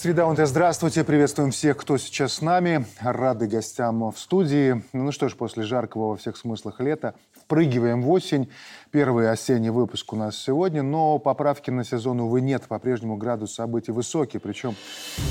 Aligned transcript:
Среда 0.00 0.26
УНТ, 0.26 0.48
здравствуйте, 0.48 1.04
приветствуем 1.04 1.50
всех, 1.50 1.76
кто 1.76 1.98
сейчас 1.98 2.32
с 2.32 2.40
нами, 2.40 2.86
рады 3.02 3.46
гостям 3.46 4.10
в 4.10 4.18
студии. 4.18 4.82
Ну 4.94 5.12
что 5.12 5.28
ж, 5.28 5.36
после 5.36 5.62
жаркого 5.62 6.12
во 6.12 6.16
всех 6.16 6.38
смыслах 6.38 6.80
лета 6.80 7.14
впрыгиваем 7.38 8.00
в 8.00 8.10
осень. 8.10 8.48
Первый 8.92 9.30
осенний 9.30 9.68
выпуск 9.68 10.10
у 10.14 10.16
нас 10.16 10.38
сегодня, 10.38 10.82
но 10.82 11.18
поправки 11.18 11.70
на 11.70 11.84
сезон, 11.84 12.20
увы, 12.20 12.40
нет. 12.40 12.62
По-прежнему 12.62 13.18
градус 13.18 13.52
событий 13.52 13.92
высокий, 13.92 14.38
причем 14.38 14.74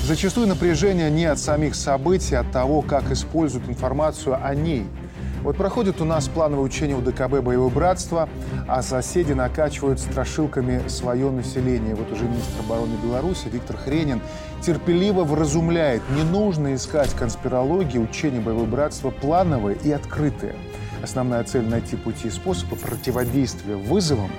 зачастую 0.04 0.46
напряжение 0.46 1.10
не 1.10 1.24
от 1.24 1.40
самих 1.40 1.74
событий, 1.74 2.36
а 2.36 2.42
от 2.42 2.52
того, 2.52 2.82
как 2.82 3.10
используют 3.10 3.68
информацию 3.68 4.38
о 4.40 4.54
ней– 4.54 4.86
вот 5.42 5.56
проходит 5.56 6.02
у 6.02 6.04
нас 6.04 6.28
плановое 6.28 6.62
учение 6.62 6.94
у 6.94 7.00
ДКБ 7.00 7.40
«Боевое 7.40 7.70
братство», 7.70 8.28
а 8.68 8.82
соседи 8.82 9.32
накачивают 9.32 9.98
страшилками 9.98 10.86
свое 10.88 11.30
население. 11.30 11.94
Вот 11.94 12.12
уже 12.12 12.24
министр 12.24 12.60
обороны 12.60 12.94
Беларуси 13.02 13.48
Виктор 13.50 13.78
Хренин 13.78 14.20
терпеливо 14.62 15.24
вразумляет, 15.24 16.02
не 16.10 16.22
нужно 16.22 16.74
искать 16.74 17.10
конспирологии, 17.14 17.98
учения 17.98 18.40
«Боевое 18.40 18.66
братство» 18.66 19.10
плановые 19.10 19.78
и 19.82 19.90
открытые. 19.90 20.56
Основная 21.02 21.44
цель– 21.44 21.64
найти 21.68 21.96
пути 21.96 22.28
и 22.28 22.30
способы 22.30 22.76
противодействия 22.76 23.76
вызовам, 23.76 24.30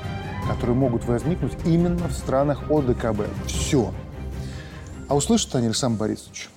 которые 0.48 0.76
могут 0.76 1.06
возникнуть 1.06 1.54
именно 1.66 2.08
в 2.08 2.14
странах 2.14 2.70
ОДКБ. 2.70 3.22
Все. 3.48 3.94
А 5.08 5.16
услышат 5.16 5.56
они 5.56 5.68
Александр 5.68 6.00
Борисович, 6.00 6.50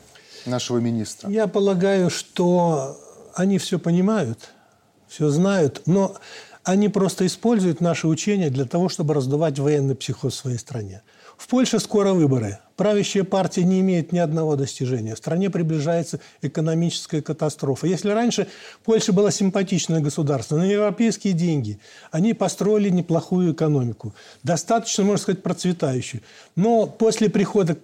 нашего 0.46 0.78
министра? 0.78 1.30
Я 1.30 1.46
полагаю, 1.46 2.10
что 2.10 2.98
они 3.34 3.58
все 3.58 3.78
понимают, 3.78 4.50
все 5.08 5.28
знают, 5.30 5.82
но 5.86 6.14
они 6.64 6.88
просто 6.88 7.26
используют 7.26 7.80
наши 7.80 8.06
учения 8.06 8.50
для 8.50 8.64
того, 8.64 8.88
чтобы 8.88 9.14
раздувать 9.14 9.58
военный 9.58 9.94
психоз 9.94 10.34
в 10.34 10.36
своей 10.36 10.58
стране. 10.58 11.02
В 11.36 11.48
Польше 11.48 11.80
скоро 11.80 12.12
выборы. 12.12 12.58
Правящая 12.76 13.22
партия 13.22 13.62
не 13.62 13.80
имеет 13.80 14.10
ни 14.12 14.18
одного 14.18 14.56
достижения. 14.56 15.14
В 15.14 15.18
стране 15.18 15.48
приближается 15.48 16.18
экономическая 16.42 17.22
катастрофа. 17.22 17.86
Если 17.86 18.10
раньше 18.10 18.48
Польша 18.84 19.12
была 19.12 19.30
симпатичное 19.30 20.00
государство, 20.00 20.56
на 20.56 20.64
европейские 20.64 21.34
деньги, 21.34 21.78
они 22.10 22.34
построили 22.34 22.88
неплохую 22.88 23.52
экономику. 23.52 24.14
Достаточно, 24.42 25.04
можно 25.04 25.22
сказать, 25.22 25.42
процветающую. 25.42 26.22
Но 26.56 26.86
после 26.86 27.30
прихода 27.30 27.76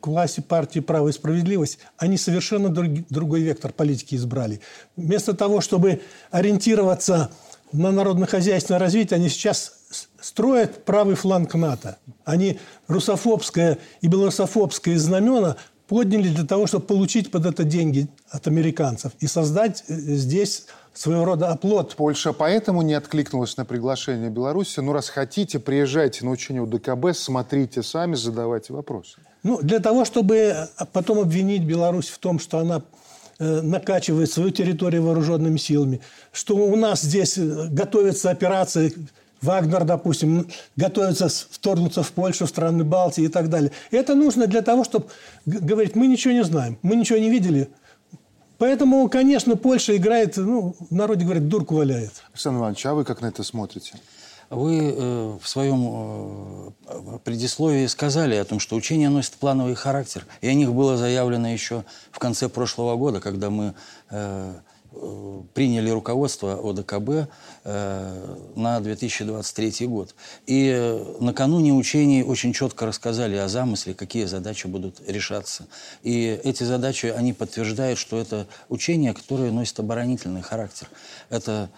к 0.00 0.06
власти 0.06 0.40
партии 0.40 0.80
«Право 0.80 1.08
и 1.08 1.12
справедливость», 1.12 1.78
они 1.96 2.18
совершенно 2.18 2.68
друг, 2.68 2.88
другой 3.08 3.42
вектор 3.42 3.72
политики 3.72 4.16
избрали. 4.16 4.60
Вместо 4.96 5.32
того, 5.34 5.60
чтобы 5.60 6.02
ориентироваться 6.30 7.30
на 7.72 7.90
народно-хозяйственное 7.90 8.80
развитие, 8.80 9.16
они 9.16 9.28
сейчас 9.28 9.83
строят 10.24 10.86
правый 10.86 11.16
фланг 11.16 11.54
НАТО. 11.54 11.98
Они 12.24 12.58
русофобское 12.88 13.78
и 14.00 14.08
белорусофобское 14.08 14.98
знамена 14.98 15.56
подняли 15.86 16.28
для 16.28 16.46
того, 16.46 16.66
чтобы 16.66 16.86
получить 16.86 17.30
под 17.30 17.44
это 17.44 17.62
деньги 17.64 18.08
от 18.30 18.46
американцев 18.46 19.12
и 19.20 19.26
создать 19.26 19.84
э, 19.86 19.94
здесь 19.94 20.64
своего 20.94 21.26
рода 21.26 21.48
оплот. 21.48 21.94
Польша 21.96 22.32
поэтому 22.32 22.80
не 22.80 22.94
откликнулась 22.94 23.58
на 23.58 23.66
приглашение 23.66 24.30
Беларуси. 24.30 24.80
Ну, 24.80 24.94
раз 24.94 25.10
хотите, 25.10 25.58
приезжайте 25.58 26.24
на 26.24 26.30
учение 26.30 26.62
у 26.62 26.66
ДКБ, 26.66 27.14
смотрите 27.14 27.82
сами, 27.82 28.14
задавайте 28.14 28.72
вопросы. 28.72 29.18
Ну, 29.42 29.58
для 29.60 29.78
того, 29.78 30.06
чтобы 30.06 30.68
потом 30.94 31.18
обвинить 31.18 31.64
Беларусь 31.64 32.08
в 32.08 32.16
том, 32.16 32.38
что 32.38 32.60
она 32.60 32.82
э, 33.38 33.60
накачивает 33.60 34.30
свою 34.30 34.50
территорию 34.52 35.02
вооруженными 35.02 35.58
силами, 35.58 36.00
что 36.32 36.56
у 36.56 36.76
нас 36.76 37.02
здесь 37.02 37.36
э, 37.36 37.68
готовится 37.68 38.30
операция 38.30 38.90
Вагнер, 39.44 39.84
допустим, 39.84 40.48
готовится 40.76 41.28
вторгнуться 41.28 42.02
в 42.02 42.10
Польшу, 42.12 42.46
в 42.46 42.48
страны 42.48 42.84
Балтии 42.84 43.24
и 43.24 43.28
так 43.28 43.48
далее. 43.48 43.70
Это 43.90 44.14
нужно 44.14 44.46
для 44.46 44.62
того, 44.62 44.84
чтобы 44.84 45.06
говорить, 45.46 45.94
мы 45.94 46.06
ничего 46.06 46.34
не 46.34 46.44
знаем, 46.44 46.78
мы 46.82 46.96
ничего 46.96 47.18
не 47.18 47.30
видели, 47.30 47.68
Поэтому, 48.58 49.08
конечно, 49.08 49.56
Польша 49.56 49.96
играет, 49.96 50.36
ну, 50.36 50.76
в 50.78 50.94
народе 50.94 51.24
говорят, 51.24 51.48
дурку 51.48 51.74
валяет. 51.74 52.12
Александр 52.30 52.60
Иванович, 52.60 52.86
а 52.86 52.94
вы 52.94 53.04
как 53.04 53.20
на 53.20 53.26
это 53.26 53.42
смотрите? 53.42 53.94
Вы 54.48 54.94
э, 54.96 55.38
в 55.42 55.48
своем 55.48 56.72
э, 56.86 57.18
предисловии 57.24 57.86
сказали 57.86 58.36
о 58.36 58.44
том, 58.44 58.60
что 58.60 58.76
учение 58.76 59.08
носит 59.08 59.34
плановый 59.34 59.74
характер. 59.74 60.24
И 60.40 60.48
о 60.48 60.54
них 60.54 60.72
было 60.72 60.96
заявлено 60.96 61.48
еще 61.48 61.84
в 62.12 62.18
конце 62.18 62.48
прошлого 62.48 62.96
года, 62.96 63.20
когда 63.20 63.50
мы 63.50 63.74
э, 64.10 64.54
э 64.54 64.54
приняли 65.54 65.90
руководство 65.90 66.58
ОДКБ 66.70 67.28
э, 67.64 68.36
на 68.56 68.80
2023 68.80 69.86
год. 69.86 70.14
И 70.46 70.70
э, 70.74 71.16
накануне 71.20 71.72
учений 71.72 72.22
очень 72.22 72.52
четко 72.52 72.86
рассказали 72.86 73.36
о 73.36 73.48
замысле, 73.48 73.94
какие 73.94 74.24
задачи 74.24 74.66
будут 74.66 75.00
решаться. 75.06 75.66
И 76.02 76.40
эти 76.44 76.64
задачи, 76.64 77.06
они 77.06 77.32
подтверждают, 77.32 77.98
что 77.98 78.18
это 78.18 78.46
учение, 78.68 79.14
которое 79.14 79.50
носит 79.50 79.78
оборонительный 79.80 80.42
характер. 80.42 80.88
Это 81.30 81.54
Э, 81.64 81.68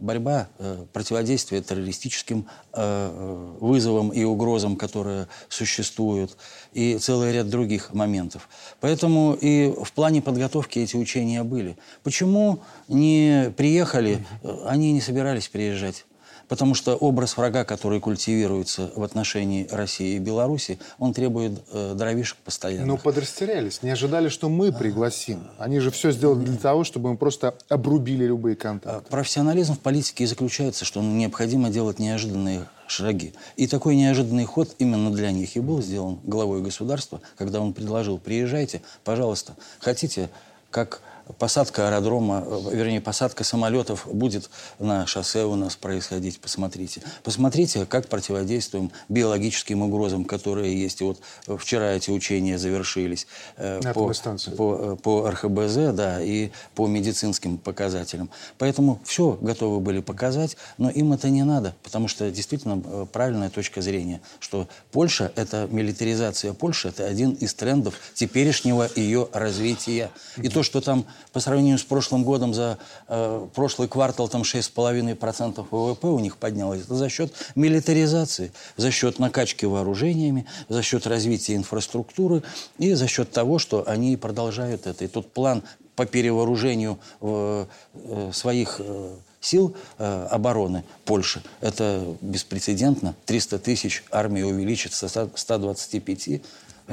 борьба, 0.00 0.48
э, 0.58 0.84
противодействие 0.92 1.60
террористическим 1.60 2.46
э, 2.72 3.56
вызовам 3.60 4.10
и 4.10 4.22
угрозам, 4.22 4.76
которые 4.76 5.26
существуют, 5.48 6.36
и 6.72 6.98
целый 6.98 7.32
ряд 7.32 7.48
других 7.48 7.92
моментов. 7.92 8.48
Поэтому 8.80 9.36
и 9.40 9.74
в 9.82 9.92
плане 9.92 10.22
подготовки 10.22 10.78
эти 10.78 10.96
учения 10.96 11.42
были. 11.42 11.76
Почему 12.02 12.60
не 12.88 13.52
приехали? 13.56 14.24
Они 14.64 14.92
не 14.92 15.00
собирались 15.00 15.48
приезжать. 15.48 16.04
Потому 16.50 16.74
что 16.74 16.96
образ 16.96 17.36
врага, 17.36 17.64
который 17.64 18.00
культивируется 18.00 18.90
в 18.96 19.04
отношении 19.04 19.68
России 19.70 20.16
и 20.16 20.18
Беларуси, 20.18 20.80
он 20.98 21.14
требует 21.14 21.52
э, 21.72 21.94
дровишек 21.94 22.38
постоянно. 22.38 22.86
Ну, 22.86 22.98
подрастерялись. 22.98 23.84
Не 23.84 23.90
ожидали, 23.90 24.28
что 24.28 24.48
мы 24.48 24.72
пригласим. 24.72 25.44
Они 25.58 25.78
же 25.78 25.92
все 25.92 26.10
сделали 26.10 26.44
для 26.44 26.56
того, 26.56 26.82
чтобы 26.82 27.10
мы 27.10 27.16
просто 27.16 27.54
обрубили 27.68 28.24
любые 28.24 28.56
контакты. 28.56 28.98
А, 28.98 29.00
профессионализм 29.08 29.74
в 29.74 29.78
политике 29.78 30.24
и 30.24 30.26
заключается, 30.26 30.84
что 30.84 31.00
необходимо 31.00 31.70
делать 31.70 32.00
неожиданные 32.00 32.66
шаги. 32.88 33.32
И 33.54 33.68
такой 33.68 33.94
неожиданный 33.94 34.44
ход 34.44 34.74
именно 34.80 35.12
для 35.12 35.30
них 35.30 35.54
и 35.54 35.60
был 35.60 35.80
сделан 35.80 36.18
главой 36.24 36.62
государства, 36.62 37.20
когда 37.38 37.60
он 37.60 37.72
предложил, 37.72 38.18
приезжайте, 38.18 38.82
пожалуйста, 39.04 39.54
хотите, 39.78 40.30
как 40.72 41.00
посадка 41.38 41.88
аэродрома, 41.88 42.44
э, 42.46 42.76
вернее, 42.76 43.00
посадка 43.00 43.44
самолетов 43.44 44.06
будет 44.10 44.50
на 44.78 45.06
шоссе 45.06 45.44
у 45.44 45.54
нас 45.54 45.76
происходить. 45.76 46.40
Посмотрите. 46.40 47.02
Посмотрите, 47.22 47.86
как 47.86 48.08
противодействуем 48.08 48.90
биологическим 49.08 49.82
угрозам, 49.82 50.24
которые 50.24 50.80
есть. 50.80 51.00
И 51.00 51.04
вот 51.04 51.20
вчера 51.58 51.92
эти 51.92 52.10
учения 52.10 52.58
завершились 52.58 53.26
э, 53.56 53.80
по, 53.92 54.12
по, 54.56 54.92
э, 54.92 54.96
по 54.96 55.30
РХБЗ, 55.30 55.94
да, 55.94 56.22
и 56.22 56.50
по 56.74 56.86
медицинским 56.86 57.58
показателям. 57.58 58.30
Поэтому 58.58 59.00
все 59.04 59.38
готовы 59.40 59.80
были 59.80 60.00
показать, 60.00 60.56
но 60.78 60.90
им 60.90 61.12
это 61.12 61.30
не 61.30 61.44
надо, 61.44 61.74
потому 61.82 62.08
что 62.08 62.30
действительно 62.30 63.06
правильная 63.06 63.50
точка 63.50 63.82
зрения, 63.82 64.20
что 64.38 64.68
Польша, 64.92 65.32
это 65.36 65.68
милитаризация 65.70 66.52
Польши, 66.52 66.88
это 66.88 67.06
один 67.06 67.32
из 67.32 67.54
трендов 67.54 67.94
теперешнего 68.14 68.88
ее 68.96 69.28
развития. 69.32 70.10
И 70.36 70.48
то, 70.48 70.62
что 70.62 70.80
там 70.80 71.06
по 71.32 71.40
сравнению 71.40 71.78
с 71.78 71.82
прошлым 71.82 72.24
годом 72.24 72.54
за 72.54 72.78
э, 73.08 73.46
прошлый 73.54 73.88
квартал 73.88 74.28
там 74.28 74.42
6,5% 74.42 75.66
ВВП 75.70 76.08
у 76.08 76.18
них 76.18 76.36
поднялось. 76.36 76.82
Это 76.82 76.94
за 76.94 77.08
счет 77.08 77.32
милитаризации, 77.54 78.52
за 78.76 78.90
счет 78.90 79.18
накачки 79.18 79.64
вооружениями, 79.64 80.46
за 80.68 80.82
счет 80.82 81.06
развития 81.06 81.56
инфраструктуры 81.56 82.42
и 82.78 82.94
за 82.94 83.06
счет 83.06 83.30
того, 83.30 83.58
что 83.58 83.84
они 83.86 84.16
продолжают 84.16 84.86
это. 84.86 85.04
И 85.04 85.08
тут 85.08 85.32
план 85.32 85.62
по 85.96 86.06
перевооружению 86.06 86.98
э, 87.20 87.66
э, 87.94 88.30
своих 88.32 88.76
э, 88.78 89.14
сил 89.40 89.76
э, 89.98 90.26
обороны 90.30 90.84
Польши. 91.04 91.42
Это 91.60 92.16
беспрецедентно. 92.20 93.14
300 93.26 93.58
тысяч 93.58 94.04
армии 94.10 94.42
увеличится 94.42 95.08
с 95.08 95.30
125 95.34 96.42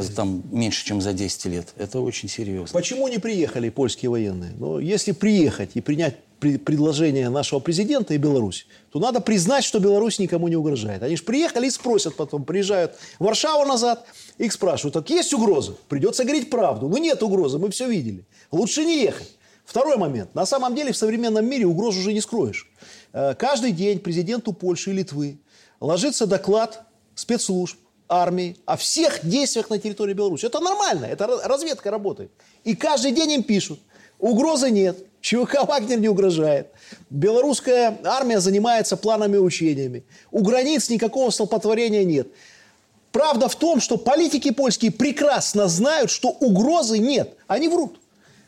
там 0.04 0.44
меньше, 0.52 0.86
чем 0.86 1.02
за 1.02 1.14
10 1.14 1.46
лет. 1.46 1.74
Это 1.78 2.00
очень 2.00 2.30
серьезно. 2.30 2.74
Почему 2.74 3.08
не 3.08 3.18
приехали 3.18 3.70
польские 3.70 4.10
военные? 4.10 4.52
Ну, 4.58 4.80
если 4.80 5.12
приехать 5.12 5.72
и 5.74 5.82
принять 5.82 6.16
предложение 6.40 7.30
нашего 7.30 7.60
президента 7.60 8.14
и 8.14 8.18
Беларусь, 8.18 8.68
то 8.92 9.00
надо 9.00 9.22
признать, 9.22 9.64
что 9.64 9.80
Беларусь 9.80 10.20
никому 10.20 10.48
не 10.48 10.56
угрожает. 10.56 11.02
Они 11.02 11.16
же 11.16 11.24
приехали 11.24 11.68
и 11.68 11.72
спросят 11.72 12.16
потом, 12.16 12.46
приезжают 12.46 12.96
в 13.18 13.24
Варшаву 13.24 13.66
назад, 13.66 14.06
их 14.38 14.54
спрашивают, 14.54 14.94
так 14.94 15.10
есть 15.10 15.34
угроза? 15.34 15.76
Придется 15.90 16.24
говорить 16.24 16.50
правду. 16.50 16.88
Ну 16.88 16.98
нет 16.98 17.24
угрозы, 17.24 17.58
мы 17.58 17.72
все 17.72 17.90
видели. 17.90 18.26
Лучше 18.52 18.86
не 18.86 19.02
ехать. 19.02 19.36
Второй 19.66 19.98
момент. 19.98 20.34
На 20.36 20.46
самом 20.46 20.76
деле 20.76 20.92
в 20.92 20.98
современном 20.98 21.46
мире 21.46 21.66
угроз 21.66 21.98
уже 21.98 22.14
не 22.14 22.22
скроешь. 22.22 22.70
Э, 23.14 23.34
каждый 23.34 23.72
день 23.72 24.00
президенту 24.00 24.54
Польши 24.54 24.92
и 24.92 24.94
Литвы 24.94 25.40
ложится 25.80 26.26
доклад 26.26 26.84
спецслужб 27.16 27.78
армии, 28.10 28.58
о 28.66 28.78
всех 28.78 29.20
действиях 29.28 29.70
на 29.70 29.80
территории 29.80 30.14
Беларуси. 30.14 30.46
Это 30.46 30.60
нормально, 30.60 31.06
это 31.06 31.28
разведка 31.44 31.92
работает. 31.92 32.32
И 32.64 32.76
каждый 32.76 33.12
день 33.12 33.32
им 33.32 33.44
пишут, 33.44 33.80
угрозы 34.20 34.70
нет, 34.72 34.98
ЧВК 35.22 35.68
Вагнер 35.68 36.00
не 36.00 36.10
угрожает. 36.10 36.68
Белорусская 37.10 37.98
армия 38.04 38.40
занимается 38.40 38.98
планами 38.98 39.36
и 39.36 39.40
учениями. 39.40 40.04
У 40.32 40.42
границ 40.42 40.90
никакого 40.90 41.30
столпотворения 41.32 42.04
нет. 42.04 42.28
Правда 43.12 43.50
в 43.50 43.56
том, 43.56 43.80
что 43.82 43.98
политики 43.98 44.52
польские 44.52 44.92
прекрасно 44.92 45.68
знают, 45.68 46.12
что 46.12 46.30
угрозы 46.30 47.00
нет. 47.00 47.36
Они 47.48 47.68
врут. 47.68 48.00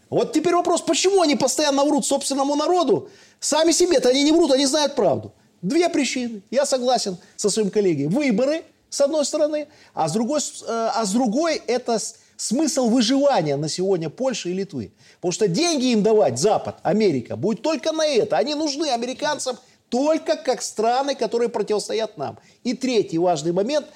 Вот 0.10 0.34
теперь 0.34 0.54
вопрос, 0.54 0.82
почему 0.82 1.22
они 1.22 1.36
постоянно 1.36 1.84
врут 1.86 2.06
собственному 2.06 2.56
народу? 2.56 3.10
Сами 3.40 3.72
себе-то 3.72 4.10
они 4.10 4.24
не 4.24 4.32
врут, 4.32 4.52
они 4.52 4.66
знают 4.66 4.96
правду. 4.96 5.34
Две 5.62 5.90
причины. 5.90 6.42
Я 6.52 6.66
согласен 6.66 7.18
со 7.36 7.50
своим 7.50 7.70
коллегой. 7.70 8.08
Выборы, 8.08 8.64
с 8.90 9.02
одной 9.02 9.26
стороны, 9.26 9.68
а 9.94 10.10
с 10.10 10.14
другой, 10.14 10.40
э, 10.40 10.64
а 10.68 11.06
с 11.06 11.12
другой 11.12 11.62
это 11.68 12.00
смысл 12.38 12.90
выживания 12.90 13.58
на 13.58 13.70
сегодня 13.70 14.10
Польши 14.10 14.52
и 14.52 14.54
Литвы. 14.54 14.92
Потому 15.18 15.32
что 15.32 15.48
деньги 15.48 15.92
им 15.92 16.04
давать 16.04 16.40
Запад, 16.40 16.78
Америка, 16.84 17.36
будет 17.36 17.62
только 17.62 17.92
на 17.92 18.06
это. 18.06 18.38
Они 18.38 18.56
нужны 18.56 18.90
американцам 18.90 19.58
только 19.90 20.38
как 20.38 20.62
страны, 20.62 21.16
которые 21.16 21.50
противостоят 21.50 22.18
нам. 22.18 22.40
И 22.64 22.74
третий 22.74 23.18
важный 23.18 23.52
момент. 23.52 23.88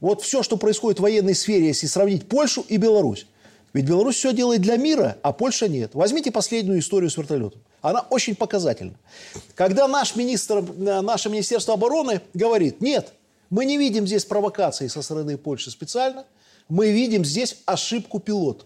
Вот 0.00 0.22
все, 0.22 0.42
что 0.42 0.56
происходит 0.56 0.98
в 0.98 1.02
военной 1.02 1.34
сфере, 1.34 1.68
если 1.68 1.86
сравнить 1.86 2.28
Польшу 2.28 2.64
и 2.68 2.76
Беларусь. 2.76 3.26
Ведь 3.72 3.86
Беларусь 3.86 4.16
все 4.16 4.32
делает 4.32 4.60
для 4.60 4.76
мира, 4.76 5.16
а 5.22 5.32
Польша 5.32 5.68
нет. 5.68 5.92
Возьмите 5.94 6.30
последнюю 6.30 6.80
историю 6.80 7.08
с 7.08 7.16
вертолетом. 7.16 7.62
Она 7.80 8.00
очень 8.10 8.34
показательна. 8.34 8.94
Когда 9.54 9.88
наш 9.88 10.16
министр, 10.16 10.58
э, 10.58 11.00
наше 11.00 11.30
Министерство 11.30 11.74
обороны 11.74 12.20
говорит, 12.34 12.80
нет, 12.80 13.12
мы 13.52 13.66
не 13.66 13.76
видим 13.76 14.06
здесь 14.06 14.24
провокации 14.24 14.88
со 14.88 15.02
стороны 15.02 15.36
Польши 15.36 15.70
специально, 15.70 16.24
мы 16.70 16.90
видим 16.90 17.22
здесь 17.22 17.58
ошибку 17.66 18.18
пилота. 18.18 18.64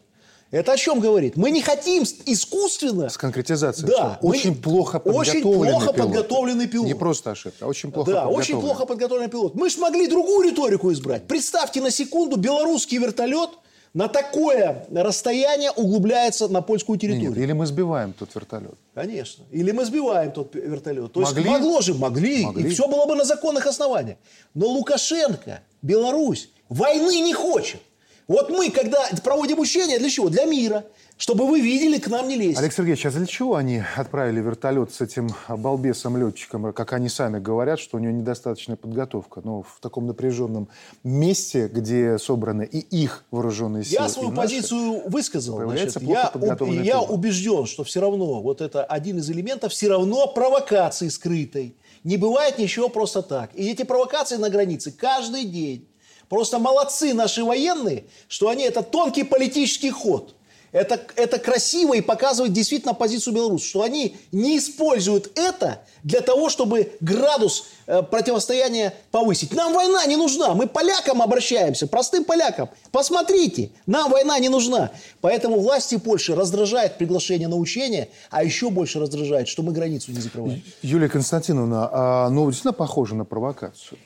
Это 0.53 0.73
о 0.73 0.77
чем 0.77 1.01
говорит? 1.01 1.37
Мы 1.37 1.51
не 1.51 1.61
хотим 1.61 2.05
искусственно... 2.25 3.09
С 3.09 3.19
конкретизацией. 3.19 3.89
Да. 3.89 4.19
Очень 4.23 4.51
мы... 4.51 4.57
плохо 4.57 5.01
подготовленный 5.01 5.41
Очень 5.41 5.43
плохо 5.43 5.93
пилот. 5.93 5.97
подготовленный 5.97 6.67
пилот. 6.69 6.87
Не 6.87 6.95
просто 6.95 7.33
ошибка, 7.33 7.65
а 7.65 7.69
очень 7.69 7.91
плохо 7.91 8.13
Да, 8.13 8.21
подготовленный. 8.21 8.39
очень 8.41 8.61
плохо 8.61 8.87
подготовленный 8.87 9.29
пилот. 9.29 9.55
Мы 9.57 9.71
же 9.71 9.79
могли 9.81 10.07
другую 10.07 10.49
риторику 10.49 10.93
избрать. 10.93 11.27
Представьте 11.27 11.81
на 11.81 11.91
секунду 11.91 12.37
белорусский 12.37 12.99
вертолет 12.99 13.51
на 13.97 14.09
такое 14.09 14.85
расстояние 14.93 15.71
углубляется 15.71 16.49
на 16.49 16.61
польскую 16.61 16.99
территорию. 16.99 17.31
Нет, 17.31 17.39
или 17.39 17.53
мы 17.53 17.65
сбиваем 17.65 18.13
тот 18.13 18.29
вертолет. 18.35 18.75
Конечно. 18.95 19.45
Или 19.51 19.71
мы 19.71 19.87
сбиваем 19.87 20.33
тот 20.33 20.55
вертолет. 20.55 21.15
То 21.15 21.21
могли? 21.21 21.43
есть 21.43 21.51
могло 21.51 21.81
же, 21.81 21.95
могли, 21.95 22.45
могли. 22.45 22.69
И 22.69 22.75
все 22.75 22.89
было 22.89 23.07
бы 23.07 23.15
на 23.15 23.25
законных 23.25 23.67
основаниях. 23.67 24.19
Но 24.53 24.67
Лукашенко, 24.67 25.63
Беларусь, 25.81 26.51
войны 26.69 27.21
не 27.21 27.33
хочет. 27.33 27.81
Вот 28.29 28.51
мы, 28.51 28.71
когда 28.71 29.09
проводим 29.25 29.61
учения, 29.61 29.99
для 29.99 30.11
чего? 30.11 30.29
Для 30.29 30.45
мира. 30.45 30.85
Чтобы 31.19 31.47
вы 31.47 31.63
видели, 31.63 31.99
к 31.99 32.09
нам 32.09 32.29
не 32.29 32.37
лезть. 32.37 32.59
Олег 32.59 32.75
Сергеевич, 32.75 33.07
а 33.07 33.11
для 33.11 33.25
чего 33.25 33.57
они 33.57 33.83
отправили 33.97 34.41
вертолет 34.41 34.93
с 34.93 35.01
этим 35.01 35.31
балбесом-летчиком, 35.49 36.75
как 36.75 36.93
они 36.93 37.09
сами 37.09 37.39
говорят, 37.39 37.81
что 37.81 37.97
у 37.97 38.01
него 38.01 38.13
недостаточная 38.13 38.77
подготовка, 38.77 39.41
но 39.43 39.63
в 39.63 39.79
таком 39.81 40.07
напряженном 40.07 40.69
месте, 41.05 41.69
где 41.69 42.19
собраны 42.19 42.69
и 42.71 42.81
их 42.81 43.25
вооруженные 43.31 43.83
силы, 43.83 44.03
Я 44.03 44.09
свою 44.11 44.29
и 44.29 44.33
наши, 44.33 44.43
позицию 44.43 45.09
высказал. 45.09 45.59
Значит, 45.63 46.03
я, 46.03 46.27
подготовленный 46.27 46.85
я 46.85 47.01
убежден, 47.01 47.65
что 47.65 47.83
все 47.83 48.01
равно 48.01 48.43
вот 48.43 48.61
это 48.61 48.85
один 48.85 49.19
из 49.19 49.31
элементов 49.31 49.73
все 49.73 49.89
равно 49.89 50.27
провокации 50.27 51.09
скрытой. 51.09 51.77
Не 52.05 52.19
бывает 52.19 52.59
ничего 52.59 52.91
просто 52.91 53.23
так. 53.23 53.51
И 53.55 53.67
эти 53.71 53.85
провокации 53.85 54.37
на 54.37 54.51
границе 54.51 54.93
каждый 54.93 55.45
день. 55.45 55.89
Просто 56.29 56.59
молодцы 56.59 57.15
наши 57.15 57.43
военные, 57.43 58.05
что 58.29 58.49
они 58.49 58.65
это 58.65 58.83
тонкий 58.83 59.23
политический 59.23 59.91
ход. 59.91 60.35
Это, 60.73 61.01
это 61.17 61.39
красиво 61.39 61.95
и 61.95 62.01
показывает 62.01 62.53
действительно 62.53 62.95
позицию 62.95 63.35
Беларуси, 63.35 63.67
что 63.67 63.83
они 63.83 64.17
не 64.33 64.59
используют 64.59 65.31
это 65.39 65.83
для 66.03 66.21
того, 66.21 66.49
чтобы 66.49 66.93
градус 67.01 67.69
э, 67.87 68.03
противостояния 68.03 68.95
повысить. 69.11 69.53
Нам 69.53 69.73
война 69.73 70.05
не 70.07 70.17
нужна, 70.17 70.55
мы 70.55 70.67
полякам 70.67 71.23
обращаемся, 71.23 71.87
простым 71.87 72.25
полякам. 72.25 72.69
Посмотрите, 72.93 73.71
нам 73.87 74.11
война 74.11 74.39
не 74.39 74.49
нужна. 74.49 74.91
Поэтому 75.21 75.61
власти 75.61 75.97
Польши 75.97 76.35
раздражает 76.35 76.99
приглашение 76.99 77.49
на 77.49 77.57
учение, 77.57 78.09
а 78.31 78.45
еще 78.45 78.71
больше 78.71 79.01
раздражает, 79.01 79.49
что 79.49 79.63
мы 79.63 79.73
границу 79.73 80.13
не 80.13 80.21
закрываем. 80.21 80.63
Юлия 80.83 81.09
Константиновна, 81.09 81.89
а, 81.91 82.31
ну, 82.31 82.47
действительно 82.47 82.73
похоже 82.73 83.15
на 83.15 83.25
провокацию. 83.25 83.99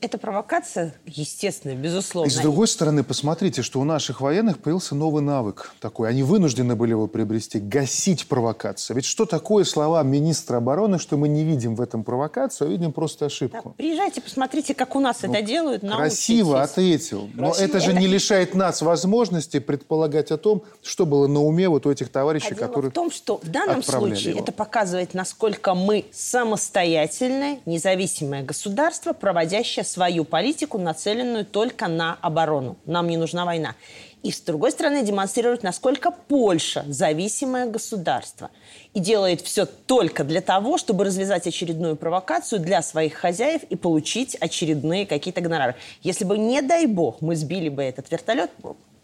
Это 0.00 0.16
провокация, 0.16 0.94
естественно, 1.04 1.74
безусловно. 1.74 2.28
И 2.28 2.30
с 2.30 2.38
другой 2.38 2.68
стороны, 2.68 3.04
посмотрите, 3.04 3.60
что 3.60 3.80
у 3.80 3.84
наших 3.84 4.22
военных 4.22 4.58
появился 4.58 4.94
новый 4.94 5.22
навык 5.22 5.72
такой. 5.78 6.08
Они 6.08 6.22
вынуждены 6.22 6.74
были 6.74 6.90
его 6.92 7.06
приобрести. 7.06 7.58
Гасить 7.58 8.26
провокацию. 8.26 8.96
Ведь 8.96 9.04
что 9.04 9.26
такое 9.26 9.64
слова 9.64 10.02
министра 10.02 10.56
обороны, 10.56 10.98
что 10.98 11.18
мы 11.18 11.28
не 11.28 11.44
видим 11.44 11.74
в 11.74 11.82
этом 11.82 12.02
провокацию, 12.02 12.68
а 12.68 12.70
видим 12.70 12.92
просто 12.92 13.26
ошибку? 13.26 13.74
приезжайте, 13.76 14.22
посмотрите, 14.22 14.74
как 14.74 14.96
у 14.96 15.00
нас 15.00 15.18
это 15.22 15.42
делают. 15.42 15.82
Ну, 15.82 15.96
Красиво 15.96 16.52
научитесь. 16.54 16.70
ответил. 16.72 17.28
Но 17.34 17.50
Красиво. 17.50 17.64
это 17.66 17.80
же 17.80 17.92
не 17.92 18.06
лишает 18.06 18.54
нас 18.54 18.80
возможности 18.80 19.58
предполагать 19.58 20.30
о 20.30 20.38
том, 20.38 20.62
что 20.82 21.04
было 21.04 21.26
на 21.26 21.42
уме 21.42 21.68
вот 21.68 21.84
у 21.84 21.90
этих 21.90 22.08
товарищей, 22.08 22.52
А 22.52 22.54
которые... 22.54 22.90
в 22.90 22.94
том, 22.94 23.10
что 23.10 23.36
в 23.42 23.48
данном 23.50 23.82
случае 23.82 24.30
его. 24.30 24.40
это 24.40 24.52
показывает, 24.52 25.12
насколько 25.12 25.74
мы 25.74 26.06
самостоятельное, 26.10 27.58
независимое 27.66 28.42
государство, 28.42 29.12
проводящее 29.12 29.73
свою 29.82 30.24
политику, 30.24 30.78
нацеленную 30.78 31.44
только 31.44 31.88
на 31.88 32.18
оборону. 32.20 32.76
Нам 32.86 33.08
не 33.08 33.16
нужна 33.16 33.44
война. 33.44 33.74
И, 34.22 34.30
с 34.30 34.40
другой 34.40 34.70
стороны, 34.70 35.04
демонстрирует, 35.04 35.62
насколько 35.62 36.10
Польша 36.10 36.84
зависимое 36.88 37.66
государство. 37.66 38.50
И 38.94 39.00
делает 39.00 39.42
все 39.42 39.66
только 39.66 40.24
для 40.24 40.40
того, 40.40 40.78
чтобы 40.78 41.04
развязать 41.04 41.46
очередную 41.46 41.96
провокацию 41.96 42.58
для 42.60 42.80
своих 42.80 43.14
хозяев 43.14 43.62
и 43.64 43.76
получить 43.76 44.34
очередные 44.36 45.04
какие-то 45.06 45.42
гонорары. 45.42 45.74
Если 46.02 46.24
бы, 46.24 46.38
не 46.38 46.62
дай 46.62 46.86
бог, 46.86 47.20
мы 47.20 47.36
сбили 47.36 47.68
бы 47.68 47.82
этот 47.82 48.10
вертолет, 48.10 48.50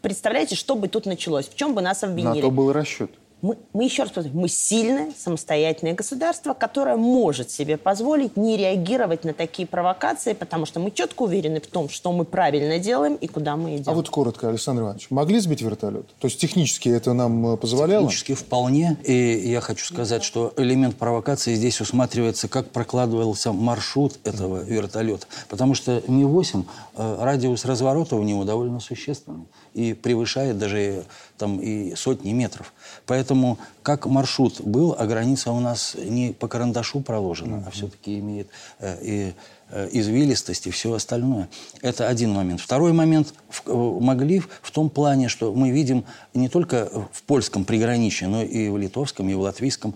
представляете, 0.00 0.54
что 0.54 0.74
бы 0.74 0.88
тут 0.88 1.04
началось? 1.04 1.48
В 1.48 1.54
чем 1.54 1.74
бы 1.74 1.82
нас 1.82 2.00
На 2.00 2.08
обвинили? 2.08 2.40
то 2.40 2.50
был 2.50 2.72
расчет. 2.72 3.10
Мы, 3.42 3.56
мы 3.72 3.84
еще 3.84 4.02
раз 4.02 4.12
повторяю, 4.12 4.38
мы 4.38 4.48
сильное, 4.48 5.12
самостоятельное 5.16 5.94
государство, 5.94 6.52
которое 6.52 6.96
может 6.96 7.50
себе 7.50 7.76
позволить 7.78 8.36
не 8.36 8.56
реагировать 8.56 9.24
на 9.24 9.32
такие 9.32 9.66
провокации, 9.66 10.34
потому 10.34 10.66
что 10.66 10.78
мы 10.78 10.90
четко 10.90 11.22
уверены 11.22 11.60
в 11.60 11.66
том, 11.66 11.88
что 11.88 12.12
мы 12.12 12.24
правильно 12.24 12.78
делаем 12.78 13.14
и 13.14 13.26
куда 13.26 13.56
мы 13.56 13.76
идем. 13.76 13.90
А 13.90 13.94
вот 13.94 14.10
коротко, 14.10 14.48
Александр 14.48 14.82
Иванович, 14.82 15.06
могли 15.10 15.40
сбить 15.40 15.62
вертолет? 15.62 16.06
То 16.18 16.26
есть 16.26 16.38
технически 16.38 16.90
это 16.90 17.14
нам 17.14 17.54
э, 17.54 17.56
позволяло? 17.56 18.04
Технически 18.04 18.34
вполне. 18.34 18.98
И 19.04 19.48
я 19.48 19.60
хочу 19.60 19.86
сказать, 19.86 20.22
что 20.22 20.52
элемент 20.56 20.96
провокации 20.96 21.54
здесь 21.54 21.80
усматривается, 21.80 22.48
как 22.48 22.70
прокладывался 22.70 23.52
маршрут 23.52 24.18
этого 24.24 24.62
вертолета. 24.62 25.26
Потому 25.48 25.74
что 25.74 26.02
Ми-8, 26.06 26.64
э, 26.96 27.16
радиус 27.20 27.64
разворота 27.64 28.16
у 28.16 28.22
него 28.22 28.44
довольно 28.44 28.80
существенный. 28.80 29.46
И 29.74 29.94
превышает 29.94 30.58
даже 30.58 30.78
э, 30.78 31.02
там 31.38 31.60
и 31.60 31.94
сотни 31.94 32.32
метров. 32.32 32.72
Поэтому 33.06 33.58
как 33.82 34.06
маршрут 34.06 34.60
был, 34.60 34.96
а 34.98 35.06
граница 35.06 35.52
у 35.52 35.60
нас 35.60 35.96
не 35.96 36.32
по 36.32 36.48
карандашу 36.48 37.00
проложена, 37.00 37.64
а 37.66 37.70
все-таки 37.70 38.18
имеет 38.18 38.48
э, 38.80 38.98
и 39.02 39.32
э, 39.70 39.88
извилистость 39.92 40.66
и 40.66 40.70
все 40.70 40.92
остальное. 40.92 41.48
Это 41.82 42.08
один 42.08 42.32
момент. 42.32 42.60
Второй 42.60 42.92
момент 42.92 43.32
в- 43.48 43.62
э, 43.68 43.72
могли 44.00 44.40
в- 44.40 44.48
в 44.60 44.70
том 44.72 44.90
плане, 44.90 45.28
что 45.28 45.54
мы 45.54 45.70
видим 45.70 46.04
не 46.34 46.48
только 46.48 46.90
в 47.12 47.22
польском 47.22 47.64
приграничье, 47.64 48.26
но 48.26 48.42
и 48.42 48.68
в 48.68 48.76
литовском, 48.76 49.28
и 49.28 49.34
в 49.34 49.40
латвийском, 49.40 49.94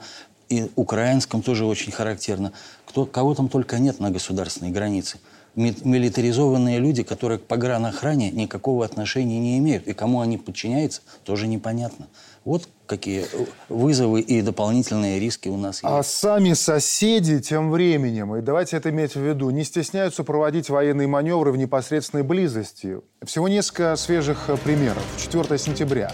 и 0.48 0.70
украинском 0.76 1.42
тоже 1.42 1.64
очень 1.64 1.90
характерно. 1.90 2.52
Кто, 2.86 3.06
кого 3.06 3.34
там 3.34 3.48
только 3.48 3.78
нет 3.78 3.98
на 3.98 4.10
государственной 4.12 4.70
границе. 4.70 5.18
Ми- 5.56 5.74
Милитаризованные 5.84 6.78
люди, 6.78 7.02
которые 7.02 7.38
к 7.38 7.44
погранохране 7.44 8.30
никакого 8.30 8.84
отношения 8.84 9.38
не 9.38 9.58
имеют. 9.58 9.86
И 9.86 9.92
кому 9.92 10.20
они 10.20 10.36
подчиняются, 10.38 11.02
тоже 11.24 11.46
непонятно. 11.46 12.08
Вот 12.44 12.68
какие 12.86 13.24
вызовы 13.70 14.20
и 14.20 14.42
дополнительные 14.42 15.18
риски 15.18 15.48
у 15.48 15.56
нас 15.56 15.76
есть. 15.76 15.84
А 15.84 16.02
сами 16.02 16.52
соседи 16.52 17.40
тем 17.40 17.70
временем, 17.70 18.36
и 18.36 18.42
давайте 18.42 18.76
это 18.76 18.90
иметь 18.90 19.14
в 19.14 19.20
виду, 19.20 19.48
не 19.48 19.64
стесняются 19.64 20.24
проводить 20.24 20.68
военные 20.68 21.08
маневры 21.08 21.52
в 21.52 21.56
непосредственной 21.56 22.22
близости. 22.22 22.98
Всего 23.24 23.48
несколько 23.48 23.96
свежих 23.96 24.50
э, 24.50 24.58
примеров. 24.58 25.02
4 25.16 25.56
сентября. 25.58 26.12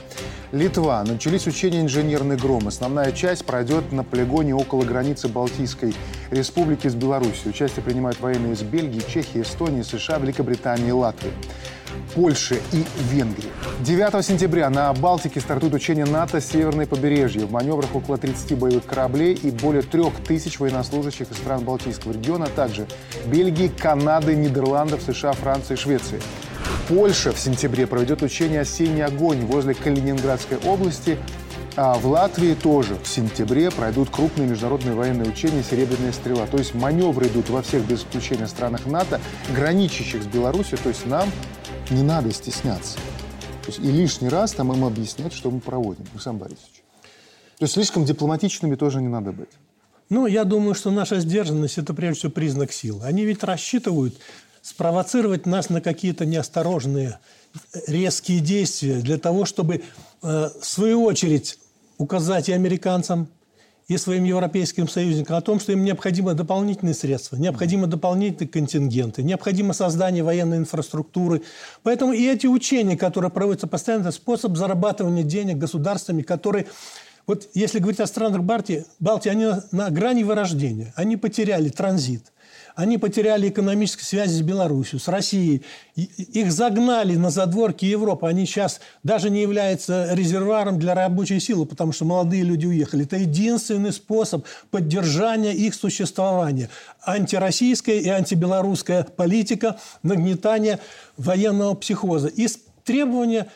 Литва. 0.53 1.03
Начались 1.03 1.49
учения 1.49 1.81
«Инженерный 1.81 2.37
гром». 2.37 2.69
Основная 2.69 3.11
часть 3.11 3.45
пройдет 3.45 3.91
на 3.91 4.05
полигоне 4.05 4.55
около 4.55 4.85
границы 4.85 5.27
Балтийской 5.27 5.95
республики 6.31 6.87
с 6.87 6.95
Беларусью. 6.95 7.51
Участие 7.51 7.83
принимают 7.83 8.21
военные 8.21 8.53
из 8.53 8.63
Бельгии, 8.63 9.01
Чехии, 9.01 9.43
Эстонии, 9.43 9.83
США, 9.83 10.19
Великобритании 10.19 10.89
и 10.89 10.93
Латвии. 10.93 11.33
Польши 12.15 12.61
и 12.73 12.85
Венгрии. 13.11 13.51
9 13.81 14.25
сентября 14.25 14.69
на 14.71 14.93
Балтике 14.93 15.41
стартует 15.41 15.75
учение 15.75 16.05
НАТО 16.05 16.41
«Северное 16.41 16.87
побережье». 16.87 17.47
В 17.47 17.53
маневрах 17.53 17.95
около 17.95 18.19
30 18.19 18.59
боевых 18.59 18.85
кораблей 18.85 19.35
и 19.35 19.51
более 19.51 19.83
3000 19.83 20.59
военнослужащих 20.59 21.31
из 21.31 21.37
стран 21.37 21.65
Балтийского 21.65 22.13
региона, 22.13 22.47
а 22.47 22.49
также 22.49 22.87
Бельгии, 23.27 23.69
Канады, 23.69 24.35
Нидерландов, 24.35 25.03
США, 25.03 25.33
Франции 25.33 25.75
и 25.75 25.77
Швеции. 25.77 26.21
Польша 26.89 27.33
в 27.33 27.39
сентябре 27.39 27.87
проведет 27.87 28.23
учение 28.23 28.63
«Осенний 28.63 29.05
огонь» 29.05 29.47
возле 29.47 29.75
Калининградской 29.75 30.59
области, 30.59 31.19
а 31.77 31.95
в 31.95 32.07
Латвии 32.07 32.55
тоже 32.55 32.97
в 33.03 33.07
сентябре 33.07 33.71
пройдут 33.71 34.11
крупные 34.11 34.49
международные 34.49 34.95
военные 34.95 35.31
учения 35.31 35.63
«Серебряная 35.63 36.13
стрела». 36.13 36.47
То 36.47 36.59
есть 36.59 36.75
маневры 36.75 37.29
идут 37.29 37.49
во 37.49 37.63
всех 37.63 37.85
без 37.85 38.01
исключения 38.01 38.49
странах 38.49 38.87
НАТО, 38.87 39.21
граничащих 39.55 40.23
с 40.25 40.27
Беларусью, 40.27 40.79
то 40.79 40.89
есть 40.89 41.07
нам 41.07 41.29
не 41.91 42.03
надо 42.03 42.33
стесняться. 42.33 42.97
То 43.63 43.67
есть 43.69 43.79
и 43.79 43.91
лишний 43.91 44.29
раз 44.29 44.53
там 44.53 44.73
им 44.73 44.85
объяснять, 44.85 45.33
что 45.33 45.51
мы 45.51 45.61
проводим, 45.61 46.05
Александр 46.13 46.45
Борисович. 46.45 46.83
То 47.59 47.65
есть 47.65 47.75
слишком 47.75 48.05
дипломатичными 48.05 48.75
тоже 48.75 49.01
не 49.03 49.09
надо 49.09 49.33
быть. 49.33 49.51
Ну, 50.09 50.27
я 50.27 50.45
думаю, 50.45 50.75
что 50.75 50.91
наша 50.91 51.21
сдержанность– 51.21 51.79
это 51.79 51.95
прежде 51.95 52.21
всего 52.21 52.33
признак 52.33 52.73
силы. 52.73 53.05
Они 53.05 53.25
ведь 53.25 53.45
рассчитывают 53.45 54.17
спровоцировать 54.63 55.47
нас 55.47 55.69
на 55.69 55.81
какие-то 55.81 56.27
неосторожные, 56.27 57.19
резкие 57.87 58.41
действия 58.41 59.01
для 59.01 59.19
того, 59.19 59.45
чтобы, 59.45 59.83
э, 60.23 60.51
в 60.61 60.65
свою 60.65 61.05
очередь, 61.05 61.59
указать 61.99 62.49
и 62.49 62.53
американцам, 62.53 63.29
и 63.91 63.97
своим 63.97 64.23
европейским 64.23 64.89
союзникам 64.89 65.35
о 65.35 65.41
том, 65.41 65.59
что 65.59 65.73
им 65.73 65.83
необходимы 65.83 66.35
дополнительные 66.35 66.95
средства, 66.95 67.35
необходимы 67.35 67.89
дополнительные 67.89 68.49
контингенты, 68.49 69.25
необходимо 69.25 69.73
создание 69.73 70.23
военной 70.23 70.59
инфраструктуры. 70.59 71.43
Поэтому 71.83 72.13
и 72.13 72.25
эти 72.25 72.47
учения, 72.47 72.97
которые 72.97 73.33
проводятся 73.33 73.67
постоянно, 73.67 74.03
это 74.03 74.13
способ 74.13 74.57
зарабатывания 74.57 75.25
денег 75.25 75.59
государствами, 75.59 76.23
которые 76.23 76.69
вот 77.27 77.49
если 77.53 77.81
говорить 77.81 77.99
о 77.99 78.07
странах 78.07 78.43
Балтии, 78.43 78.85
Балтии 79.01 79.29
они 79.29 79.49
на 79.73 79.91
грани 79.91 80.23
вырождения. 80.23 80.93
Они 80.95 81.17
потеряли 81.17 81.69
транзит. 81.69 82.27
Они 82.81 82.97
потеряли 82.97 83.51
экономические 83.51 84.07
связи 84.07 84.39
с 84.39 84.41
Беларусью, 84.41 85.01
с 85.01 85.09
Россией. 85.09 85.63
Их 85.97 86.51
загнали 86.51 87.15
на 87.15 87.29
задворки 87.29 87.85
Европы. 87.85 88.27
Они 88.27 88.47
сейчас 88.47 88.81
даже 89.03 89.29
не 89.29 89.43
являются 89.43 90.15
резервуаром 90.15 90.79
для 90.79 90.95
рабочей 90.95 91.41
силы, 91.41 91.67
потому 91.67 91.93
что 91.93 92.07
молодые 92.07 92.43
люди 92.43 92.65
уехали. 92.65 93.05
Это 93.05 93.19
единственный 93.19 93.93
способ 93.93 94.47
поддержания 94.71 95.53
их 95.53 95.75
существования. 95.75 96.71
Антироссийская 97.05 97.99
и 97.99 98.09
антибелорусская 98.09 99.03
политика 99.03 99.79
нагнетания 100.03 100.81
военного 101.19 101.75
психоза. 101.75 102.29
И 102.29 102.49
требования 102.85 103.49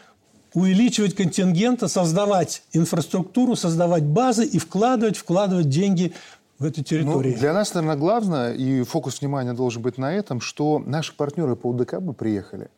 увеличивать 0.52 1.16
контингенты, 1.16 1.88
создавать 1.88 2.62
инфраструктуру, 2.74 3.56
создавать 3.56 4.02
базы 4.02 4.44
и 4.44 4.58
вкладывать, 4.58 5.16
вкладывать 5.16 5.70
деньги 5.70 6.12
в 6.58 6.64
эту 6.64 6.82
территорию. 6.82 7.32
Ну, 7.34 7.38
для 7.38 7.52
нас, 7.52 7.75
наверное, 7.75 7.96
главное, 7.96 8.52
и 8.52 8.82
фокус 8.82 9.20
внимания 9.20 9.52
должен 9.52 9.82
быть 9.82 9.99
на 9.99 10.12
этом, 10.12 10.40
что 10.40 10.78
наши 10.78 11.14
партнеры 11.14 11.56
по 11.56 11.68
УДКБ 11.68 12.16
приехали. 12.16 12.68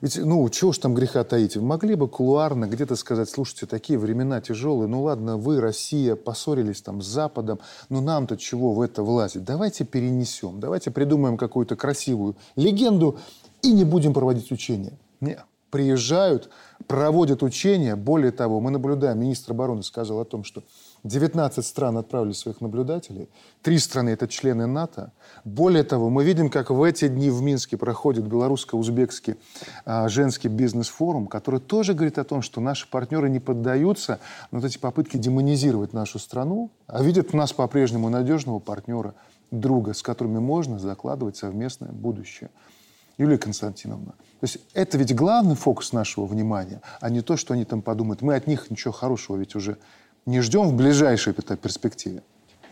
Ведь, 0.00 0.16
ну, 0.16 0.48
чего 0.48 0.72
ж 0.72 0.78
там 0.78 0.94
греха 0.94 1.22
таить? 1.22 1.56
Могли 1.56 1.94
бы 1.94 2.08
кулуарно 2.08 2.66
где-то 2.66 2.96
сказать, 2.96 3.28
слушайте, 3.28 3.66
такие 3.66 3.98
времена 3.98 4.40
тяжелые, 4.40 4.88
ну 4.88 5.02
ладно, 5.02 5.36
вы, 5.36 5.60
Россия, 5.60 6.16
поссорились 6.16 6.80
там 6.80 7.02
с 7.02 7.06
Западом, 7.06 7.60
но 7.90 8.00
нам-то 8.00 8.36
чего 8.36 8.72
в 8.72 8.80
это 8.80 9.02
влазить? 9.02 9.44
Давайте 9.44 9.84
перенесем, 9.84 10.60
давайте 10.60 10.90
придумаем 10.90 11.36
какую-то 11.36 11.76
красивую 11.76 12.36
легенду 12.56 13.18
и 13.60 13.72
не 13.72 13.84
будем 13.84 14.14
проводить 14.14 14.50
учения. 14.50 14.92
Нет 15.20 15.44
приезжают, 15.72 16.50
проводят 16.86 17.42
учения. 17.42 17.96
Более 17.96 18.32
того, 18.32 18.60
мы 18.60 18.70
наблюдаем, 18.70 19.20
министр 19.20 19.52
обороны 19.52 19.82
сказал 19.82 20.20
о 20.20 20.24
том, 20.24 20.44
что 20.44 20.62
19 21.04 21.64
стран 21.66 21.98
отправили 21.98 22.32
своих 22.32 22.60
наблюдателей, 22.60 23.28
три 23.62 23.78
страны– 23.78 24.10
это 24.10 24.28
члены 24.28 24.66
НАТО. 24.66 25.12
Более 25.44 25.82
того, 25.82 26.10
мы 26.10 26.22
видим, 26.24 26.48
как 26.48 26.70
в 26.70 26.82
эти 26.82 27.08
дни 27.08 27.28
в 27.30 27.42
Минске 27.42 27.76
проходит 27.76 28.24
белорусско-узбекский 28.26 29.36
а, 29.84 30.08
женский 30.08 30.48
бизнес-форум, 30.48 31.26
который 31.26 31.60
тоже 31.60 31.94
говорит 31.94 32.18
о 32.18 32.24
том, 32.24 32.42
что 32.42 32.60
наши 32.60 32.88
партнеры 32.88 33.28
не 33.28 33.40
поддаются 33.40 34.20
на 34.52 34.60
вот 34.60 34.66
эти 34.66 34.78
попытки 34.78 35.16
демонизировать 35.16 35.92
нашу 35.92 36.20
страну, 36.20 36.70
а 36.86 37.02
видят 37.02 37.30
в 37.30 37.34
нас 37.34 37.52
по-прежнему 37.52 38.08
надежного 38.08 38.60
партнера, 38.60 39.14
друга, 39.50 39.94
с 39.94 40.02
которыми 40.02 40.38
можно 40.38 40.78
закладывать 40.78 41.36
совместное 41.36 41.90
будущее. 41.90 42.50
Юлия 43.18 43.38
Константиновна, 43.38 44.12
то 44.42 44.46
есть 44.46 44.58
это 44.74 44.98
ведь 44.98 45.14
главный 45.14 45.54
фокус 45.54 45.92
нашего 45.92 46.26
внимания, 46.26 46.80
а 47.00 47.10
не 47.10 47.20
то, 47.20 47.36
что 47.36 47.54
они 47.54 47.64
там 47.64 47.80
подумают. 47.80 48.22
Мы 48.22 48.34
от 48.34 48.48
них 48.48 48.70
ничего 48.70 48.92
хорошего 48.92 49.36
ведь 49.36 49.54
уже 49.54 49.76
не 50.26 50.40
ждем 50.40 50.68
в 50.68 50.74
ближайшей 50.74 51.32
перспективе. 51.32 52.22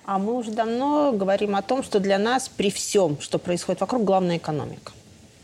А 0.04 0.18
мы 0.18 0.34
уже 0.34 0.50
давно 0.50 1.12
говорим 1.12 1.54
о 1.54 1.62
том, 1.62 1.84
что 1.84 2.00
для 2.00 2.18
нас 2.18 2.48
при 2.48 2.72
всем, 2.72 3.20
что 3.20 3.38
происходит 3.38 3.80
вокруг, 3.80 4.02
главная 4.02 4.38
экономика. 4.38 4.90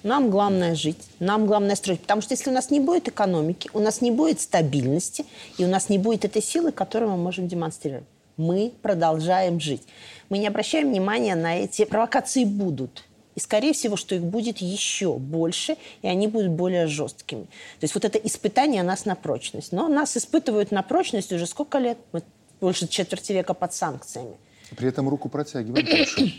Нам 0.03 0.31
главное 0.31 0.75
жить, 0.75 0.99
нам 1.21 1.47
главное 1.47 1.77
строить. 1.77 2.01
Потому 2.01 2.23
что 2.23 2.35
если 2.35 2.51
у 2.51 2.53
нас 2.53 2.73
не 2.73 2.81
будет 2.81 3.07
экономики, 3.07 3.71
у 3.73 3.79
нас 3.79 4.01
не 4.01 4.11
будет 4.11 4.41
стабильности, 4.41 5.27
и 5.59 5.65
у 5.65 5.69
нас 5.69 5.89
не 5.89 5.99
будет 5.99 6.25
этой 6.25 6.43
силы, 6.43 6.73
которую 6.73 7.13
мы 7.13 7.19
можем 7.19 7.47
демонстрировать. 7.47 8.07
Мы 8.37 8.73
продолжаем 8.83 9.61
жить. 9.61 9.83
Мы 10.29 10.39
не 10.39 10.49
обращаем 10.49 10.91
внимания 10.91 11.37
на 11.37 11.57
эти 11.57 11.85
провокации 11.85 12.45
будут. 12.45 13.05
И, 13.37 13.41
скорее 13.41 13.75
всего, 13.75 13.97
что 13.97 14.15
их 14.15 14.23
будет 14.23 14.59
еще 14.59 15.19
больше, 15.19 15.77
и 16.03 16.09
они 16.09 16.27
будут 16.27 16.51
более 16.51 16.87
жесткими. 16.87 17.45
То 17.45 17.83
есть 17.83 17.95
вот 17.95 18.05
это 18.05 18.19
испытание 18.19 18.83
нас 18.83 19.05
на 19.05 19.15
прочность. 19.15 19.73
Но 19.73 19.89
нас 19.89 20.17
испытывают 20.17 20.73
на 20.73 20.83
прочность 20.83 21.33
уже 21.33 21.47
сколько 21.47 21.79
лет? 21.79 21.99
Мы 22.13 22.23
больше 22.61 22.89
четверти 22.89 23.33
века 23.33 23.53
под 23.53 23.75
санкциями. 23.75 24.37
При 24.77 24.89
этом 24.89 25.09
руку 25.09 25.29
протягиваем 25.29 25.87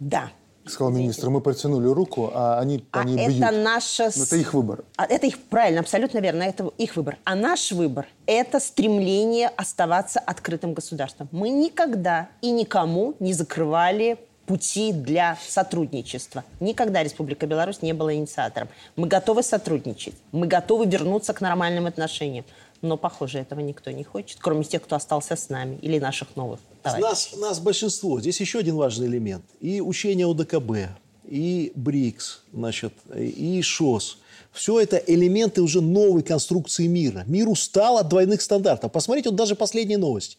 Да. 0.00 0.30
Сказал 0.66 0.92
министр, 0.92 1.28
мы 1.28 1.42
протянули 1.42 1.88
руку, 1.88 2.30
а 2.32 2.58
они 2.58 2.82
а 2.90 3.00
они 3.00 3.18
это 3.18 3.30
бьют. 3.30 3.62
наша... 3.62 4.10
Но 4.16 4.24
это 4.24 4.36
их 4.36 4.54
выбор. 4.54 4.84
А 4.96 5.04
это 5.04 5.26
их, 5.26 5.38
правильно, 5.38 5.80
абсолютно 5.80 6.20
верно, 6.20 6.42
это 6.42 6.70
их 6.78 6.96
выбор. 6.96 7.18
А 7.24 7.34
наш 7.34 7.70
выбор– 7.72 8.06
это 8.26 8.60
стремление 8.60 9.48
оставаться 9.48 10.20
открытым 10.20 10.72
государством. 10.72 11.28
Мы 11.32 11.50
никогда 11.50 12.30
и 12.40 12.50
никому 12.50 13.14
не 13.20 13.34
закрывали 13.34 14.18
пути 14.46 14.92
для 14.92 15.38
сотрудничества. 15.46 16.44
Никогда 16.60 17.02
Республика 17.02 17.46
Беларусь 17.46 17.82
не 17.82 17.92
была 17.92 18.14
инициатором. 18.14 18.68
Мы 18.96 19.08
готовы 19.08 19.42
сотрудничать, 19.42 20.14
мы 20.32 20.46
готовы 20.46 20.86
вернуться 20.86 21.32
к 21.32 21.40
нормальным 21.40 21.86
отношениям. 21.86 22.44
Но, 22.82 22.98
похоже, 22.98 23.38
этого 23.38 23.60
никто 23.60 23.90
не 23.90 24.04
хочет, 24.04 24.38
кроме 24.40 24.62
тех, 24.64 24.82
кто 24.82 24.96
остался 24.96 25.36
с 25.36 25.48
нами 25.48 25.78
или 25.80 25.98
наших 25.98 26.36
новых 26.36 26.60
товарищей. 26.82 27.08
Нас, 27.08 27.34
нас 27.36 27.58
большинство. 27.58 28.20
Здесь 28.20 28.40
еще 28.40 28.58
один 28.58 28.76
важный 28.76 29.06
элемент. 29.06 29.44
И 29.60 29.80
учение 29.80 30.30
ОДКБ, 30.30 30.90
и 31.26 31.72
БРИКС, 31.74 32.42
значит, 32.52 32.92
и 33.16 33.62
ШОС. 33.62 34.18
Все 34.52 34.80
это 34.80 34.98
элементы 34.98 35.62
уже 35.62 35.80
новой 35.80 36.22
конструкции 36.22 36.86
мира. 36.86 37.24
Мир 37.26 37.48
устал 37.48 37.96
от 37.96 38.08
двойных 38.08 38.42
стандартов. 38.42 38.92
Посмотрите, 38.92 39.30
вот 39.30 39.36
даже 39.36 39.56
последние 39.56 39.98
новости. 39.98 40.36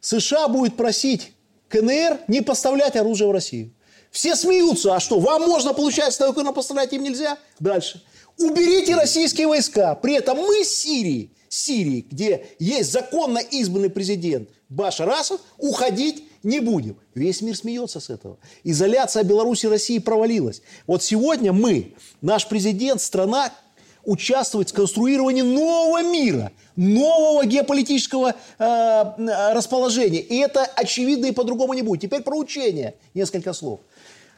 США 0.00 0.48
будет 0.48 0.76
просить 0.76 1.32
КНР 1.68 2.20
не 2.28 2.40
поставлять 2.40 2.96
оружие 2.96 3.28
в 3.28 3.32
Россию. 3.32 3.72
Все 4.10 4.34
смеются. 4.34 4.94
А 4.94 5.00
что, 5.00 5.18
вам 5.18 5.42
можно, 5.42 5.74
получается, 5.74 6.20
только 6.20 6.42
но 6.42 6.52
поставлять 6.52 6.92
им 6.92 7.02
нельзя? 7.02 7.38
Дальше. 7.60 8.02
Уберите 8.38 8.94
российские 8.94 9.48
войска. 9.48 9.94
При 9.96 10.14
этом 10.14 10.38
мы 10.38 10.64
с 10.64 10.82
Сирии, 10.82 11.32
Сирии, 11.48 12.06
где 12.08 12.46
есть 12.58 12.92
законно 12.92 13.38
избранный 13.38 13.90
президент 13.90 14.48
Башар 14.68 15.08
Асад, 15.10 15.40
уходить 15.56 16.24
не 16.42 16.60
будем. 16.60 16.96
Весь 17.14 17.40
мир 17.42 17.56
смеется 17.56 18.00
с 18.00 18.10
этого. 18.10 18.38
Изоляция 18.64 19.24
Беларуси 19.24 19.66
и 19.66 19.68
России 19.68 19.98
провалилась. 19.98 20.62
Вот 20.86 21.02
сегодня 21.02 21.52
мы, 21.52 21.94
наш 22.20 22.46
президент, 22.46 23.00
страна, 23.00 23.52
участвовать 24.08 24.70
в 24.70 24.74
конструировании 24.74 25.42
нового 25.42 26.02
мира, 26.02 26.50
нового 26.76 27.44
геополитического 27.44 28.34
э, 28.58 29.04
расположения. 29.52 30.20
И 30.20 30.38
это 30.38 30.64
очевидно 30.64 31.26
и 31.26 31.32
по-другому 31.32 31.74
не 31.74 31.82
будет. 31.82 32.00
Теперь 32.00 32.22
про 32.22 32.34
учение 32.34 32.94
несколько 33.12 33.52
слов. 33.52 33.80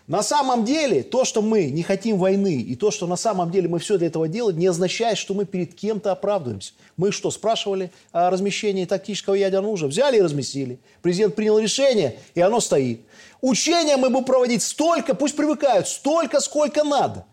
На 0.09 0.25
самом 0.25 0.65
деле, 0.65 1.05
то, 1.05 1.25
что 1.25 1.41
мы 1.41 1.67
не 1.67 1.85
хотим 1.85 2.19
войны, 2.19 2.61
и 2.61 2.75
то, 2.75 2.91
что 2.91 3.07
на 3.07 3.15
самом 3.15 3.53
деле 3.53 3.69
мы 3.69 3.79
все 3.79 3.97
для 3.97 4.09
этого 4.09 4.27
делаем, 4.27 4.59
не 4.59 4.67
означает, 4.67 5.17
что 5.17 5.35
мы 5.35 5.45
перед 5.45 5.73
кем-то 5.73 6.11
оправдываемся. 6.11 6.73
Мы 6.97 7.13
что, 7.13 7.31
спрашивали 7.31 7.93
о 8.11 8.29
размещении 8.29 8.87
тактического 8.87 9.35
ядерного 9.35 9.69
оружия? 9.69 9.89
Взяли 9.89 10.17
и 10.17 10.21
разместили. 10.21 10.81
Президент 11.01 11.37
принял 11.37 11.61
решение, 11.61 12.19
и 12.35 12.41
оно 12.41 12.59
стоит. 12.59 13.03
Учения 13.41 13.97
мы 13.97 14.11
будем 14.11 14.25
проводить 14.25 14.65
столько, 14.65 15.15
пусть 15.15 15.37
привыкают, 15.37 15.87
столько, 15.87 16.41
сколько 16.41 16.83
надо. 16.83 17.25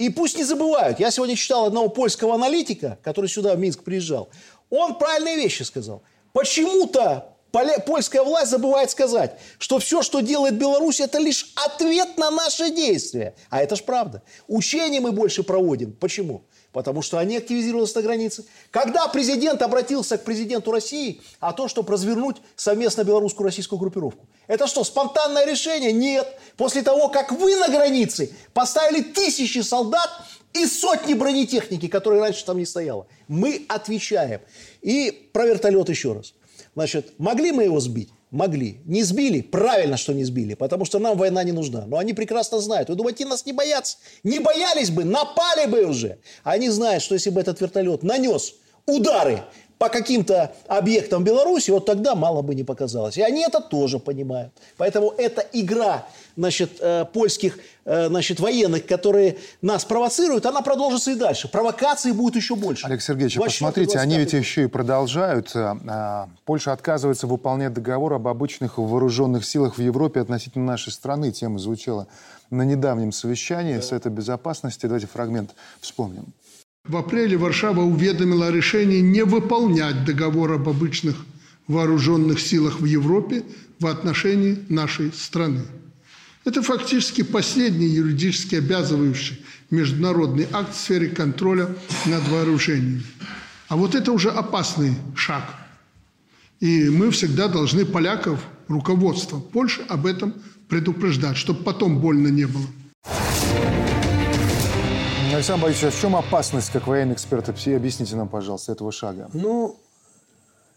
И 0.00 0.08
пусть 0.08 0.38
не 0.38 0.44
забывают, 0.44 0.98
я 0.98 1.10
сегодня 1.10 1.36
читал 1.36 1.66
одного 1.66 1.90
польского 1.90 2.34
аналитика, 2.34 2.98
который 3.02 3.26
сюда 3.26 3.54
в 3.54 3.58
Минск 3.58 3.82
приезжал, 3.82 4.30
он 4.70 4.94
правильные 4.94 5.36
вещи 5.36 5.62
сказал. 5.62 6.02
Почему-то 6.32 7.36
польская 7.84 8.22
власть 8.22 8.50
забывает 8.50 8.90
сказать, 8.90 9.38
что 9.58 9.78
все, 9.78 10.00
что 10.00 10.20
делает 10.20 10.54
Беларусь, 10.54 11.00
это 11.00 11.18
лишь 11.18 11.52
ответ 11.66 12.16
на 12.16 12.30
наши 12.30 12.70
действия. 12.70 13.34
А 13.50 13.60
это 13.60 13.76
ж 13.76 13.82
правда. 13.82 14.22
Учения 14.48 15.00
мы 15.00 15.12
больше 15.12 15.42
проводим. 15.42 15.92
Почему? 15.92 16.44
Потому 16.72 17.02
что 17.02 17.18
они 17.18 17.36
активизировались 17.36 17.94
на 17.94 18.02
границе. 18.02 18.44
Когда 18.70 19.08
президент 19.08 19.60
обратился 19.62 20.18
к 20.18 20.24
президенту 20.24 20.70
России 20.70 21.20
о 21.40 21.52
том, 21.52 21.68
чтобы 21.68 21.92
развернуть 21.92 22.36
совместно 22.54 23.02
белорусскую-российскую 23.02 23.78
группировку. 23.78 24.26
Это 24.46 24.68
что, 24.68 24.84
спонтанное 24.84 25.46
решение? 25.46 25.92
Нет. 25.92 26.38
После 26.56 26.82
того, 26.82 27.08
как 27.08 27.32
вы 27.32 27.56
на 27.56 27.68
границе 27.68 28.32
поставили 28.52 29.02
тысячи 29.02 29.58
солдат 29.58 30.10
и 30.52 30.66
сотни 30.66 31.14
бронетехники, 31.14 31.88
которые 31.88 32.20
раньше 32.20 32.44
там 32.44 32.58
не 32.58 32.66
стояло. 32.66 33.06
Мы 33.26 33.64
отвечаем. 33.68 34.40
И 34.80 35.30
про 35.32 35.46
вертолет 35.46 35.88
еще 35.88 36.12
раз. 36.12 36.34
Значит, 36.74 37.18
могли 37.18 37.50
мы 37.50 37.64
его 37.64 37.80
сбить? 37.80 38.10
Могли. 38.30 38.80
Не 38.84 39.02
сбили? 39.02 39.40
Правильно, 39.40 39.96
что 39.96 40.12
не 40.12 40.24
сбили, 40.24 40.54
потому 40.54 40.84
что 40.84 41.00
нам 41.00 41.18
война 41.18 41.42
не 41.42 41.50
нужна. 41.50 41.84
Но 41.86 41.98
они 41.98 42.12
прекрасно 42.12 42.60
знают. 42.60 42.88
Вы 42.88 42.94
думаете, 42.94 43.26
нас 43.26 43.44
не 43.44 43.52
боятся? 43.52 43.98
Не 44.22 44.38
боялись 44.38 44.90
бы, 44.90 45.04
напали 45.04 45.66
бы 45.66 45.84
уже. 45.84 46.18
Они 46.44 46.68
знают, 46.70 47.02
что 47.02 47.14
если 47.14 47.30
бы 47.30 47.40
этот 47.40 47.60
вертолет 47.60 48.04
нанес 48.04 48.54
удары 48.86 49.42
по 49.80 49.88
каким-то 49.88 50.54
объектам 50.68 51.24
Беларуси, 51.24 51.70
вот 51.70 51.86
тогда 51.86 52.14
мало 52.14 52.42
бы 52.42 52.54
не 52.54 52.64
показалось. 52.64 53.16
И 53.16 53.22
они 53.22 53.42
это 53.42 53.62
тоже 53.62 53.98
понимают. 53.98 54.52
Поэтому 54.76 55.14
эта 55.16 55.40
игра 55.54 56.06
значит, 56.36 56.72
э, 56.80 57.06
польских 57.10 57.58
э, 57.86 58.08
значит, 58.08 58.40
военных, 58.40 58.84
которые 58.84 59.38
нас 59.62 59.86
провоцируют, 59.86 60.44
она 60.44 60.60
продолжится 60.60 61.12
и 61.12 61.14
дальше. 61.14 61.48
Провокации 61.48 62.12
будет 62.12 62.36
еще 62.36 62.56
больше. 62.56 62.84
Олег 62.84 63.00
Сергеевич, 63.00 63.38
посмотрите, 63.38 63.98
они 63.98 64.18
ведь 64.18 64.34
еще 64.34 64.64
и 64.64 64.66
продолжают. 64.66 65.50
А, 65.54 66.28
Польша 66.44 66.74
отказывается 66.74 67.26
выполнять 67.26 67.72
договор 67.72 68.12
об 68.12 68.28
обычных 68.28 68.76
вооруженных 68.76 69.46
силах 69.46 69.78
в 69.78 69.80
Европе 69.80 70.20
относительно 70.20 70.66
нашей 70.66 70.92
страны. 70.92 71.32
Тема 71.32 71.58
звучала 71.58 72.06
на 72.50 72.66
недавнем 72.66 73.12
совещании 73.12 73.76
да. 73.76 73.82
Совета 73.82 74.10
Безопасности. 74.10 74.84
Давайте 74.84 75.06
фрагмент 75.06 75.54
вспомним. 75.80 76.34
В 76.84 76.96
апреле 76.96 77.36
Варшава 77.36 77.82
уведомила 77.82 78.46
о 78.46 78.50
решении 78.50 79.00
не 79.00 79.24
выполнять 79.24 80.04
договор 80.04 80.52
об 80.52 80.68
обычных 80.68 81.16
вооруженных 81.68 82.40
силах 82.40 82.80
в 82.80 82.84
Европе 82.84 83.44
в 83.78 83.86
отношении 83.86 84.58
нашей 84.68 85.12
страны. 85.12 85.62
Это 86.44 86.62
фактически 86.62 87.22
последний 87.22 87.86
юридически 87.86 88.56
обязывающий 88.56 89.44
международный 89.70 90.48
акт 90.50 90.74
в 90.74 90.78
сфере 90.78 91.08
контроля 91.08 91.68
над 92.06 92.26
вооружениями. 92.28 93.02
А 93.68 93.76
вот 93.76 93.94
это 93.94 94.10
уже 94.10 94.30
опасный 94.30 94.94
шаг. 95.14 95.44
И 96.60 96.88
мы 96.88 97.10
всегда 97.10 97.48
должны 97.48 97.84
поляков, 97.84 98.40
руководство 98.68 99.38
Польши 99.38 99.82
об 99.82 100.06
этом 100.06 100.34
предупреждать, 100.68 101.36
чтобы 101.36 101.62
потом 101.62 102.00
больно 102.00 102.28
не 102.28 102.46
было. 102.46 102.66
Александр 105.34 105.64
Борисович, 105.64 105.84
а 105.84 105.96
в 105.96 106.00
чем 106.00 106.16
опасность, 106.16 106.70
как 106.70 106.86
военный 106.86 107.14
эксперт? 107.14 107.48
Объясните 107.48 108.16
нам, 108.16 108.28
пожалуйста, 108.28 108.72
этого 108.72 108.90
шага. 108.90 109.30
Ну, 109.32 109.78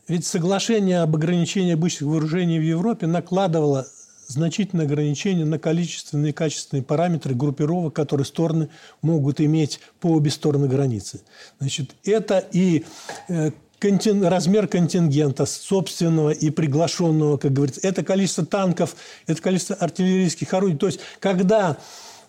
ведь 0.08 0.26
соглашение 0.26 1.02
об 1.02 1.16
ограничении 1.16 1.74
обычных 1.74 2.10
вооружений 2.10 2.60
в 2.60 2.64
Европе 2.64 3.08
накладывало 3.08 3.88
значительное 4.28 4.86
ограничение 4.86 5.46
на 5.46 5.60
количественные 5.60 6.30
и 6.30 6.34
качественные 6.34 6.84
параметры 6.84 7.36
группировок, 7.36 7.94
которые 7.94 8.26
стороны 8.26 8.70
могут 9.02 9.42
иметь 9.42 9.80
по 10.00 10.08
обе 10.08 10.32
стороны 10.32 10.68
границы. 10.68 11.22
Значит, 11.60 11.96
это 12.04 12.40
и 12.52 12.86
э, 13.30 13.52
контин, 13.80 14.24
размер 14.24 14.68
контингента 14.68 15.46
собственного 15.46 16.30
и 16.30 16.50
приглашенного, 16.50 17.38
как 17.38 17.54
говорится, 17.54 17.82
это 17.84 18.04
количество 18.04 18.46
танков, 18.46 18.96
это 19.28 19.42
количество 19.42 19.76
артиллерийских 19.76 20.54
орудий. 20.54 20.78
То 20.78 20.88
есть, 20.88 21.00
когда 21.20 21.78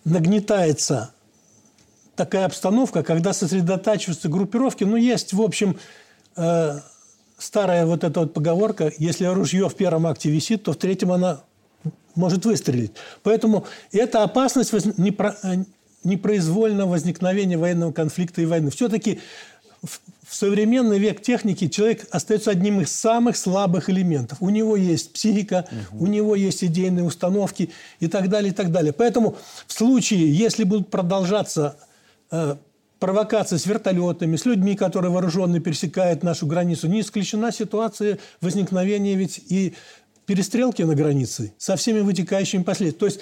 нагнетается 0.03 1.14
такая 2.15 2.45
обстановка, 2.45 3.03
когда 3.03 3.33
сосредотачиваются 3.33 4.29
группировки, 4.29 4.83
ну, 4.83 4.95
есть, 4.95 5.33
в 5.33 5.41
общем, 5.41 5.77
э, 6.35 6.79
старая 7.37 7.85
вот 7.85 8.03
эта 8.03 8.21
вот 8.21 8.33
поговорка, 8.33 8.91
если 8.97 9.25
ружье 9.25 9.69
в 9.69 9.75
первом 9.75 10.07
акте 10.07 10.29
висит, 10.29 10.63
то 10.63 10.73
в 10.73 10.77
третьем 10.77 11.11
она 11.11 11.41
может 12.15 12.45
выстрелить. 12.45 12.91
Поэтому 13.23 13.65
эта 13.91 14.23
опасность 14.23 14.73
непро... 14.97 15.35
Э, 15.43 15.63
непроизвольного 16.03 16.91
возникновения 16.91 17.57
военного 17.57 17.91
конфликта 17.91 18.41
и 18.41 18.45
войны. 18.45 18.69
Все-таки 18.69 19.19
в 19.81 19.99
современный 20.29 20.99
век 20.99 21.21
техники 21.21 21.67
человек 21.67 22.07
остается 22.11 22.51
одним 22.51 22.81
из 22.81 22.91
самых 22.91 23.37
слабых 23.37 23.89
элементов. 23.89 24.37
У 24.41 24.49
него 24.49 24.75
есть 24.75 25.13
психика, 25.13 25.67
угу. 25.91 26.05
у 26.05 26.07
него 26.07 26.35
есть 26.35 26.63
идейные 26.63 27.03
установки 27.03 27.71
и 27.99 28.07
так 28.07 28.29
далее, 28.29 28.51
и 28.51 28.55
так 28.55 28.71
далее. 28.71 28.93
Поэтому 28.93 29.37
в 29.67 29.73
случае, 29.73 30.31
если 30.33 30.63
будут 30.63 30.89
продолжаться 30.89 31.77
э, 32.31 32.55
провокации 32.99 33.57
с 33.57 33.65
вертолетами, 33.65 34.35
с 34.35 34.45
людьми, 34.45 34.75
которые 34.75 35.11
вооруженные 35.11 35.61
пересекают 35.61 36.23
нашу 36.23 36.47
границу, 36.47 36.87
не 36.87 37.01
исключена 37.01 37.51
ситуация 37.51 38.19
возникновения 38.41 39.15
ведь 39.15 39.39
и 39.49 39.75
перестрелки 40.25 40.81
на 40.81 40.95
границе 40.95 41.53
со 41.57 41.75
всеми 41.75 41.99
вытекающими 41.99 42.63
последствиями. 42.63 42.99
То 42.99 43.05
есть, 43.05 43.19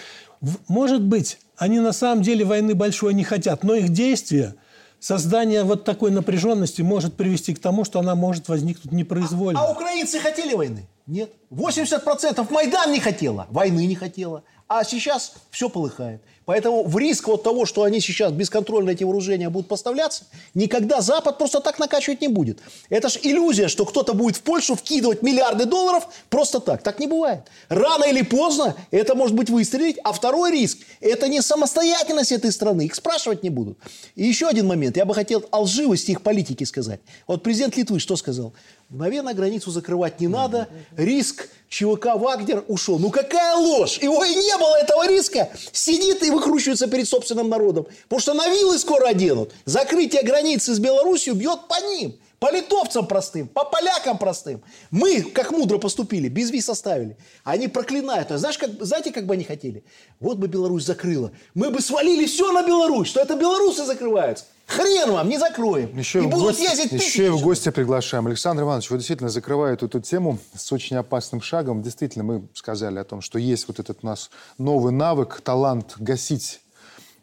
может 0.67 1.01
быть, 1.01 1.37
они 1.57 1.79
на 1.79 1.91
самом 1.91 2.23
деле 2.23 2.45
войны 2.45 2.75
большой 2.75 3.13
не 3.13 3.23
хотят, 3.23 3.63
но 3.63 3.75
их 3.75 3.89
действия, 3.89 4.55
создание 4.99 5.63
вот 5.63 5.83
такой 5.83 6.11
напряженности 6.11 6.81
может 6.81 7.15
привести 7.15 7.53
к 7.53 7.59
тому, 7.59 7.83
что 7.83 7.99
она 7.99 8.15
может 8.15 8.47
возникнуть 8.47 8.93
непроизвольно. 8.93 9.59
А, 9.59 9.67
а 9.67 9.71
украинцы 9.71 10.19
хотели 10.19 10.53
войны? 10.53 10.87
Нет. 11.07 11.29
80% 11.51 12.47
Майдан 12.51 12.91
не 12.91 13.01
хотела, 13.01 13.47
войны 13.49 13.85
не 13.85 13.95
хотела. 13.95 14.43
А 14.69 14.85
сейчас 14.85 15.33
все 15.51 15.69
полыхает. 15.69 16.21
Поэтому 16.45 16.83
в 16.83 16.97
риск 16.97 17.27
вот 17.27 17.43
того, 17.43 17.65
что 17.65 17.83
они 17.83 18.01
сейчас 18.01 18.31
бесконтрольно 18.31 18.89
эти 18.89 19.03
вооружения 19.03 19.49
будут 19.49 19.67
поставляться, 19.67 20.25
никогда 20.53 21.01
Запад 21.01 21.37
просто 21.37 21.61
так 21.61 21.79
накачивать 21.79 22.21
не 22.21 22.27
будет. 22.27 22.59
Это 22.89 23.09
ж 23.09 23.19
иллюзия, 23.23 23.67
что 23.69 23.85
кто-то 23.85 24.13
будет 24.13 24.35
в 24.35 24.41
Польшу 24.41 24.75
вкидывать 24.75 25.21
миллиарды 25.21 25.65
долларов 25.65 26.07
просто 26.29 26.59
так. 26.59 26.83
Так 26.83 26.99
не 26.99 27.07
бывает. 27.07 27.41
Рано 27.69 28.03
или 28.05 28.21
поздно 28.23 28.75
это 28.91 29.15
может 29.15 29.35
быть 29.35 29.49
выстрелить. 29.49 29.97
А 30.03 30.11
второй 30.11 30.51
риск– 30.51 30.79
это 31.01 31.27
не 31.27 31.41
самостоятельность 31.41 32.31
этой 32.31 32.51
страны. 32.51 32.85
Их 32.85 32.95
спрашивать 32.95 33.43
не 33.43 33.49
будут. 33.49 33.77
И 34.15 34.23
еще 34.23 34.47
один 34.47 34.67
момент. 34.67 34.97
Я 34.97 35.05
бы 35.05 35.13
хотел 35.13 35.45
о 35.51 35.61
лживости 35.61 36.11
их 36.11 36.21
политики 36.21 36.65
сказать. 36.65 36.99
Вот 37.27 37.43
президент 37.43 37.77
Литвы 37.77 37.99
что 37.99 38.15
сказал? 38.17 38.53
Мгновенно 38.93 39.33
границу 39.33 39.71
закрывать 39.71 40.19
не 40.19 40.27
надо. 40.27 40.67
Риск 40.95 41.49
ЧВК 41.67 42.13
«Вагнер» 42.13 42.63
ушел. 42.67 42.99
Ну 42.99 43.09
какая 43.09 43.55
ложь! 43.55 43.97
Его 43.97 44.23
и 44.23 44.35
не 44.35 44.55
было 44.59 44.75
этого 44.75 45.07
риска. 45.07 45.49
Сидит 45.71 46.21
и 46.21 46.29
выкручивается 46.29 46.85
перед 46.85 47.09
собственным 47.09 47.49
народом. 47.49 47.87
Потому 48.03 48.19
что 48.19 48.33
на 48.35 48.47
вилы 48.49 48.77
скоро 48.77 49.07
оденут. 49.07 49.51
Закрытие 49.65 50.21
границы 50.21 50.75
с 50.75 50.79
Беларусью 50.79 51.33
бьет 51.33 51.61
по 51.67 51.83
ним. 51.87 52.13
По 52.43 52.51
литовцам 52.51 53.07
простым, 53.07 53.47
по 53.47 53.63
полякам 53.63 54.17
простым. 54.17 54.61
Мы, 54.91 55.21
как 55.21 55.51
мудро 55.51 55.77
поступили, 55.77 56.27
без 56.27 56.51
виз 56.51 56.67
оставили. 56.67 57.15
Они 57.45 57.69
проклинают. 57.69 58.31
А 58.31 58.37
знаешь, 58.37 58.57
как, 58.57 58.69
знаете, 58.83 59.13
как 59.13 59.25
бы 59.25 59.35
они 59.35 59.45
хотели? 59.45 59.85
Вот 60.19 60.39
бы 60.39 60.49
Беларусь 60.49 60.83
закрыла. 60.83 61.31
Мы 61.53 61.69
бы 61.69 61.79
свалили 61.79 62.25
все 62.25 62.51
на 62.51 62.61
Беларусь, 62.67 63.07
что 63.07 63.21
это 63.21 63.37
белорусы 63.37 63.85
закрываются. 63.85 64.43
Хрен 64.65 65.11
вам, 65.11 65.29
не 65.29 65.37
закроем. 65.37 65.97
Еще 65.97 66.19
и, 66.19 66.23
будут 66.23 66.57
гости, 66.57 66.63
ездить 66.63 66.91
Еще 66.91 67.27
и 67.27 67.29
в 67.29 67.41
гости 67.41 67.69
приглашаем. 67.69 68.27
Александр 68.27 68.63
Иванович, 68.63 68.89
вы 68.89 68.97
действительно 68.97 69.29
закрываете 69.29 69.85
эту 69.85 70.01
тему 70.01 70.37
с 70.53 70.69
очень 70.73 70.97
опасным 70.97 71.41
шагом. 71.41 71.81
Действительно, 71.81 72.25
мы 72.25 72.47
сказали 72.55 72.99
о 72.99 73.05
том, 73.05 73.21
что 73.21 73.39
есть 73.39 73.69
вот 73.69 73.79
этот 73.79 73.99
у 74.01 74.05
нас 74.05 74.29
новый 74.57 74.91
навык, 74.91 75.39
талант 75.41 75.93
гасить 75.97 76.59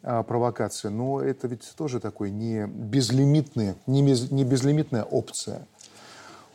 провокации. 0.02 0.88
Но 0.88 1.20
это 1.20 1.46
ведь 1.46 1.70
тоже 1.76 2.00
такой 2.00 2.30
не 2.30 2.66
безлимитная, 2.66 3.76
не, 3.86 4.02
без, 4.02 4.30
не 4.30 4.44
безлимитная 4.44 5.04
опция. 5.04 5.66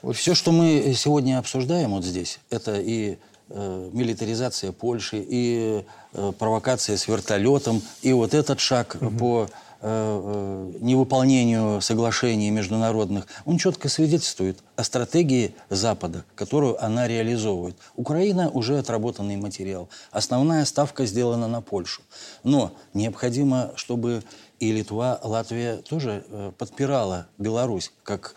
Вот. 0.01 0.15
Все, 0.15 0.35
что 0.35 0.51
мы 0.51 0.93
сегодня 0.95 1.39
обсуждаем 1.39 1.91
вот 1.91 2.03
здесь, 2.03 2.39
это 2.49 2.79
и 2.79 3.17
э, 3.49 3.89
милитаризация 3.91 4.71
Польши, 4.71 5.17
и 5.17 5.83
э, 6.13 6.31
провокация 6.37 6.97
с 6.97 7.07
вертолетом, 7.07 7.81
и 8.01 8.13
вот 8.13 8.33
этот 8.33 8.59
шаг 8.59 8.97
угу. 8.99 9.09
по 9.17 9.47
невыполнению 9.85 11.79
соглашений 11.79 12.49
международных, 12.49 13.27
он 13.45 13.59
четко 13.59 13.87
свидетельствует 13.87 14.57
о 14.75 14.83
стратегии 14.83 15.53
Запада, 15.69 16.25
которую 16.35 16.83
она 16.83 17.07
реализовывает. 17.07 17.77
Украина 17.95 18.49
уже 18.49 18.79
отработанный 18.79 19.35
материал. 19.35 19.87
Основная 20.11 20.65
ставка 20.65 21.05
сделана 21.05 21.47
на 21.47 21.61
Польшу. 21.61 22.01
Но 22.43 22.71
необходимо, 22.93 23.73
чтобы 23.75 24.23
и 24.59 24.71
Литва, 24.71 25.19
Латвия 25.21 25.77
тоже 25.77 26.25
э, 26.29 26.51
подпирала 26.57 27.27
Беларусь 27.37 27.91
как 28.03 28.35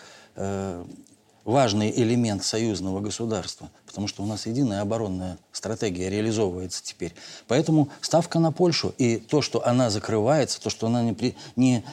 важный 1.48 1.90
элемент 1.90 2.44
союзного 2.44 3.00
государства, 3.00 3.70
потому 3.88 4.07
что 4.07 4.22
у 4.22 4.27
нас 4.27 4.46
единая 4.46 4.83
оборонная 4.83 5.38
стратегия 5.51 6.11
реализовывается 6.11 6.85
теперь. 6.85 7.14
Поэтому 7.48 7.88
ставка 8.03 8.38
на 8.38 8.53
Польшу 8.53 8.94
и 8.98 9.16
то, 9.16 9.42
что 9.42 9.66
она 9.66 9.90
закрывается, 9.90 10.61
то, 10.61 10.70
что 10.70 10.87
она 10.87 11.03
не, 11.03 11.14
при, 11.14 11.35
не, 11.57 11.85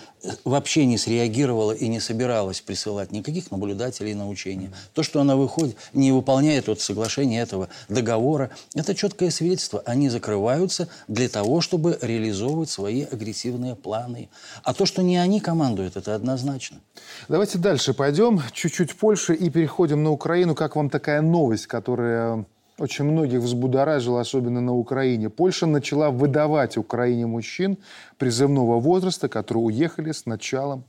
вообще 0.43 0.85
не 0.85 0.97
среагировала 0.97 1.71
и 1.71 1.87
не 1.87 1.99
собиралась 1.99 2.61
присылать 2.61 3.11
никаких 3.11 3.51
наблюдателей 3.51 4.13
на 4.13 4.29
учения, 4.29 4.71
то, 4.93 5.03
что 5.03 5.21
она 5.21 5.35
выходит, 5.35 5.77
не 5.93 6.11
выполняет 6.11 6.67
вот 6.67 6.81
соглашение 6.81 7.41
этого 7.41 7.69
договора, 7.89 8.51
это 8.73 8.95
четкое 8.95 9.29
свидетельство. 9.29 9.81
Они 9.85 10.09
закрываются 10.09 10.87
для 11.07 11.29
того, 11.29 11.61
чтобы 11.61 11.97
реализовывать 12.01 12.69
свои 12.69 13.03
агрессивные 13.03 13.75
планы. 13.75 14.29
А 14.63 14.73
то, 14.73 14.85
что 14.85 15.01
не 15.01 15.17
они 15.17 15.39
командуют, 15.39 15.97
это 15.97 16.15
однозначно. 16.15 16.81
Давайте 17.27 17.57
дальше 17.57 17.93
пойдем. 17.93 18.41
Чуть-чуть 18.53 18.95
Польше 18.95 19.33
и 19.33 19.49
переходим 19.49 20.03
на 20.03 20.11
Украину. 20.11 20.55
Как 20.55 20.75
вам 20.75 20.89
такая 20.89 21.21
новость, 21.21 21.67
которая 21.67 22.45
очень 22.77 23.05
многих 23.05 23.41
взбудоражило, 23.41 24.19
особенно 24.19 24.61
на 24.61 24.73
Украине. 24.73 25.29
Польша 25.29 25.65
начала 25.65 26.11
выдавать 26.11 26.77
Украине 26.77 27.25
мужчин 27.25 27.77
призывного 28.17 28.79
возраста, 28.79 29.29
которые 29.29 29.63
уехали 29.63 30.11
с 30.11 30.25
началом 30.25 30.83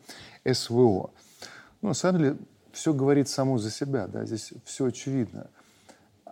СВО. 0.50 1.10
Ну, 1.82 1.88
на 1.88 1.94
самом 1.94 2.18
деле, 2.18 2.36
все 2.72 2.92
говорит 2.92 3.28
само 3.28 3.58
за 3.58 3.70
себя, 3.70 4.06
да, 4.06 4.24
здесь 4.24 4.52
все 4.64 4.86
очевидно. 4.86 5.48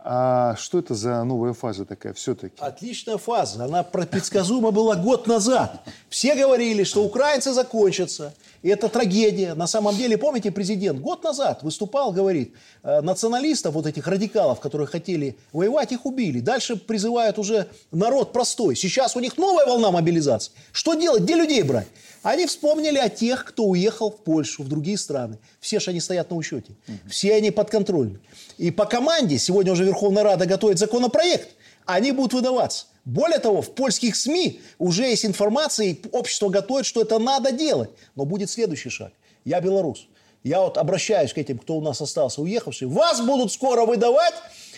А 0.06 0.54
что 0.56 0.80
это 0.80 0.94
за 0.94 1.24
новая 1.24 1.54
фаза 1.54 1.86
такая 1.86 2.12
все-таки? 2.12 2.56
Отличная 2.58 3.16
фаза. 3.16 3.64
Она 3.64 3.82
предсказуема 3.82 4.70
была 4.70 4.96
год 4.96 5.26
назад. 5.26 5.80
Все 6.10 6.34
говорили, 6.34 6.84
что 6.84 7.02
украинцы 7.02 7.54
закончатся. 7.54 8.34
И 8.62 8.68
это 8.68 8.90
трагедия. 8.90 9.54
На 9.54 9.66
самом 9.66 9.96
деле, 9.96 10.18
помните, 10.18 10.50
президент 10.50 11.00
год 11.00 11.24
назад 11.24 11.62
выступал, 11.62 12.12
говорит, 12.12 12.52
э, 12.82 13.00
националистов, 13.00 13.72
вот 13.74 13.86
этих 13.86 14.06
радикалов, 14.06 14.60
которые 14.60 14.86
хотели 14.86 15.38
воевать, 15.54 15.92
их 15.92 16.04
убили. 16.04 16.40
Дальше 16.40 16.76
призывают 16.76 17.38
уже 17.38 17.68
народ 17.90 18.34
простой. 18.34 18.76
Сейчас 18.76 19.16
у 19.16 19.20
них 19.20 19.38
новая 19.38 19.64
волна 19.64 19.90
мобилизации. 19.90 20.52
Что 20.72 20.92
делать? 20.92 21.22
Где 21.22 21.34
людей 21.34 21.62
брать? 21.62 21.88
Они 22.24 22.46
вспомнили 22.46 22.96
о 22.96 23.10
тех, 23.10 23.44
кто 23.44 23.64
уехал 23.64 24.10
в 24.10 24.16
Польшу, 24.16 24.62
в 24.62 24.68
другие 24.68 24.96
страны. 24.96 25.38
Все 25.60 25.78
же 25.78 25.90
они 25.90 26.00
стоят 26.00 26.30
на 26.30 26.36
учете. 26.36 26.72
Все 27.06 27.34
они 27.34 27.50
подконтрольны. 27.50 28.18
И 28.56 28.70
по 28.70 28.86
команде, 28.86 29.38
сегодня 29.38 29.72
уже 29.72 29.84
Верховная 29.94 30.24
Рада 30.24 30.44
готовит 30.46 30.78
законопроект, 30.78 31.50
они 31.86 32.10
будут 32.10 32.32
выдаваться. 32.32 32.86
Более 33.04 33.38
того, 33.38 33.62
в 33.62 33.70
польских 33.70 34.16
СМИ 34.16 34.60
уже 34.78 35.04
есть 35.04 35.24
информация, 35.24 35.86
и 35.88 36.00
общество 36.10 36.48
готовит, 36.48 36.84
что 36.84 37.00
это 37.00 37.20
надо 37.20 37.52
делать. 37.52 37.90
Но 38.16 38.24
будет 38.24 38.50
следующий 38.50 38.90
шаг. 38.90 39.12
Я 39.44 39.60
белорус. 39.60 40.08
Я 40.42 40.62
вот 40.62 40.78
обращаюсь 40.78 41.32
к 41.32 41.38
этим, 41.38 41.58
кто 41.58 41.76
у 41.76 41.80
нас 41.80 42.00
остался 42.00 42.42
уехавший. 42.42 42.88
Вас 42.88 43.20
будут 43.20 43.52
скоро 43.52 43.86
выдавать, 43.86 44.34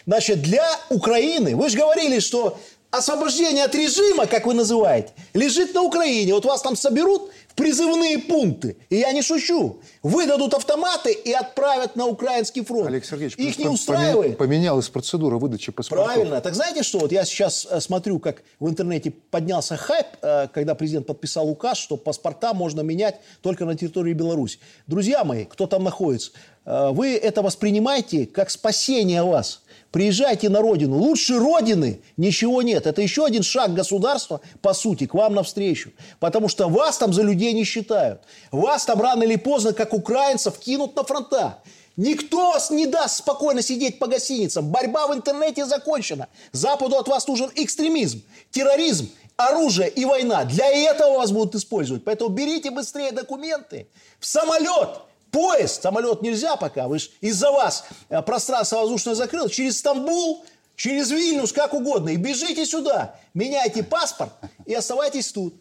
значит, 0.07 0.43
для 0.43 0.69
Украины. 0.91 1.57
Вы 1.57 1.71
же 1.71 1.79
говорили, 1.79 2.19
что 2.19 2.59
освобождение 2.91 3.65
от 3.65 3.75
режима, 3.75 4.27
как 4.27 4.47
вы 4.47 4.53
называете, 4.53 5.13
лежит 5.33 5.73
на 5.73 5.81
Украине. 5.83 6.35
Вот 6.35 6.45
вас 6.45 6.61
там 6.61 6.77
соберут 6.77 7.31
призывные 7.57 8.19
пункты. 8.19 8.77
И 8.90 8.97
я 8.97 9.12
не 9.12 9.23
шучу. 9.23 9.81
Выдадут 10.03 10.55
автоматы 10.55 11.12
и 11.12 11.33
отправят 11.33 11.97
на 11.97 12.07
украинский 12.07 12.62
фронт. 12.62 12.87
Олег 12.87 13.05
Сергеевич, 13.05 13.37
Их 13.37 13.59
не 13.59 13.66
устраивает. 13.66 14.38
Поменялась 14.38 14.88
процедура 14.88 15.38
выдачи 15.38 15.73
паспортов. 15.73 16.07
Правильно. 16.07 16.40
Так 16.40 16.55
знаете 16.55 16.83
что? 16.83 17.01
Вот 17.01 17.11
я 17.11 17.25
сейчас 17.25 17.66
э, 17.69 17.81
смотрю, 17.81 18.21
как 18.21 18.42
в 18.61 18.69
интернете 18.69 19.11
поднялся 19.11 19.77
хайп, 19.77 20.07
э, 20.23 20.49
когда 20.53 20.75
президент 20.75 21.07
подписал 21.07 21.49
указ, 21.49 21.79
что 21.79 21.97
паспорта 21.97 22.53
можно 22.53 22.83
менять 22.83 23.16
только 23.40 23.64
на 23.64 23.75
территории 23.75 24.12
Беларуси. 24.12 24.59
Друзья 24.87 25.25
мои, 25.25 25.47
кто 25.47 25.66
там 25.66 25.83
находится, 25.83 26.33
э, 26.66 26.90
вы 26.92 27.16
это 27.16 27.40
воспринимаете 27.40 28.27
как 28.27 28.51
спасение 28.51 29.23
вас. 29.23 29.62
Приезжайте 29.97 30.51
на 30.51 30.61
родину. 30.61 30.99
Лучше 30.99 31.39
родины 31.39 32.03
ничего 32.19 32.61
нет. 32.61 32.87
Это 32.87 33.01
еще 33.01 33.25
один 33.25 33.43
шаг 33.43 33.73
государства, 33.73 34.43
по 34.61 34.75
сути, 34.75 35.07
к 35.07 35.15
вам 35.15 35.33
навстречу. 35.33 35.91
Потому 36.21 36.49
что 36.49 36.69
вас 36.69 36.99
там 36.99 37.15
за 37.15 37.23
людей 37.23 37.55
не 37.55 37.65
считают. 37.65 38.21
Вас 38.53 38.85
там 38.85 39.01
рано 39.01 39.23
или 39.23 39.37
поздно, 39.37 39.73
как 39.73 39.95
украинцев, 39.95 40.59
кинут 40.59 40.95
на 40.97 41.05
фронта. 41.05 41.63
Никто 41.97 42.51
вас 42.51 42.71
не 42.71 42.87
даст 42.87 43.17
спокойно 43.17 43.63
сидеть 43.63 43.99
по 43.99 44.07
гостиницам. 44.07 44.69
Борьба 44.71 45.07
в 45.07 45.15
интернете 45.15 45.65
закончена. 45.65 46.29
Западу 46.53 46.97
от 46.97 47.09
вас 47.09 47.27
нужен 47.27 47.51
экстремизм, 47.55 48.23
терроризм, 48.51 49.09
оружие 49.39 49.89
и 49.89 50.05
война. 50.05 50.45
Для 50.45 50.71
этого 50.71 51.17
вас 51.17 51.33
будут 51.33 51.55
использовать. 51.55 52.05
Поэтому 52.05 52.29
берите 52.29 52.71
быстрее 52.71 53.13
документы 53.13 53.87
в 54.21 54.27
самолет, 54.27 54.91
поезд. 55.37 55.83
Самолет 55.83 56.22
нельзя 56.22 56.57
пока. 56.57 56.88
Вы 56.88 56.96
из-за 57.20 57.51
вас 57.51 57.85
э, 58.09 58.22
пространство 58.22 58.77
воздушное 58.77 59.14
закрылось. 59.14 59.53
Через 59.53 59.79
Стамбул, 59.79 60.46
через 60.77 61.11
Вильнюс, 61.11 61.53
как 61.53 61.75
угодно. 61.75 62.09
И 62.09 62.16
бежите 62.16 62.64
сюда. 62.64 63.16
Меняйте 63.35 63.83
паспорт 63.83 64.33
и 64.64 64.72
оставайтесь 64.72 65.31
тут. 65.33 65.55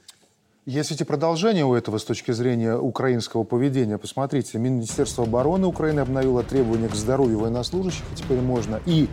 Есть 0.66 0.92
ведь 0.92 1.02
и 1.02 1.04
продолжение 1.04 1.66
у 1.66 1.76
этого 1.76 1.98
с 1.98 2.06
точки 2.06 2.32
зрения 2.32 2.78
украинского 2.78 3.44
поведения. 3.44 3.98
Посмотрите, 3.98 4.58
Министерство 4.58 5.26
обороны 5.26 5.68
Украины 5.68 6.00
обновило 6.00 6.42
требования 6.42 6.88
к 6.88 6.96
здоровью 6.96 7.40
военнослужащих, 7.40 8.04
и 8.14 8.16
теперь 8.16 8.40
можно 8.40 8.80
и 8.86 9.10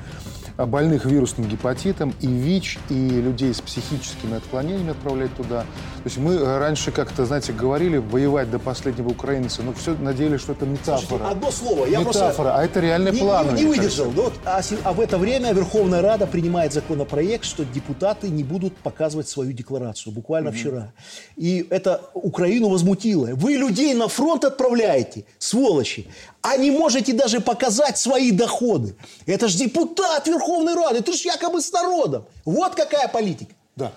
больных 0.57 1.05
вирусным 1.05 1.49
гепатитом, 1.49 2.15
и 2.21 2.27
ВИЧ, 2.27 2.79
и 2.89 2.95
людей 2.95 3.53
с 3.53 3.61
психическими 3.61 4.37
отклонениями 4.37 4.91
отправлять 4.91 5.35
туда. 5.37 5.61
То 5.63 6.07
есть 6.07 6.19
мы 6.19 6.35
э, 6.35 6.59
раньше 6.59 6.91
как-то, 6.91 7.25
знаете, 7.25 7.53
говорили 7.53 7.99
воевать 7.99 8.51
до 8.51 8.59
последнего 8.59 9.09
украинца, 9.09 9.63
но 9.63 9.73
все 9.73 9.95
надеялись, 9.95 10.41
что 10.41 10.53
это 10.53 10.67
метафора. 10.67 11.01
Слушайте, 11.07 11.25
одно 11.31 11.51
слово. 11.51 11.87
Я 11.87 12.01
Метафора, 12.01 12.33
просто 12.33 12.57
а 12.57 12.65
это 12.65 12.81
реальный 12.81 13.13
не, 13.13 13.21
план. 13.21 13.55
Не, 13.55 13.63
не 13.63 13.69
выдержал. 13.69 14.13
Ну 14.15 14.23
вот, 14.25 14.35
а, 14.45 14.61
а 14.85 14.93
в 14.93 15.01
это 15.01 15.19
время 15.19 15.53
Верховная 15.53 16.03
Рада 16.03 16.27
принимает 16.27 16.73
законопроект, 16.73 17.45
что 17.45 17.65
депутаты 17.65 18.29
не 18.29 18.45
будут 18.45 18.77
показывать 18.77 19.29
свою 19.29 19.53
декларацию. 19.53 20.13
Буквально 20.13 20.53
вчера. 20.53 20.93
И 21.37 21.67
это 21.71 22.01
Украину 22.15 22.69
возмутило. 22.69 23.31
Вы 23.35 23.53
людей 23.53 23.95
на 23.95 24.09
фронт 24.09 24.45
отправляете, 24.45 25.25
сволочи, 25.39 26.07
а 26.43 26.57
не 26.57 26.71
можете 26.71 27.13
даже 27.13 27.41
показать 27.41 27.97
свои 27.99 28.33
доходы. 28.33 28.95
Это 29.27 29.49
же 29.49 29.59
депутат 29.59 30.27
Верховной 30.27 30.75
Рады, 30.75 31.01
ты 31.01 31.13
же 31.13 31.29
якобы 31.29 31.61
с 31.61 31.73
народом. 31.73 32.25
Вот 32.45 32.75
какая 32.75 33.09
политика. 33.09 33.55
Да. 33.77 33.93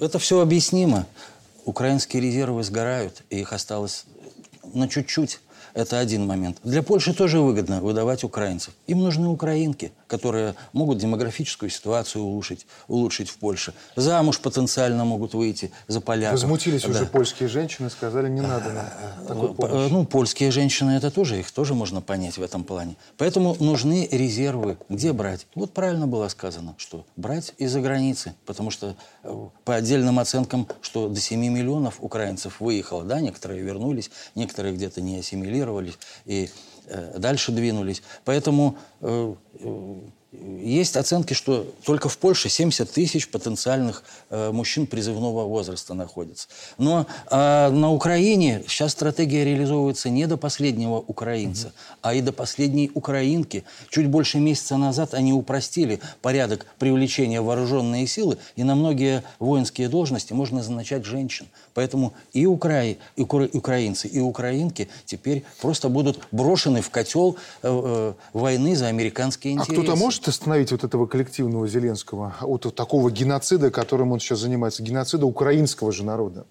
Это 0.00 0.18
все 0.18 0.40
объяснимо. 0.40 1.06
Украинские 1.64 2.22
резервы 2.22 2.62
сгорают, 2.62 3.22
и 3.28 3.40
их 3.40 3.52
осталось 3.52 4.04
на 4.72 4.88
чуть-чуть. 4.88 5.40
Это 5.74 5.98
один 5.98 6.26
момент. 6.26 6.58
Для 6.62 6.82
Польши 6.82 7.12
тоже 7.12 7.40
выгодно 7.40 7.80
выдавать 7.80 8.24
украинцев. 8.24 8.72
Им 8.86 9.02
нужны 9.02 9.28
украинки, 9.28 9.92
которые 10.08 10.56
могут 10.72 10.98
демографическую 10.98 11.70
ситуацию 11.70 12.24
улучшить, 12.24 12.66
улучшить 12.88 13.30
в 13.30 13.36
Польше. 13.36 13.74
Замуж 13.94 14.40
потенциально 14.40 15.04
могут 15.04 15.34
выйти 15.34 15.70
за 15.86 16.00
поляков. 16.00 16.40
Возмутились 16.40 16.82
Да. 16.82 16.88
уже 16.90 17.06
польские 17.06 17.48
женщины, 17.48 17.90
сказали, 17.90 18.28
не 18.28 18.40
надо 18.40 18.72
нам 18.72 19.26
такой 19.26 19.50
Э, 19.50 19.54
помощи. 19.54 19.92
Ну, 19.92 20.04
польские 20.06 20.50
женщины, 20.50 20.92
это 20.92 21.10
тоже, 21.10 21.38
их 21.38 21.50
тоже 21.52 21.74
можно 21.74 22.00
понять 22.00 22.38
в 22.38 22.42
этом 22.42 22.64
плане. 22.64 22.96
Поэтому 23.18 23.56
нужны 23.60 24.08
резервы. 24.10 24.78
Где 24.88 25.12
брать? 25.12 25.46
Вот 25.54 25.72
правильно 25.72 26.06
было 26.06 26.28
сказано, 26.28 26.74
что 26.78 27.04
брать 27.16 27.52
из-за 27.58 27.80
границы. 27.80 28.34
Потому 28.46 28.70
что 28.70 28.96
э, 29.22 29.46
по 29.64 29.74
отдельным 29.74 30.18
оценкам, 30.18 30.66
что 30.80 31.08
до 31.08 31.20
7 31.20 31.38
миллионов 31.38 31.98
украинцев 32.00 32.60
выехало. 32.60 33.04
Да, 33.04 33.20
некоторые 33.20 33.60
вернулись, 33.62 34.10
некоторые 34.34 34.74
где-то 34.74 35.00
не 35.02 35.18
ассимилировались 35.18 35.98
и 36.24 36.44
э, 36.44 36.48
дальше 37.16 37.52
двинулись. 37.52 38.02
Поэтому 38.24 38.78
э, 39.00 39.34
э, 39.60 40.00
есть 40.62 40.96
оценки, 40.96 41.34
что 41.34 41.66
только 41.84 42.08
в 42.08 42.18
Польше 42.18 42.48
70 42.48 42.90
тысяч 42.90 43.28
потенциальных 43.28 44.02
э, 44.30 44.50
мужчин 44.52 44.86
призывного 44.86 45.44
возраста 45.44 45.94
находится. 45.94 46.48
Но 46.78 47.06
э, 47.30 47.70
на 47.70 47.92
Украине 47.92 48.62
сейчас 48.66 48.92
стратегия 48.92 49.44
реализовывается 49.44 50.10
не 50.10 50.26
до 50.26 50.36
последнего 50.36 50.96
украинца, 50.98 51.72
а 52.02 52.14
и 52.14 52.20
до 52.20 52.32
последней 52.32 52.90
украинки. 52.94 53.64
Чуть 53.90 54.06
больше 54.08 54.38
месяца 54.38 54.76
назад 54.76 55.14
они 55.14 55.32
упростили 55.32 56.00
порядок 56.22 56.66
привлечения 56.78 57.40
вооруженные 57.40 58.06
силы, 58.06 58.38
и 58.56 58.64
на 58.64 58.74
многие 58.74 59.22
воинские 59.38 59.88
должности 59.88 60.32
можно 60.32 60.58
назначать 60.58 61.04
женщин. 61.04 61.46
Поэтому 61.74 62.12
и, 62.32 62.46
украи, 62.46 62.98
и 63.16 63.22
укра- 63.22 63.48
украинцы, 63.52 64.08
и 64.08 64.20
украинки 64.20 64.88
теперь 65.06 65.44
просто 65.60 65.88
будут 65.88 66.20
брошены 66.32 66.82
в 66.82 66.90
котел 66.90 67.36
э, 67.62 67.68
э, 67.68 68.12
войны 68.32 68.76
за 68.76 68.88
американские 68.88 69.52
А 69.54 69.56
интересы. 69.62 69.72
кто-то 69.82 69.96
может 69.96 70.27
остановить 70.28 70.72
вот 70.72 70.84
этого 70.84 71.06
коллективного 71.06 71.66
Зеленского 71.66 72.34
от 72.42 72.74
такого 72.74 73.10
геноцида, 73.10 73.70
которым 73.70 74.12
он 74.12 74.20
сейчас 74.20 74.40
занимается, 74.40 74.82
геноцида 74.82 75.26
украинского 75.26 75.92
же 75.92 76.04
народа? 76.04 76.46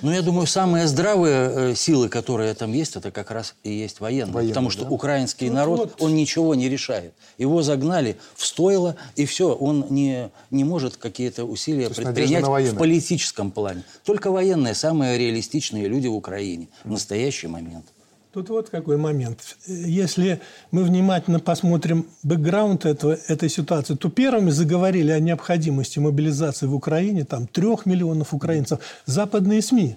Ну, 0.00 0.12
я 0.12 0.22
думаю, 0.22 0.46
самые 0.46 0.86
здравые 0.86 1.70
э, 1.72 1.74
силы, 1.74 2.08
которые 2.08 2.54
там 2.54 2.72
есть, 2.72 2.94
это 2.96 3.10
как 3.10 3.30
раз 3.30 3.54
и 3.64 3.72
есть 3.72 4.00
военные. 4.00 4.32
Военные, 4.32 4.54
потому 4.54 4.70
что 4.70 4.84
да? 4.84 4.90
украинский 4.90 5.50
народ, 5.50 5.96
он 5.98 6.14
ничего 6.14 6.54
не 6.54 6.68
решает. 6.68 7.14
Его 7.36 7.62
загнали 7.62 8.16
в 8.36 8.46
стойло, 8.46 8.96
и 9.16 9.26
все. 9.26 9.52
Он 9.54 9.86
не, 9.90 10.30
не 10.50 10.64
может 10.64 10.96
какие-то 10.96 11.44
усилия 11.44 11.88
То 11.88 11.96
предпринять 11.96 12.44
в 12.44 12.76
политическом 12.76 13.50
плане. 13.50 13.82
Только 14.04 14.30
военные 14.30 14.74
самые 14.74 15.18
реалистичные 15.18 15.88
люди 15.88 16.06
в 16.06 16.14
Украине 16.14 16.68
в 16.84 16.90
настоящий 16.90 17.48
момент. 17.48 17.86
Тут 18.32 18.50
вот 18.50 18.68
какой 18.68 18.98
момент. 18.98 19.56
Если 19.66 20.40
мы 20.70 20.84
внимательно 20.84 21.40
посмотрим 21.40 22.06
бэкграунд 22.22 22.84
этого, 22.84 23.16
этой 23.26 23.48
ситуации, 23.48 23.94
то 23.94 24.10
первыми 24.10 24.50
заговорили 24.50 25.10
о 25.12 25.18
необходимости 25.18 25.98
мобилизации 25.98 26.66
в 26.66 26.74
Украине 26.74 27.24
там 27.24 27.46
трех 27.46 27.86
миллионов 27.86 28.34
украинцев 28.34 28.80
западные 29.06 29.62
СМИ. 29.62 29.96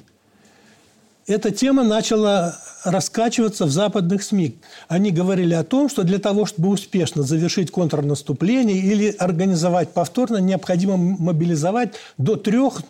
Эта 1.28 1.52
тема 1.52 1.84
начала 1.84 2.58
раскачиваться 2.86 3.66
в 3.66 3.70
западных 3.70 4.24
СМИ. 4.24 4.56
Они 4.88 5.12
говорили 5.12 5.54
о 5.54 5.66
том, 5.66 5.90
что 5.90 6.04
для 6.04 6.18
того, 6.18 6.46
чтобы 6.46 6.70
успешно 6.70 7.24
завершить 7.24 7.70
контрнаступление 7.70 8.78
или 8.78 9.10
организовать 9.10 9.94
повторно, 9.94 10.38
необходимо 10.38 10.96
мобилизовать 10.96 11.96
до 12.18 12.38
трех 12.38 12.82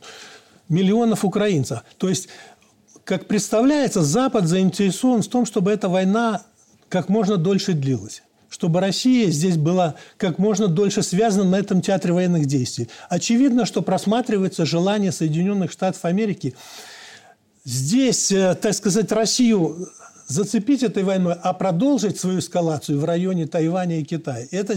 миллионов 0.70 1.26
украинцев. 1.26 1.84
То 1.98 2.10
есть 2.10 2.30
как 3.04 3.28
представляется, 3.28 4.02
Запад 4.02 4.48
заинтересован 4.48 5.22
в 5.22 5.28
том, 5.28 5.46
чтобы 5.46 5.72
эта 5.72 5.90
война 5.90 6.44
как 6.90 7.10
можно 7.10 7.38
дольше 7.38 7.74
длилась. 7.74 8.24
Чтобы 8.50 8.82
Россия 8.82 9.30
здесь 9.30 9.56
была 9.56 9.96
как 10.18 10.38
можно 10.38 10.68
дольше 10.68 11.04
связана 11.04 11.50
на 11.50 11.56
этом 11.56 11.82
театре 11.82 12.14
военных 12.14 12.46
действий. 12.46 12.90
Очевидно, 13.10 13.66
что 13.66 13.82
просматривается 13.82 14.66
желание 14.66 15.12
Соединенных 15.12 15.72
Штатов 15.72 16.04
Америки 16.04 16.54
здесь, 17.64 18.32
э, 18.32 18.56
так 18.56 18.74
сказать, 18.74 19.12
Россию 19.12 19.88
зацепить 20.28 20.84
этой 20.84 21.04
войной, 21.04 21.36
а 21.42 21.54
продолжить 21.54 22.20
свою 22.20 22.40
эскалацию 22.40 23.00
в 23.00 23.06
районе 23.06 23.48
Тайваня 23.48 24.00
и 24.00 24.04
Китая. 24.04 24.46
Это 24.52 24.76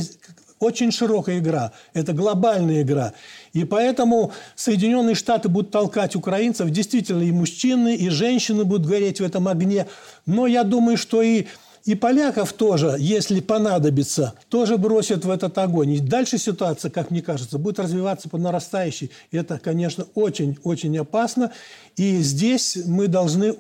очень 0.58 0.90
широкая 0.90 1.38
игра, 1.38 1.72
это 1.92 2.12
глобальная 2.12 2.82
игра. 2.82 3.12
И 3.54 3.64
поэтому 3.64 4.32
Соединенные 4.56 5.14
Штаты 5.14 5.48
будут 5.48 5.70
толкать 5.70 6.14
украинцев. 6.16 6.68
Действительно, 6.70 7.22
и 7.22 7.32
мужчины, 7.32 7.96
и 7.96 8.10
женщины 8.10 8.64
будут 8.64 8.86
гореть 8.86 9.20
в 9.20 9.24
этом 9.24 9.48
огне. 9.48 9.86
Но 10.26 10.46
я 10.46 10.64
думаю, 10.64 10.98
что 10.98 11.22
и 11.22 11.46
и 11.84 11.94
поляков 11.94 12.54
тоже, 12.54 12.96
если 12.98 13.40
понадобится, 13.40 14.32
тоже 14.48 14.78
бросят 14.78 15.26
в 15.26 15.30
этот 15.30 15.58
огонь. 15.58 15.90
И 15.90 15.98
дальше 15.98 16.38
ситуация, 16.38 16.90
как 16.90 17.10
мне 17.10 17.20
кажется, 17.20 17.58
будет 17.58 17.78
развиваться 17.78 18.30
по 18.30 18.38
нарастающей. 18.38 19.10
И 19.30 19.36
это, 19.36 19.58
конечно, 19.58 20.06
очень-очень 20.14 20.96
опасно. 20.96 21.52
И 21.96 22.20
здесь 22.20 22.78
мы 22.86 23.06
должны 23.06 23.56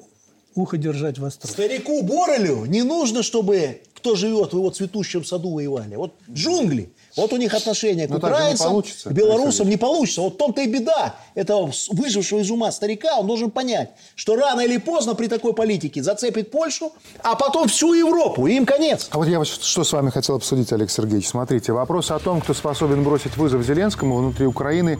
ухо 0.54 0.78
держать 0.78 1.18
востро. 1.18 1.48
Старику 1.48 2.02
Борелю 2.02 2.64
не 2.64 2.82
нужно, 2.82 3.22
чтобы 3.22 3.82
кто 3.94 4.16
живет 4.16 4.52
в 4.52 4.56
его 4.56 4.70
цветущем 4.70 5.22
саду 5.24 5.50
воевали. 5.50 5.96
Вот 5.96 6.14
джунгли. 6.30 6.92
Вот 7.16 7.32
у 7.32 7.36
них 7.36 7.54
отношение 7.54 8.08
к 8.08 8.10
Но 8.10 8.16
украинцам, 8.16 8.70
получится, 8.70 9.08
к 9.08 9.12
белорусам 9.12 9.68
не 9.68 9.76
получится. 9.76 10.20
Вот 10.22 10.34
в 10.34 10.36
том-то 10.36 10.62
и 10.62 10.66
беда 10.66 11.14
этого 11.34 11.70
выжившего 11.90 12.40
из 12.40 12.50
ума 12.50 12.72
старика. 12.72 13.18
Он 13.18 13.26
должен 13.26 13.50
понять, 13.50 13.90
что 14.16 14.34
рано 14.34 14.62
или 14.62 14.78
поздно 14.78 15.14
при 15.14 15.28
такой 15.28 15.54
политике 15.54 16.02
зацепит 16.02 16.50
Польшу, 16.50 16.92
а 17.22 17.36
потом 17.36 17.68
всю 17.68 17.94
Европу, 17.94 18.46
и 18.46 18.54
им 18.54 18.66
конец. 18.66 19.08
А 19.10 19.18
вот 19.18 19.28
я 19.28 19.44
что 19.44 19.84
с 19.84 19.92
вами 19.92 20.10
хотел 20.10 20.36
обсудить, 20.36 20.72
Олег 20.72 20.90
Сергеевич. 20.90 21.28
Смотрите, 21.28 21.72
вопрос 21.72 22.10
о 22.10 22.18
том, 22.18 22.40
кто 22.40 22.52
способен 22.52 23.04
бросить 23.04 23.36
вызов 23.36 23.62
Зеленскому 23.62 24.16
внутри 24.16 24.46
Украины, 24.46 24.98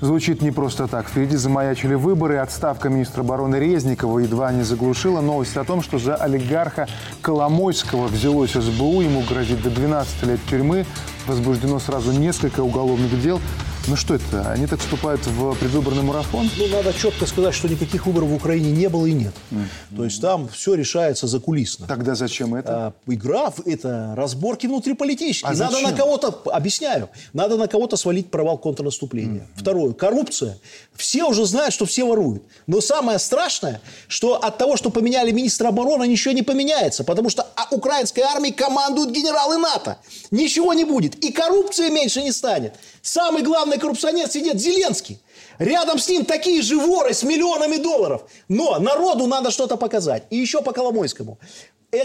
звучит 0.00 0.42
не 0.42 0.50
просто 0.50 0.88
так. 0.88 1.08
Впереди 1.08 1.36
замаячили 1.36 1.94
выборы, 1.94 2.38
отставка 2.38 2.88
министра 2.88 3.20
обороны 3.20 3.56
Резникова 3.56 4.18
едва 4.18 4.52
не 4.52 4.62
заглушила 4.62 5.20
новость 5.20 5.56
о 5.56 5.64
том, 5.64 5.82
что 5.82 5.98
за 5.98 6.16
олигарха 6.16 6.88
Коломойского 7.20 8.08
взялось 8.08 8.52
СБУ, 8.52 9.02
ему 9.02 9.22
грозит 9.22 9.62
до 9.62 9.70
12 9.70 10.22
лет 10.24 10.40
тюрьмы 10.50 10.86
возбуждено 11.26 11.78
сразу 11.78 12.12
несколько 12.12 12.60
уголовных 12.60 13.20
дел. 13.20 13.40
Ну 13.88 13.96
что 13.96 14.14
это? 14.14 14.48
Они 14.52 14.66
так 14.66 14.78
вступают 14.78 15.26
в 15.26 15.54
предвыборный 15.56 16.02
марафон? 16.02 16.48
Ну, 16.56 16.68
надо 16.68 16.92
четко 16.92 17.26
сказать, 17.26 17.52
что 17.52 17.68
никаких 17.68 18.06
выборов 18.06 18.28
в 18.28 18.34
Украине 18.34 18.70
не 18.70 18.88
было 18.88 19.06
и 19.06 19.12
нет. 19.12 19.34
Mm. 19.50 19.96
То 19.96 20.04
есть 20.04 20.20
там 20.20 20.48
все 20.48 20.74
решается 20.74 21.26
закулисно. 21.26 21.86
Тогда 21.88 22.14
зачем 22.14 22.54
это? 22.54 22.86
А, 22.86 22.92
игра– 23.06 23.52
это 23.66 24.14
разборки 24.16 24.68
внутриполитические. 24.68 25.50
А 25.50 25.54
надо 25.54 25.80
на 25.80 25.92
кого-то, 25.92 26.42
объясняю, 26.52 27.08
надо 27.32 27.56
на 27.56 27.66
кого-то 27.66 27.96
свалить 27.96 28.30
провал 28.30 28.56
контрнаступления. 28.56 29.40
Mm. 29.40 29.60
Второе– 29.60 29.92
коррупция. 29.94 30.58
Все 30.94 31.24
уже 31.24 31.44
знают, 31.44 31.74
что 31.74 31.84
все 31.84 32.04
воруют. 32.04 32.44
Но 32.68 32.80
самое 32.80 33.18
страшное, 33.18 33.80
что 34.06 34.36
от 34.36 34.58
того, 34.58 34.76
что 34.76 34.90
поменяли 34.90 35.32
министра 35.32 35.68
обороны, 35.68 36.06
ничего 36.06 36.32
не 36.32 36.42
поменяется. 36.42 37.02
Потому 37.02 37.30
что 37.30 37.46
а, 37.56 37.66
украинской 37.74 38.20
армией 38.20 38.52
командуют 38.52 39.10
генералы 39.10 39.58
НАТО. 39.58 39.98
Ничего 40.30 40.72
не 40.72 40.84
будет. 40.84 41.16
И 41.16 41.32
коррупции 41.32 41.88
меньше 41.90 42.22
не 42.22 42.30
станет. 42.30 42.74
Самый 43.02 43.42
главный 43.42 43.78
коррупционер 43.78 44.28
сидит 44.28 44.60
Зеленский. 44.60 45.20
Рядом 45.58 45.98
с 45.98 46.08
ним 46.08 46.24
такие 46.24 46.62
же 46.62 46.78
воры 46.78 47.12
с 47.12 47.24
миллионами 47.24 47.76
долларов. 47.76 48.22
Но 48.48 48.78
народу 48.78 49.26
надо 49.26 49.50
что-то 49.50 49.76
показать. 49.76 50.22
И 50.30 50.36
еще 50.36 50.62
по 50.62 50.72
Коломойскому. 50.72 51.38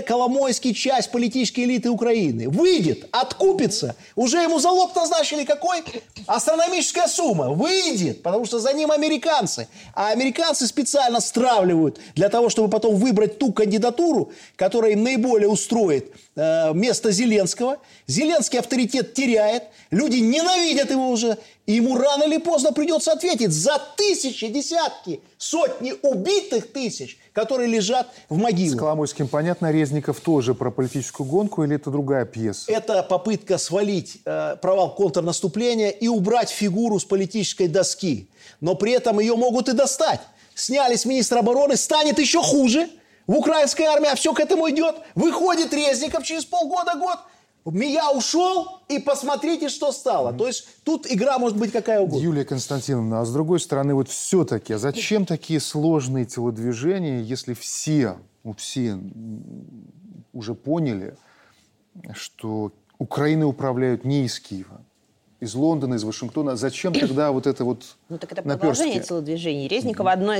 Коломойский 0.05 0.73
часть 0.73 1.11
политической 1.11 1.61
элиты 1.61 1.89
Украины. 1.89 2.49
Выйдет, 2.49 3.07
откупится. 3.13 3.95
Уже 4.17 4.39
ему 4.39 4.59
залог 4.59 4.93
назначили 4.93 5.45
какой? 5.45 5.81
Астрономическая 6.25 7.07
сумма. 7.07 7.51
Выйдет, 7.51 8.21
потому 8.21 8.45
что 8.45 8.59
за 8.59 8.73
ним 8.73 8.91
американцы. 8.91 9.69
А 9.93 10.09
американцы 10.09 10.67
специально 10.67 11.21
стравливают 11.21 12.01
для 12.15 12.27
того, 12.27 12.49
чтобы 12.49 12.69
потом 12.69 12.95
выбрать 12.95 13.39
ту 13.39 13.53
кандидатуру, 13.53 14.33
которая 14.57 14.91
им 14.91 15.03
наиболее 15.03 15.47
устроит 15.47 16.11
э, 16.35 16.73
место 16.73 17.11
Зеленского. 17.11 17.77
Зеленский 18.07 18.59
авторитет 18.59 19.13
теряет. 19.13 19.63
Люди 19.89 20.17
ненавидят 20.17 20.91
его 20.91 21.09
уже. 21.09 21.37
И 21.65 21.73
ему 21.73 21.97
рано 21.97 22.23
или 22.23 22.37
поздно 22.39 22.73
придется 22.73 23.13
ответить 23.13 23.51
за 23.51 23.81
тысячи, 23.95 24.47
десятки, 24.47 25.21
сотни 25.37 25.93
убитых 26.01 26.71
тысяч, 26.71 27.19
которые 27.33 27.67
лежат 27.67 28.07
в 28.29 28.37
могилах. 28.37 28.75
С 28.75 28.79
Коломойским 28.79 29.27
понятно, 29.27 29.71
Резников 29.71 30.19
тоже 30.19 30.53
про 30.53 30.71
политическую 30.71 31.27
гонку 31.27 31.63
или 31.63 31.75
это 31.75 31.91
другая 31.91 32.25
пьеса? 32.25 32.71
Это 32.71 33.03
попытка 33.03 33.57
свалить 33.57 34.21
э, 34.25 34.57
провал 34.61 34.95
контрнаступления 34.95 35.89
и 35.89 36.07
убрать 36.07 36.49
фигуру 36.49 36.99
с 36.99 37.05
политической 37.05 37.67
доски. 37.67 38.29
Но 38.61 38.75
при 38.75 38.93
этом 38.93 39.19
ее 39.19 39.35
могут 39.35 39.69
и 39.69 39.73
достать. 39.73 40.21
Сняли 40.55 40.95
с 40.95 41.05
министра 41.05 41.39
обороны, 41.39 41.77
станет 41.77 42.19
еще 42.19 42.41
хуже. 42.41 42.89
В 43.27 43.35
украинской 43.35 43.83
армии, 43.83 44.09
а 44.09 44.15
все 44.15 44.33
к 44.33 44.39
этому 44.39 44.69
идет. 44.69 44.95
Выходит 45.13 45.73
Резников 45.73 46.23
через 46.23 46.45
полгода-год– 46.45 47.17
я 47.73 48.11
ушел, 48.11 48.79
и 48.87 48.99
посмотрите, 48.99 49.69
что 49.69 49.91
стало. 49.91 50.33
То 50.33 50.47
есть 50.47 50.67
тут 50.83 51.05
игра 51.09 51.37
может 51.37 51.57
быть 51.57 51.71
какая 51.71 51.99
угодно. 52.01 52.23
Юлия 52.23 52.45
Константиновна, 52.45 53.21
а 53.21 53.25
с 53.25 53.31
другой 53.31 53.59
стороны, 53.59 53.93
вот 53.93 54.09
все-таки, 54.09 54.73
а 54.73 54.77
зачем 54.77 55.25
такие 55.25 55.59
сложные 55.59 56.25
телодвижения, 56.25 57.21
если 57.21 57.53
все, 57.53 58.17
ну, 58.43 58.53
все 58.53 58.97
уже 60.33 60.53
поняли, 60.53 61.17
что 62.13 62.71
Украиной 62.99 63.47
управляют 63.47 64.05
не 64.05 64.25
из 64.25 64.39
Киева, 64.39 64.81
из 65.39 65.53
Лондона, 65.53 65.95
из 65.95 66.03
Вашингтона. 66.03 66.55
Зачем 66.55 66.93
тогда 66.93 67.31
вот 67.31 67.45
это 67.45 67.63
вот 67.63 67.83
Ну 68.09 68.17
так 68.17 68.31
это 68.31 68.41
продолжение 68.41 69.01
телодвижений. 69.01 69.67
Резникова 69.67 70.11
одно, 70.11 70.33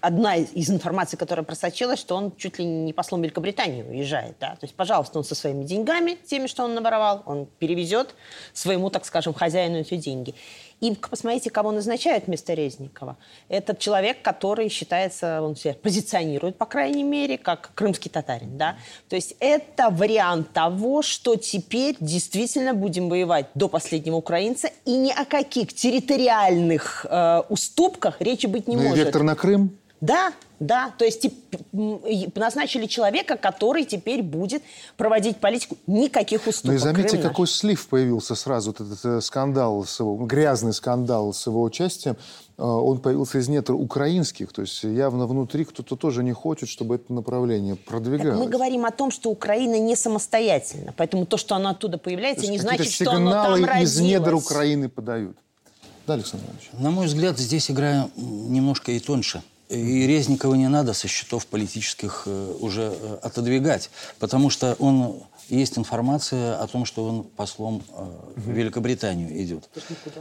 одна 0.00 0.36
из 0.36 0.70
информаций, 0.70 1.16
которая 1.16 1.44
просочилась, 1.44 2.00
что 2.00 2.16
он 2.16 2.32
чуть 2.36 2.58
ли 2.58 2.64
не 2.64 2.92
послом 2.92 3.22
Великобритании 3.22 3.82
уезжает. 3.82 4.36
Да? 4.40 4.50
То 4.56 4.64
есть, 4.64 4.74
пожалуйста, 4.74 5.18
он 5.18 5.24
со 5.24 5.34
своими 5.34 5.64
деньгами, 5.64 6.18
теми, 6.26 6.48
что 6.48 6.64
он 6.64 6.74
наворовал, 6.74 7.22
он 7.26 7.46
перевезет 7.58 8.14
своему, 8.52 8.90
так 8.90 9.04
скажем, 9.04 9.32
хозяину 9.32 9.78
эти 9.78 9.96
деньги. 9.96 10.34
И 10.82 10.96
посмотрите, 10.96 11.48
кого 11.48 11.70
назначают 11.70 12.26
вместо 12.26 12.54
Резникова. 12.54 13.16
Это 13.48 13.76
человек, 13.76 14.20
который 14.20 14.68
считается, 14.68 15.40
он 15.40 15.54
себя 15.54 15.74
позиционирует, 15.74 16.58
по 16.58 16.66
крайней 16.66 17.04
мере, 17.04 17.38
как 17.38 17.70
крымский 17.76 18.10
татарин. 18.10 18.58
Да? 18.58 18.76
То 19.08 19.14
есть 19.14 19.36
это 19.38 19.90
вариант 19.90 20.52
того, 20.52 21.02
что 21.02 21.36
теперь 21.36 21.96
действительно 22.00 22.74
будем 22.74 23.08
воевать 23.08 23.46
до 23.54 23.68
последнего 23.68 24.16
украинца, 24.16 24.70
и 24.84 24.96
ни 24.96 25.12
о 25.12 25.24
каких 25.24 25.72
территориальных 25.72 27.06
э, 27.08 27.42
уступках 27.48 28.20
речи 28.20 28.46
быть 28.46 28.66
не 28.66 28.74
ну, 28.74 28.82
может. 28.82 29.04
Вектор 29.04 29.22
на 29.22 29.36
Крым? 29.36 29.78
Да, 30.02 30.32
да, 30.58 30.92
то 30.98 31.04
есть 31.04 31.24
назначили 31.70 32.86
человека, 32.86 33.36
который 33.36 33.84
теперь 33.84 34.24
будет 34.24 34.64
проводить 34.96 35.36
политику. 35.36 35.76
Никаких 35.86 36.48
уступок. 36.48 36.70
Ну 36.70 36.74
и 36.74 36.78
заметьте, 36.78 37.18
Крым 37.18 37.22
какой 37.22 37.44
наш. 37.44 37.50
слив 37.50 37.86
появился 37.86 38.34
сразу, 38.34 38.74
вот 38.76 38.80
этот 38.80 39.04
э, 39.04 39.20
скандал, 39.20 39.84
с 39.84 40.00
его, 40.00 40.16
грязный 40.26 40.72
скандал 40.72 41.32
с 41.32 41.46
его 41.46 41.62
участием. 41.62 42.16
Э, 42.58 42.64
он 42.64 42.98
появился 42.98 43.38
из 43.38 43.48
недр 43.48 43.74
украинских, 43.74 44.52
то 44.52 44.62
есть 44.62 44.82
явно 44.82 45.28
внутри 45.28 45.64
кто-то 45.64 45.94
тоже 45.94 46.24
не 46.24 46.32
хочет, 46.32 46.68
чтобы 46.68 46.96
это 46.96 47.12
направление 47.12 47.76
продвигалось. 47.76 48.38
Так 48.38 48.44
мы 48.44 48.50
говорим 48.50 48.84
о 48.84 48.90
том, 48.90 49.12
что 49.12 49.30
Украина 49.30 49.78
не 49.78 49.94
самостоятельна, 49.94 50.92
поэтому 50.96 51.26
то, 51.26 51.36
что 51.36 51.54
она 51.54 51.70
оттуда 51.70 51.98
появляется, 51.98 52.50
не 52.50 52.58
значит, 52.58 52.90
что 52.90 53.12
оно 53.12 53.30
там 53.30 53.56
сигналы 53.56 53.82
из 53.84 54.00
недр. 54.00 54.34
Украины 54.34 54.88
подают. 54.88 55.36
Да, 56.08 56.14
Александр 56.14 56.46
Иванович? 56.46 56.70
На 56.72 56.90
мой 56.90 57.06
взгляд, 57.06 57.38
здесь 57.38 57.70
игра 57.70 58.08
немножко 58.16 58.90
и 58.90 58.98
тоньше. 58.98 59.42
И 59.72 60.06
Резникова 60.06 60.54
не 60.54 60.68
надо 60.68 60.92
со 60.92 61.08
счетов 61.08 61.46
политических 61.46 62.24
э, 62.26 62.54
уже 62.60 62.92
э, 62.94 63.18
отодвигать, 63.22 63.88
потому 64.18 64.50
что 64.50 64.76
он 64.78 65.22
есть 65.48 65.78
информация 65.78 66.60
о 66.60 66.66
том, 66.66 66.84
что 66.84 67.06
он 67.06 67.22
послом 67.24 67.82
э, 67.88 68.04
в 68.36 68.50
Великобританию 68.50 69.30
идет. 69.42 69.70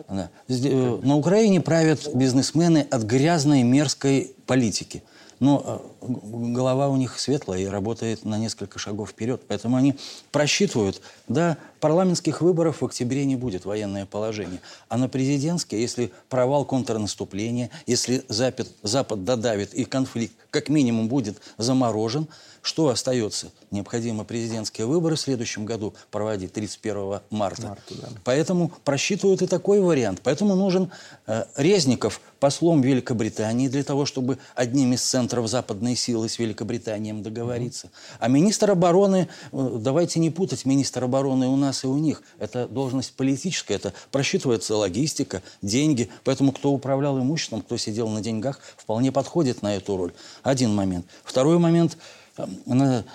Да. 0.08 0.30
На 0.48 1.18
Украине 1.18 1.60
правят 1.60 2.16
бизнесмены 2.16 2.88
от 2.90 3.04
грязной 3.04 3.64
мерзкой 3.64 4.34
политики. 4.46 5.04
Но 5.42 5.62
э, 6.02 6.08
г- 6.08 6.54
голова 6.54 6.88
у 6.88 6.96
них 6.96 7.20
светлая 7.20 7.60
и 7.60 7.66
работает 7.66 8.24
на 8.24 8.38
несколько 8.38 8.80
шагов 8.80 9.10
вперед. 9.10 9.42
Поэтому 9.48 9.76
они 9.76 9.96
просчитывают, 10.32 11.02
да, 11.28 11.58
парламентских 11.82 12.42
выборов 12.42 12.82
в 12.82 12.86
октябре 12.86 13.26
не 13.26 13.36
будет, 13.36 13.66
военное 13.66 14.06
положение. 14.06 14.62
А 14.88 14.98
на 14.98 15.10
президентские, 15.10 15.82
если 15.82 16.12
провал 16.30 16.64
контрнаступления, 16.64 17.72
если 17.88 18.24
Запад, 18.30 18.70
Запад 18.84 19.26
додавит 19.26 19.74
и 19.74 19.84
конфликт 19.84 20.36
как 20.52 20.70
минимум 20.70 21.08
будет 21.08 21.42
заморожен, 21.58 22.28
что 22.62 22.90
остается? 22.90 23.52
Необходимо 23.72 24.24
президентские 24.24 24.86
выборы 24.86 25.16
в 25.16 25.20
следующем 25.20 25.66
году 25.66 25.96
проводить 26.12 26.54
31 26.54 27.22
марта. 27.32 27.76
Поэтому 28.24 28.72
просчитывают 28.84 29.42
и 29.42 29.48
такой 29.48 29.82
вариант. 29.82 30.22
Поэтому 30.24 30.56
нужен 30.56 30.92
э, 31.26 31.46
Резников 31.56 32.22
послом 32.40 32.82
Великобритании 32.82 33.68
для 33.68 33.84
того, 33.84 34.06
чтобы 34.06 34.38
одним 34.56 34.94
из 34.94 35.02
центров 35.02 35.48
западной 35.48 35.96
силы 35.96 36.30
с 36.30 36.38
Великобританией 36.38 37.20
договориться. 37.20 37.90
А 38.20 38.28
министр 38.28 38.72
обороны, 38.72 39.28
э, 39.52 39.78
давайте 39.80 40.20
не 40.20 40.30
путать 40.30 40.66
министр 40.66 41.06
обороны 41.06 41.48
у 41.48 41.56
нас 41.56 41.84
и 41.84 41.88
у 41.88 41.98
них. 41.98 42.22
Это 42.38 42.68
должность 42.68 43.14
политическая, 43.14 43.76
это 43.76 43.94
просчитывается 44.12 44.76
логистика, 44.76 45.42
деньги. 45.64 46.10
Поэтому 46.24 46.52
кто 46.52 46.72
управлял 46.72 47.18
имуществом, 47.18 47.62
кто 47.62 47.78
сидел 47.78 48.08
на 48.10 48.22
деньгах, 48.22 48.60
вполне 48.78 49.12
подходит 49.12 49.64
на 49.64 49.76
эту 49.76 49.98
роль. 49.98 50.14
Один 50.44 50.76
момент. 50.76 51.08
Второй 51.24 51.58
момент– 51.58 51.98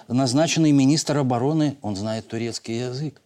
назначенный 0.08 0.72
министр 0.72 1.18
обороны, 1.18 1.76
он 1.82 1.96
знает 1.96 2.28
турецкий 2.28 2.80
язык. 2.80 3.20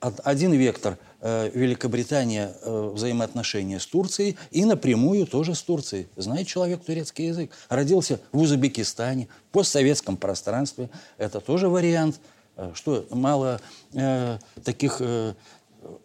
Один 0.00 0.52
вектор 0.52 0.96
э, 1.20 1.50
Великобритания 1.52 2.54
э, 2.62 2.90
взаимоотношения 2.94 3.80
с 3.80 3.86
Турцией 3.86 4.36
и 4.52 4.64
напрямую 4.64 5.26
тоже 5.26 5.56
с 5.56 5.62
Турцией. 5.62 6.06
Знает 6.16 6.46
человек 6.46 6.84
турецкий 6.84 7.26
язык. 7.26 7.50
Родился 7.68 8.20
в 8.30 8.38
Узбекистане, 8.38 9.26
в 9.48 9.52
постсоветском 9.52 10.16
пространстве. 10.16 10.88
Это 11.16 11.40
тоже 11.40 11.68
вариант. 11.68 12.20
Э, 12.58 12.72
что 12.74 13.06
мало 13.10 13.60
э, 13.94 14.38
таких 14.64 14.96
э, 15.00 15.34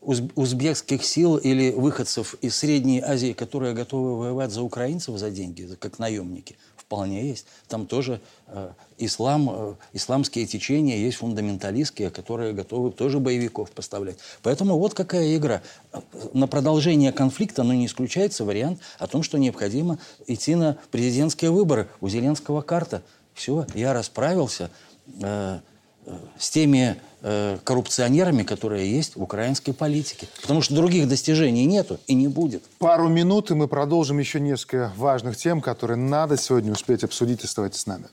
узбекских 0.02 1.04
сил 1.04 1.38
или 1.38 1.72
выходцев 1.72 2.36
из 2.42 2.56
Средней 2.56 3.02
Азии, 3.02 3.34
которые 3.34 3.74
готовы 3.74 4.18
воевать 4.18 4.52
за 4.52 4.62
украинцев 4.62 5.18
за 5.18 5.32
деньги, 5.32 5.68
как 5.80 5.98
наемники 6.00 6.56
вполне 6.94 7.28
есть. 7.28 7.48
Там 7.68 7.88
тоже 7.88 8.22
э, 8.48 8.70
ислам, 9.00 9.50
э, 9.50 9.74
исламские 9.94 10.46
течения 10.46 10.98
есть 10.98 11.18
фундаменталистские, 11.18 12.12
которые 12.12 12.54
готовы 12.54 12.92
тоже 12.92 13.20
боевиков 13.20 13.72
поставлять. 13.72 14.18
Поэтому 14.44 14.78
вот 14.78 14.94
какая 14.94 15.36
игра. 15.36 15.64
На 16.34 16.48
продолжение 16.48 17.12
конфликта, 17.12 17.64
но 17.64 17.74
не 17.74 17.88
исключается 17.88 18.46
вариант 18.46 18.80
о 19.00 19.08
том, 19.08 19.24
что 19.24 19.40
необходимо 19.40 19.98
идти 20.28 20.54
на 20.54 20.78
президентские 20.92 21.50
выборы. 21.50 21.88
У 22.00 22.10
Зеленского 22.10 22.62
карта. 22.62 23.02
Все, 23.34 23.66
я 23.74 23.94
расправился. 23.94 24.70
Э, 25.20 25.60
с 26.38 26.50
теми 26.50 26.98
э, 27.22 27.58
коррупционерами, 27.64 28.44
которые 28.44 28.92
есть 28.92 29.16
в 29.16 29.22
украинской 29.22 29.72
политике. 29.72 30.28
Потому 30.42 30.62
что 30.62 30.76
других 30.76 31.08
достижений 31.08 31.66
нету 31.66 32.00
и 32.08 32.14
не 32.14 32.28
будет. 32.28 32.64
Пару 32.80 33.08
минут, 33.08 33.52
и 33.52 33.54
мы 33.54 33.68
продолжим 33.68 34.20
еще 34.20 34.40
несколько 34.40 34.92
важных 34.98 35.38
тем, 35.38 35.62
которые 35.62 35.98
надо 35.98 36.38
сегодня 36.38 36.72
успеть 36.72 37.04
обсудить. 37.04 37.44
Оставайтесь 37.44 37.82
с 37.82 37.88
нами. 37.88 38.06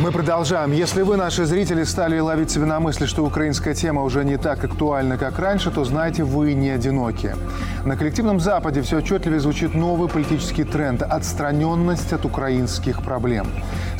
Мы 0.00 0.12
продолжаем. 0.12 0.72
Если 0.72 1.02
вы, 1.02 1.18
наши 1.18 1.44
зрители, 1.44 1.84
стали 1.84 2.18
ловить 2.18 2.50
себя 2.50 2.64
на 2.64 2.80
мысли, 2.80 3.04
что 3.04 3.22
украинская 3.22 3.74
тема 3.74 4.02
уже 4.02 4.24
не 4.24 4.38
так 4.38 4.64
актуальна, 4.64 5.18
как 5.18 5.38
раньше, 5.38 5.70
то 5.70 5.84
знайте, 5.84 6.24
вы 6.24 6.54
не 6.54 6.70
одиноки. 6.70 7.36
На 7.84 7.96
коллективном 7.96 8.40
Западе 8.40 8.80
все 8.80 8.96
отчетливее 8.96 9.40
звучит 9.40 9.74
новый 9.74 10.08
политический 10.08 10.64
тренд– 10.64 11.02
отстраненность 11.10 12.14
от 12.14 12.24
украинских 12.24 13.02
проблем. 13.02 13.46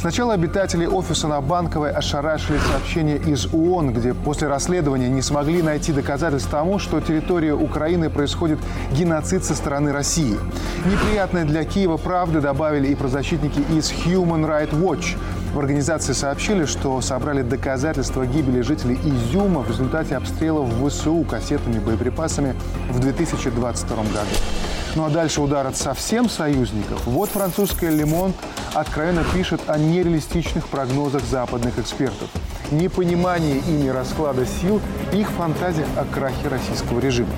Сначала 0.00 0.32
обитатели 0.32 0.86
офиса 0.86 1.28
на 1.28 1.42
Банковой 1.42 1.90
ошарашили 1.92 2.56
сообщение 2.56 3.18
из 3.18 3.52
ООН, 3.52 3.92
где 3.92 4.14
после 4.14 4.48
расследования 4.48 5.10
не 5.10 5.20
смогли 5.20 5.60
найти 5.60 5.92
доказательств 5.92 6.48
тому, 6.50 6.78
что 6.78 7.02
территория 7.02 7.52
Украины 7.52 8.08
происходит 8.08 8.58
геноцид 8.92 9.44
со 9.44 9.54
стороны 9.54 9.92
России. 9.92 10.38
Неприятное 10.86 11.44
для 11.44 11.64
Киева 11.64 11.98
правды 11.98 12.40
добавили 12.40 12.88
и 12.88 12.94
правозащитники 12.94 13.60
из 13.76 13.92
Human 13.92 14.46
Rights 14.48 14.72
Watch– 14.72 15.18
в 15.52 15.58
организации 15.58 16.12
сообщили, 16.12 16.64
что 16.64 17.00
собрали 17.00 17.42
доказательства 17.42 18.24
гибели 18.24 18.60
жителей 18.60 19.00
Изюма 19.04 19.62
в 19.62 19.68
результате 19.68 20.16
обстрелов 20.16 20.68
в 20.68 20.88
ВСУ 20.88 21.24
кассетными 21.28 21.80
боеприпасами 21.80 22.54
в 22.88 23.00
2022 23.00 23.96
году. 23.96 24.30
Ну 24.96 25.04
а 25.04 25.10
дальше 25.10 25.40
удар 25.40 25.66
от 25.66 25.76
совсем 25.76 26.28
союзников. 26.28 27.06
Вот 27.06 27.30
французская 27.30 27.90
«Лемон» 27.90 28.34
откровенно 28.74 29.24
пишет 29.32 29.60
о 29.68 29.78
нереалистичных 29.78 30.66
прогнозах 30.66 31.22
западных 31.22 31.78
экспертов. 31.78 32.28
Непонимание 32.72 33.58
ими 33.58 33.88
расклада 33.88 34.44
сил, 34.46 34.80
их 35.12 35.30
фантазиях 35.30 35.88
о 35.96 36.04
крахе 36.04 36.48
российского 36.48 36.98
режима. 36.98 37.30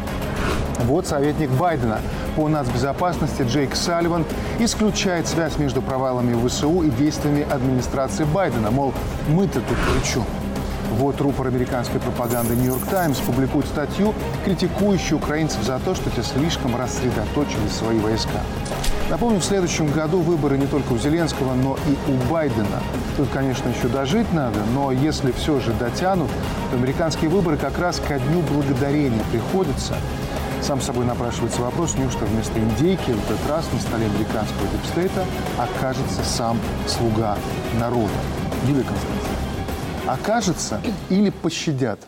Вот 0.85 1.07
советник 1.07 1.51
Байдена 1.51 2.01
по 2.37 2.49
нацбезопасности 2.49 3.43
Джейк 3.43 3.77
Салливан 3.77 4.25
исключает 4.59 5.29
связь 5.29 5.59
между 5.59 5.83
провалами 5.83 6.35
ВСУ 6.49 6.83
и 6.83 6.91
действиями 6.91 7.47
администрации 7.49 8.25
Байдена. 8.25 8.71
Мол, 8.71 8.95
мы-то 9.29 9.61
тут 9.61 9.77
при 9.77 10.09
чем? 10.09 10.25
Вот 10.99 11.21
рупор 11.21 11.47
американской 11.47 12.01
пропаганды 12.01 12.55
«Нью-Йорк 12.55 12.87
Таймс» 12.87 13.19
публикует 13.19 13.67
статью, 13.67 14.15
критикующую 14.45 15.19
украинцев 15.19 15.63
за 15.63 15.79
то, 15.79 15.95
что 15.95 16.11
те 16.11 16.23
слишком 16.23 16.77
рассредоточили 16.77 17.69
свои 17.69 17.99
войска. 17.99 18.41
Напомню, 19.09 19.41
в 19.41 19.45
следующем 19.45 19.91
году 19.91 20.21
выборы 20.21 20.59
не 20.59 20.67
только 20.67 20.93
у 20.93 20.99
Зеленского, 20.99 21.55
но 21.55 21.77
и 21.87 22.11
у 22.11 22.33
Байдена. 22.33 22.81
Тут, 23.17 23.29
конечно, 23.31 23.69
еще 23.69 23.89
дожить 23.89 24.33
надо, 24.33 24.59
но 24.75 24.93
если 24.93 25.33
все 25.33 25.61
же 25.61 25.73
дотянут, 25.73 26.31
то 26.71 26.77
американские 26.77 27.31
выборы 27.31 27.57
как 27.57 27.79
раз 27.79 28.01
ко 28.01 28.19
дню 28.19 28.41
благодарения 28.53 29.23
приходятся. 29.31 29.95
Сам 30.63 30.81
собой 30.81 31.05
напрашивается 31.05 31.61
вопрос, 31.61 31.97
неужто 31.97 32.25
вместо 32.25 32.59
индейки 32.59 33.11
в 33.11 33.31
этот 33.31 33.51
раз 33.51 33.65
на 33.73 33.81
столе 33.81 34.07
американского 34.07 34.69
дипстейта 34.73 35.25
окажется 35.59 36.23
сам 36.23 36.59
слуга 36.87 37.37
народа. 37.81 38.13
Юлия 38.69 38.85
Константиновна, 38.85 39.52
окажется 40.07 40.81
или 41.11 41.31
пощадят? 41.31 42.01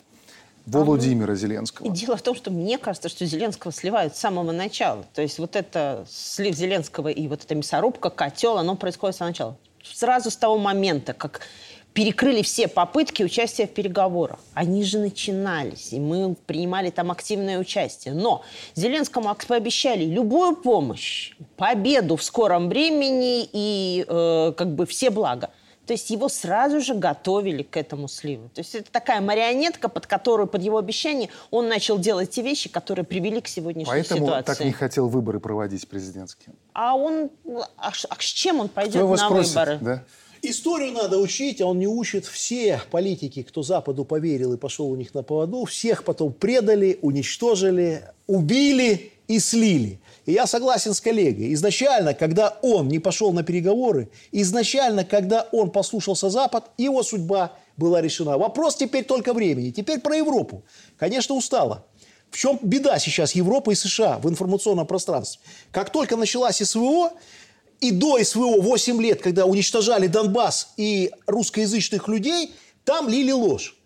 Владимира 0.66 1.34
Зеленского. 1.34 1.90
Дело 1.90 2.16
в 2.16 2.22
том, 2.22 2.34
что 2.34 2.50
мне 2.50 2.78
кажется, 2.78 3.10
что 3.10 3.26
Зеленского 3.26 3.70
сливают 3.70 4.16
с 4.16 4.20
самого 4.20 4.50
начала. 4.50 5.04
То 5.12 5.20
есть 5.20 5.38
вот 5.38 5.56
это 5.56 6.06
слив 6.08 6.56
Зеленского 6.56 7.08
и 7.08 7.28
вот 7.28 7.44
эта 7.44 7.54
мясорубка, 7.54 8.08
котел, 8.08 8.56
оно 8.56 8.74
происходит 8.74 9.14
с 9.14 9.18
самого 9.18 9.30
начала. 9.30 9.56
Сразу 9.82 10.30
с 10.30 10.36
того 10.36 10.56
момента, 10.56 11.12
как 11.12 11.42
перекрыли 11.92 12.40
все 12.42 12.66
попытки 12.66 13.22
участия 13.22 13.66
в 13.66 13.70
переговорах. 13.74 14.38
Они 14.54 14.82
же 14.84 14.98
начинались, 14.98 15.92
и 15.92 16.00
мы 16.00 16.34
принимали 16.34 16.88
там 16.88 17.10
активное 17.10 17.58
участие. 17.58 18.14
Но 18.14 18.42
Зеленскому 18.74 19.36
пообещали 19.46 20.04
любую 20.04 20.56
помощь, 20.56 21.32
победу 21.56 22.16
в 22.16 22.24
скором 22.24 22.70
времени 22.70 23.46
и 23.52 24.04
э, 24.08 24.52
как 24.56 24.74
бы 24.74 24.86
все 24.86 25.10
блага. 25.10 25.50
То 25.86 25.92
есть 25.92 26.10
его 26.10 26.28
сразу 26.28 26.80
же 26.80 26.94
готовили 26.94 27.62
к 27.62 27.76
этому 27.76 28.08
сливу. 28.08 28.48
То 28.54 28.60
есть 28.60 28.74
это 28.74 28.90
такая 28.90 29.20
марионетка, 29.20 29.88
под 29.88 30.06
которую, 30.06 30.46
под 30.46 30.62
его 30.62 30.78
обещание, 30.78 31.28
он 31.50 31.68
начал 31.68 31.98
делать 31.98 32.30
те 32.30 32.42
вещи, 32.42 32.68
которые 32.68 33.04
привели 33.04 33.40
к 33.40 33.48
сегодняшней 33.48 33.92
Поэтому 33.92 34.26
ситуации. 34.26 34.46
так 34.46 34.64
не 34.64 34.72
хотел 34.72 35.08
выборы 35.08 35.40
проводить 35.40 35.86
президентские. 35.86 36.54
А 36.72 36.96
он, 36.96 37.30
а, 37.76 37.92
а 38.08 38.16
с 38.18 38.24
чем 38.24 38.60
он 38.60 38.68
пойдет 38.68 38.94
Кто 38.94 39.00
его 39.00 39.16
на 39.16 39.26
спросит, 39.26 39.54
выборы? 39.54 39.78
Да? 39.82 40.04
Историю 40.42 40.92
надо 40.92 41.18
учить, 41.18 41.60
а 41.60 41.66
он 41.66 41.78
не 41.78 41.86
учит. 41.86 42.26
Все 42.26 42.80
политики, 42.90 43.42
кто 43.42 43.62
Западу 43.62 44.04
поверил 44.04 44.52
и 44.52 44.56
пошел 44.56 44.90
у 44.90 44.96
них 44.96 45.14
на 45.14 45.22
поводу, 45.22 45.64
всех 45.64 46.04
потом 46.04 46.32
предали, 46.32 46.98
уничтожили, 47.02 48.04
убили 48.26 49.12
и 49.26 49.38
слили. 49.38 50.00
И 50.26 50.32
я 50.32 50.46
согласен 50.46 50.94
с 50.94 51.00
коллегой. 51.00 51.52
Изначально, 51.54 52.14
когда 52.14 52.56
он 52.62 52.88
не 52.88 52.98
пошел 52.98 53.32
на 53.32 53.42
переговоры, 53.42 54.10
изначально, 54.32 55.04
когда 55.04 55.46
он 55.52 55.70
послушался 55.70 56.30
Запад, 56.30 56.70
его 56.78 57.02
судьба 57.02 57.52
была 57.76 58.00
решена. 58.00 58.38
Вопрос 58.38 58.76
теперь 58.76 59.04
только 59.04 59.34
времени. 59.34 59.70
Теперь 59.70 60.00
про 60.00 60.16
Европу. 60.16 60.64
Конечно, 60.96 61.34
устала. 61.34 61.86
В 62.30 62.36
чем 62.38 62.58
беда 62.62 62.98
сейчас 62.98 63.34
Европы 63.34 63.72
и 63.72 63.76
США 63.76 64.18
в 64.18 64.28
информационном 64.28 64.86
пространстве? 64.86 65.40
Как 65.70 65.90
только 65.90 66.16
началась 66.16 66.56
СВО, 66.56 67.12
и 67.80 67.90
до 67.90 68.22
СВО 68.22 68.60
8 68.62 69.02
лет, 69.02 69.20
когда 69.20 69.44
уничтожали 69.44 70.06
Донбасс 70.06 70.68
и 70.76 71.10
русскоязычных 71.26 72.08
людей, 72.08 72.54
там 72.84 73.08
лили 73.08 73.32
ложь. 73.32 73.76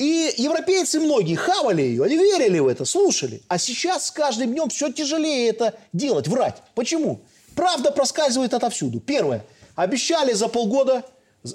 И 0.00 0.32
европейцы 0.38 0.98
многие 0.98 1.34
хавали 1.34 1.82
ее, 1.82 2.04
они 2.04 2.16
верили 2.16 2.58
в 2.58 2.68
это, 2.68 2.86
слушали. 2.86 3.42
А 3.48 3.58
сейчас 3.58 4.06
с 4.06 4.10
каждым 4.10 4.50
днем 4.50 4.70
все 4.70 4.90
тяжелее 4.90 5.50
это 5.50 5.74
делать, 5.92 6.26
врать. 6.26 6.62
Почему? 6.74 7.20
Правда 7.54 7.90
проскальзывает 7.90 8.54
отовсюду. 8.54 8.98
Первое. 8.98 9.44
Обещали 9.74 10.32
за 10.32 10.48
полгода 10.48 11.04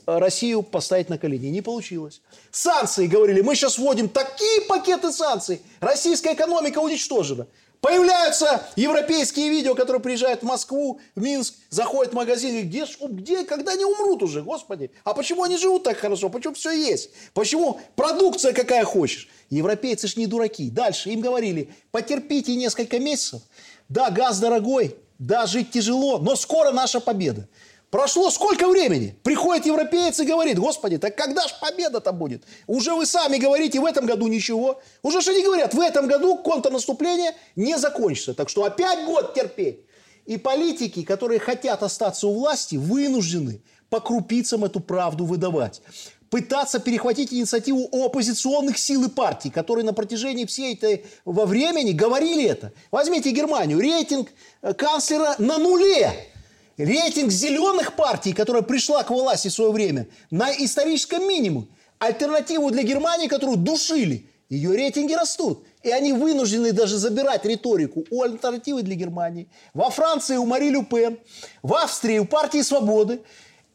Россию 0.06 0.62
поставить 0.62 1.10
на 1.10 1.18
колени. 1.18 1.48
Не 1.48 1.64
получилось. 1.64 2.22
Санкции, 2.52 3.08
говорили, 3.08 3.42
мы 3.42 3.56
сейчас 3.56 3.80
вводим 3.80 4.10
такие 4.10 4.62
пакеты 4.62 5.12
санкций. 5.12 5.64
Российская 5.80 6.36
экономика 6.36 6.78
уничтожена. 6.78 7.48
Появляются 7.82 8.68
европейские 8.76 9.50
видео, 9.50 9.76
которые 9.76 10.02
приезжают 10.02 10.42
в 10.42 10.46
Москву, 10.46 11.00
в 11.16 11.22
Минск, 11.22 11.56
заходят 11.70 12.14
в 12.14 12.16
магазин, 12.16 12.56
и 12.56 12.62
где, 12.64 12.86
где, 13.10 13.44
когда 13.44 13.74
они 13.74 13.86
умрут 13.86 14.24
уже, 14.24 14.42
господи? 14.42 14.92
А 15.04 15.14
почему 15.14 15.44
они 15.44 15.58
живут 15.58 15.84
так 15.84 15.98
хорошо? 15.98 16.30
Почему 16.30 16.54
все 16.54 16.72
есть? 16.72 17.12
Почему 17.34 17.80
продукция 17.96 18.54
какая 18.54 18.84
хочешь? 18.84 19.30
Европейцы 19.50 20.08
ж 20.08 20.16
не 20.16 20.28
дураки. 20.28 20.70
Дальше 20.70 21.10
им 21.10 21.22
говорили, 21.22 21.70
потерпите 21.92 22.56
несколько 22.56 23.00
месяцев. 23.00 23.42
Да, 23.90 24.10
газ 24.10 24.40
дорогой, 24.40 24.96
да, 25.20 25.46
жить 25.46 25.72
тяжело, 25.72 26.18
но 26.18 26.36
скоро 26.36 26.72
наша 26.72 27.00
победа. 27.00 27.48
Прошло 27.96 28.30
сколько 28.30 28.68
времени? 28.68 29.18
Приходит 29.24 29.68
европеец 29.68 30.20
и 30.20 30.26
говорит, 30.26 30.60
господи, 30.60 30.98
так 30.98 31.16
когда 31.16 31.48
ж 31.48 31.56
победа-то 31.62 32.12
будет? 32.12 32.44
Уже 32.68 32.94
вы 32.94 33.06
сами 33.06 33.38
говорите, 33.38 33.80
в 33.80 33.86
этом 33.86 34.06
году 34.06 34.28
ничего. 34.28 34.82
Уже 35.02 35.22
что 35.22 35.32
они 35.32 35.42
говорят, 35.42 35.74
в 35.74 35.80
этом 35.80 36.10
году 36.10 36.36
контрнаступление 36.36 37.32
не 37.56 37.78
закончится. 37.78 38.34
Так 38.34 38.50
что 38.50 38.66
опять 38.66 39.06
год 39.06 39.34
терпеть. 39.34 39.86
И 40.26 40.36
политики, 40.36 41.04
которые 41.04 41.40
хотят 41.40 41.84
остаться 41.84 42.28
у 42.28 42.34
власти, 42.34 42.76
вынуждены 42.76 43.62
по 43.90 44.02
крупицам 44.02 44.66
эту 44.66 44.82
правду 44.82 45.24
выдавать. 45.24 45.82
Пытаться 46.30 46.80
перехватить 46.80 47.32
инициативу 47.32 47.88
у 47.94 48.04
оппозиционных 48.04 48.78
сил 48.78 49.06
и 49.06 49.10
партий, 49.10 49.52
которые 49.52 49.86
на 49.86 49.94
протяжении 49.94 50.44
всей 50.44 50.74
этой 50.74 51.06
во 51.24 51.46
времени 51.46 51.94
говорили 51.94 52.44
это. 52.44 52.74
Возьмите 52.92 53.32
Германию. 53.32 53.80
Рейтинг 53.80 54.28
э, 54.62 54.74
канцлера 54.74 55.36
на 55.38 55.58
нуле. 55.60 56.35
Рейтинг 56.78 57.32
зеленых 57.32 57.96
партий, 57.96 58.34
которая 58.34 58.62
пришла 58.62 59.04
к 59.04 59.10
власти 59.10 59.48
в 59.48 59.54
свое 59.54 59.72
время, 59.72 60.08
на 60.30 60.52
историческом 60.52 61.28
минимуме. 61.28 61.68
Альтернативу 62.00 62.70
для 62.72 62.84
Германии, 62.84 63.28
которую 63.28 63.58
душили, 63.58 64.30
ее 64.50 64.76
рейтинги 64.76 65.14
растут. 65.14 65.66
И 65.84 65.90
они 65.90 66.14
вынуждены 66.14 66.74
даже 66.74 66.98
забирать 66.98 67.46
риторику 67.46 68.06
у 68.10 68.22
альтернативы 68.22 68.82
для 68.82 68.96
Германии. 68.96 69.48
Во 69.74 69.90
Франции 69.90 70.36
у 70.36 70.46
Мари 70.46 70.70
Лю 70.70 70.84
Пен, 70.84 71.18
в 71.64 71.74
Австрии 71.74 72.20
у 72.20 72.26
партии 72.26 72.62
Свободы. 72.62 73.22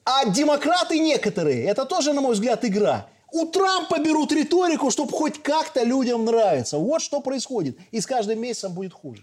А 0.05 0.27
демократы 0.27 0.99
некоторые, 0.99 1.65
это 1.65 1.85
тоже, 1.87 2.13
на 2.13 2.21
мой 2.21 2.35
взгляд, 2.35 2.65
игра. 2.65 3.07
У 3.33 3.47
Трампа 3.47 3.99
берут 3.99 4.33
риторику, 4.33 4.91
чтобы 4.91 5.13
хоть 5.13 5.41
как-то 5.43 5.85
людям 5.85 6.25
нравится. 6.25 6.79
Вот 6.79 7.01
что 7.01 7.21
происходит. 7.21 7.79
И 7.93 8.01
с 8.01 8.07
каждым 8.07 8.41
месяцем 8.41 8.73
будет 8.73 8.93
хуже. 8.93 9.23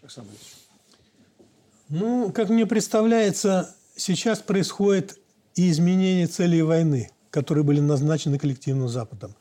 Ну, 1.89 2.31
как 2.33 2.49
мне 2.49 2.65
представляется, 2.65 3.73
сейчас 3.95 4.39
происходит 4.39 5.17
и 5.55 5.69
изменение 5.69 6.27
целей 6.27 6.61
войны, 6.61 7.11
которые 7.31 7.63
были 7.63 7.79
назначены 7.79 8.37
коллективным 8.37 8.89
Западом. 8.89 9.35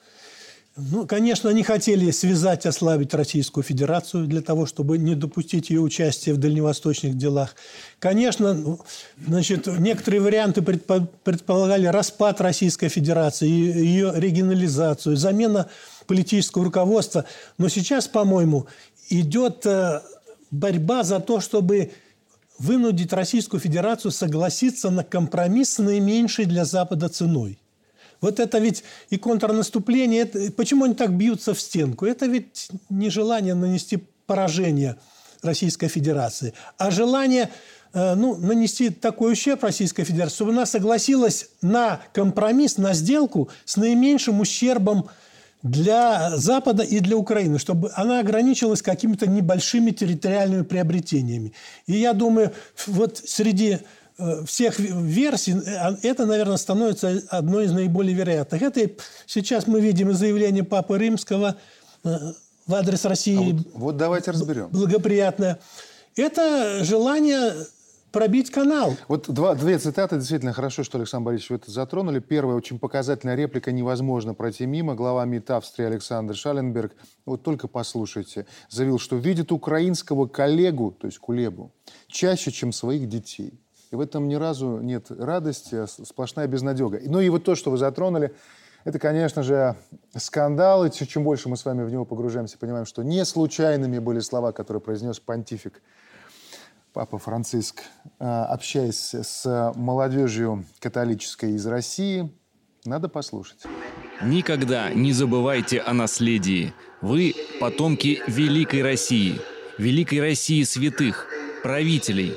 Ну, 0.76 1.06
конечно, 1.06 1.48
они 1.48 1.62
хотели 1.62 2.10
связать, 2.10 2.66
ослабить 2.66 3.14
Российскую 3.14 3.64
Федерацию 3.64 4.26
для 4.26 4.42
того, 4.42 4.66
чтобы 4.66 4.98
не 4.98 5.14
допустить 5.14 5.70
ее 5.70 5.80
участия 5.80 6.34
в 6.34 6.36
дальневосточных 6.36 7.16
делах. 7.16 7.56
Конечно, 7.98 8.52
ну, 8.52 8.80
значит, 9.26 9.66
некоторые 9.78 10.20
варианты 10.20 10.60
предполагали 10.60 11.86
распад 11.86 12.42
Российской 12.42 12.90
Федерации, 12.90 13.48
ее 13.48 14.12
регионализацию, 14.14 15.16
замена 15.16 15.68
политического 16.06 16.66
руководства. 16.66 17.24
Но 17.56 17.70
сейчас, 17.70 18.06
по-моему, 18.06 18.66
идет 19.08 19.64
э, 19.64 20.02
борьба 20.50 21.04
за 21.04 21.20
то, 21.20 21.40
чтобы 21.40 21.90
вынудить 22.58 23.12
Российскую 23.12 23.60
Федерацию 23.60 24.12
согласиться 24.12 24.90
на 24.90 25.04
компромисс 25.04 25.74
с 25.74 25.78
наименьшей 25.78 26.46
для 26.46 26.64
Запада 26.64 27.08
ценой. 27.08 27.58
Вот 28.20 28.40
это 28.40 28.58
ведь 28.58 28.82
и 29.10 29.18
контрнаступление. 29.18 30.22
Это, 30.22 30.52
почему 30.52 30.84
они 30.84 30.94
так 30.94 31.12
бьются 31.16 31.54
в 31.54 31.60
стенку? 31.60 32.06
Это 32.06 32.26
ведь 32.26 32.68
не 32.88 33.10
желание 33.10 33.54
нанести 33.54 33.98
поражение 34.26 34.96
Российской 35.42 35.88
Федерации, 35.88 36.54
а 36.78 36.90
желание 36.90 37.50
э, 37.92 38.14
ну, 38.14 38.36
нанести 38.36 38.90
такой 38.90 39.32
ущерб 39.32 39.62
Российской 39.62 40.04
Федерации, 40.04 40.36
чтобы 40.36 40.52
она 40.52 40.66
согласилась 40.66 41.50
на 41.62 42.00
компромисс, 42.12 42.78
на 42.78 42.94
сделку 42.94 43.50
с 43.64 43.76
наименьшим 43.76 44.40
ущербом 44.40 45.08
для 45.62 46.36
Запада 46.36 46.82
и 46.82 47.00
для 47.00 47.16
Украины, 47.16 47.58
чтобы 47.58 47.90
она 47.94 48.20
ограничилась 48.20 48.82
какими-то 48.82 49.26
небольшими 49.26 49.90
территориальными 49.90 50.62
приобретениями. 50.62 51.52
И 51.86 51.94
я 51.94 52.12
думаю, 52.12 52.52
вот 52.86 53.18
среди 53.24 53.80
Э, 54.18 54.44
всех 54.46 54.78
версий, 54.78 55.52
э, 55.52 55.96
это, 56.02 56.24
наверное, 56.24 56.56
становится 56.56 57.22
одной 57.28 57.66
из 57.66 57.72
наиболее 57.72 58.14
вероятных. 58.14 58.62
Это 58.62 58.90
сейчас 59.26 59.66
мы 59.66 59.80
видим 59.80 60.12
заявление 60.14 60.64
Папы 60.64 60.96
Римского 60.96 61.56
э, 62.02 62.16
в 62.66 62.74
адрес 62.74 63.04
России. 63.04 63.36
А 63.36 63.52
вот, 63.52 63.66
вот 63.74 63.96
давайте 63.98 64.30
разберем. 64.30 64.68
Благоприятное. 64.68 65.58
Это 66.16 66.82
желание 66.82 67.52
пробить 68.12 68.50
канал. 68.50 68.94
Вот 69.08 69.28
два, 69.28 69.54
две 69.54 69.78
цитаты. 69.78 70.16
Действительно 70.16 70.52
хорошо, 70.52 70.84
что 70.84 70.98
Александр 70.98 71.26
Борисович 71.26 71.50
вы 71.50 71.56
это 71.56 71.70
затронули. 71.70 72.20
Первая 72.20 72.56
очень 72.56 72.78
показательная 72.78 73.34
реплика 73.34 73.72
«Невозможно 73.72 74.34
пройти 74.34 74.66
мимо». 74.66 74.94
Глава 74.94 75.24
МИД 75.24 75.50
Австрии 75.50 75.86
Александр 75.86 76.34
Шаленберг, 76.34 76.92
вот 77.24 77.42
только 77.42 77.68
послушайте, 77.68 78.46
заявил, 78.70 78.98
что 78.98 79.16
видит 79.16 79.52
украинского 79.52 80.26
коллегу, 80.26 80.92
то 80.92 81.06
есть 81.06 81.18
Кулебу, 81.18 81.72
чаще, 82.06 82.50
чем 82.50 82.72
своих 82.72 83.08
детей. 83.08 83.60
И 83.90 83.96
в 83.96 84.00
этом 84.00 84.28
ни 84.28 84.34
разу 84.34 84.78
нет 84.78 85.10
радости, 85.10 85.74
а 85.74 85.86
сплошная 85.86 86.46
безнадега. 86.46 87.00
Ну 87.04 87.20
и 87.20 87.28
вот 87.28 87.44
то, 87.44 87.54
что 87.54 87.70
вы 87.70 87.76
затронули, 87.76 88.34
это, 88.84 88.98
конечно 88.98 89.42
же, 89.42 89.76
скандал. 90.16 90.84
И 90.84 90.90
чем 90.90 91.24
больше 91.24 91.48
мы 91.48 91.56
с 91.56 91.64
вами 91.64 91.82
в 91.84 91.90
него 91.90 92.04
погружаемся, 92.04 92.56
понимаем, 92.58 92.86
что 92.86 93.02
не 93.02 93.24
случайными 93.24 93.98
были 93.98 94.20
слова, 94.20 94.52
которые 94.52 94.80
произнес 94.80 95.18
понтифик 95.18 95.82
Папа 96.96 97.18
Франциск, 97.18 97.82
а, 98.18 98.46
общаясь 98.46 99.12
с 99.12 99.72
молодежью 99.76 100.64
католической 100.78 101.52
из 101.52 101.66
России. 101.66 102.32
Надо 102.86 103.10
послушать. 103.10 103.64
Никогда 104.22 104.88
не 104.94 105.12
забывайте 105.12 105.80
о 105.80 105.92
наследии. 105.92 106.72
Вы– 107.02 107.34
потомки 107.60 108.22
великой 108.26 108.82
России, 108.82 109.38
великой 109.76 110.22
России 110.22 110.62
святых, 110.62 111.26
правителей, 111.62 112.34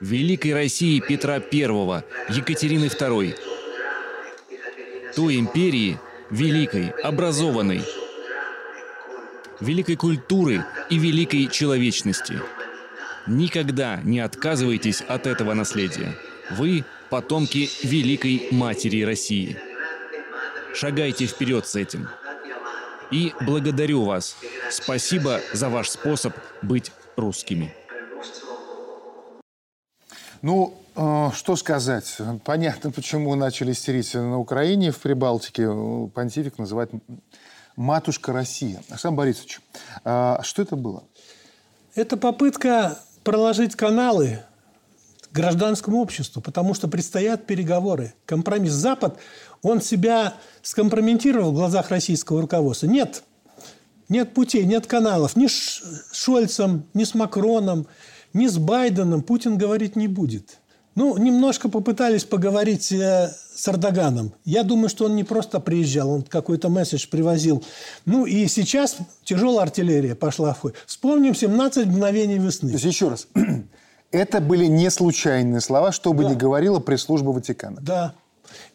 Великой 0.00 0.54
России 0.54 0.98
Петра 0.98 1.36
I, 1.36 2.02
Екатерины 2.28 2.86
II, 2.86 3.36
той 5.14 5.38
империи, 5.38 5.96
великой, 6.28 6.88
образованной, 6.88 7.84
великой 9.60 9.94
культуры 9.94 10.64
и 10.90 10.98
великой 10.98 11.46
человечности. 11.46 12.40
Никогда 13.26 14.00
не 14.02 14.20
отказывайтесь 14.20 15.00
от 15.00 15.26
этого 15.26 15.54
наследия. 15.54 16.14
Вы– 16.50 16.84
потомки 17.10 17.68
Великой 17.82 18.48
Матери 18.50 19.02
России. 19.02 19.56
Шагайте 20.74 21.26
вперед 21.26 21.66
с 21.66 21.76
этим. 21.76 22.08
И 23.10 23.32
благодарю 23.42 24.04
вас. 24.04 24.36
Спасибо 24.70 25.40
за 25.52 25.68
ваш 25.68 25.90
способ 25.90 26.34
быть 26.62 26.90
русскими. 27.16 27.74
Ну, 30.40 30.74
э, 30.96 31.30
что 31.34 31.54
сказать? 31.56 32.16
Понятно, 32.44 32.90
почему 32.90 33.34
начали 33.36 33.72
истерить 33.72 34.14
на 34.14 34.38
Украине, 34.38 34.90
в 34.90 34.98
Прибалтике. 34.98 35.68
Понтифик 36.14 36.58
называет 36.58 36.90
«матушка 37.76 38.32
Россия». 38.32 38.82
Александр 38.88 39.18
Борисович, 39.18 39.60
э, 40.04 40.38
что 40.42 40.62
это 40.62 40.74
было? 40.74 41.04
Это 41.94 42.16
попытка 42.16 42.98
проложить 43.24 43.74
каналы 43.76 44.40
гражданскому 45.32 45.98
обществу, 45.98 46.42
потому 46.42 46.74
что 46.74 46.88
предстоят 46.88 47.46
переговоры. 47.46 48.14
Компромисс 48.26 48.72
Запад, 48.72 49.18
он 49.62 49.80
себя 49.80 50.34
скомпрометировал 50.62 51.52
в 51.52 51.54
глазах 51.54 51.90
российского 51.90 52.42
руководства. 52.42 52.86
Нет, 52.86 53.24
нет 54.08 54.34
путей, 54.34 54.64
нет 54.64 54.86
каналов 54.86 55.36
ни 55.36 55.46
с 55.46 55.82
Шольцем, 56.12 56.86
ни 56.94 57.04
с 57.04 57.14
Макроном, 57.14 57.86
ни 58.34 58.46
с 58.46 58.58
Байденом 58.58 59.22
Путин 59.22 59.56
говорить 59.56 59.96
не 59.96 60.08
будет. 60.08 60.58
Ну, 60.94 61.16
немножко 61.16 61.68
попытались 61.68 62.24
поговорить 62.24 62.92
э, 62.92 63.32
с 63.54 63.66
Эрдоганом. 63.68 64.34
Я 64.44 64.62
думаю, 64.62 64.88
что 64.88 65.06
он 65.06 65.16
не 65.16 65.24
просто 65.24 65.58
приезжал, 65.58 66.10
он 66.10 66.22
какой-то 66.22 66.68
месседж 66.68 67.06
привозил. 67.08 67.64
Ну, 68.04 68.26
и 68.26 68.46
сейчас 68.46 68.98
тяжелая 69.24 69.62
артиллерия 69.62 70.14
пошла 70.14 70.52
в 70.52 70.60
ход. 70.60 70.74
Вспомним 70.86 71.34
17 71.34 71.86
мгновений 71.86 72.38
весны. 72.38 72.68
То 72.68 72.74
есть, 72.74 72.84
еще 72.84 73.08
раз, 73.08 73.26
это 74.10 74.40
были 74.40 74.66
не 74.66 74.90
случайные 74.90 75.60
слова, 75.60 75.92
что 75.92 76.12
бы 76.12 76.24
да. 76.24 76.30
ни 76.30 76.34
говорила 76.34 76.78
пресс-служба 76.78 77.30
Ватикана. 77.30 77.80
Да. 77.80 78.14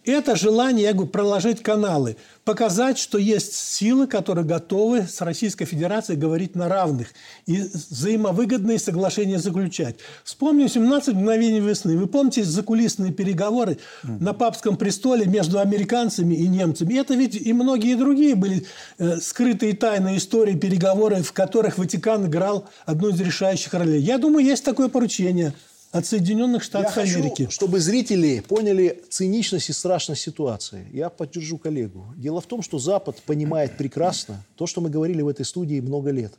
Это 0.05 0.35
желание, 0.37 0.85
я 0.85 0.93
говорю, 0.93 1.09
проложить 1.09 1.61
каналы, 1.61 2.15
показать, 2.45 2.97
что 2.97 3.17
есть 3.17 3.53
силы, 3.53 4.07
которые 4.07 4.45
готовы 4.45 5.01
с 5.01 5.19
Российской 5.19 5.65
Федерацией 5.65 6.17
говорить 6.17 6.55
на 6.55 6.69
равных 6.69 7.09
и 7.45 7.57
взаимовыгодные 7.57 8.79
соглашения 8.79 9.37
заключать. 9.37 9.97
Вспомним 10.23 10.69
17 10.69 11.13
мгновений 11.13 11.59
весны. 11.59 11.97
Вы 11.97 12.07
помните 12.07 12.43
закулисные 12.45 13.11
переговоры 13.11 13.79
mm-hmm. 14.03 14.23
на 14.23 14.33
папском 14.33 14.77
престоле 14.77 15.25
между 15.25 15.59
американцами 15.59 16.35
и 16.35 16.47
немцами? 16.47 16.97
Это 16.97 17.13
ведь 17.15 17.35
и 17.35 17.51
многие 17.51 17.95
другие 17.95 18.35
были 18.35 18.65
э, 18.97 19.17
скрытые 19.17 19.75
тайные 19.75 20.17
истории, 20.17 20.55
переговоры, 20.55 21.21
в 21.21 21.33
которых 21.33 21.77
Ватикан 21.77 22.27
играл 22.27 22.65
одну 22.85 23.09
из 23.09 23.19
решающих 23.19 23.73
ролей. 23.73 24.01
Я 24.01 24.17
думаю, 24.17 24.45
есть 24.45 24.63
такое 24.63 24.87
поручение– 24.87 25.53
от 25.97 26.05
Соединенных 26.05 26.63
Штатов 26.63 26.95
Я 26.95 27.03
Америки. 27.03 27.45
Хочу, 27.45 27.51
чтобы 27.51 27.79
зрители 27.79 28.39
поняли 28.39 29.03
циничность 29.09 29.69
и 29.69 29.73
страшность 29.73 30.21
ситуации. 30.21 30.87
Я 30.93 31.09
поддержу 31.09 31.57
коллегу. 31.57 32.05
Дело 32.15 32.39
в 32.39 32.45
том, 32.45 32.61
что 32.61 32.77
Запад 32.77 33.21
понимает 33.23 33.77
прекрасно 33.77 34.43
то, 34.55 34.67
что 34.67 34.79
мы 34.79 34.89
говорили 34.89 35.21
в 35.21 35.27
этой 35.27 35.45
студии 35.45 35.79
много 35.79 36.11
лет. 36.11 36.33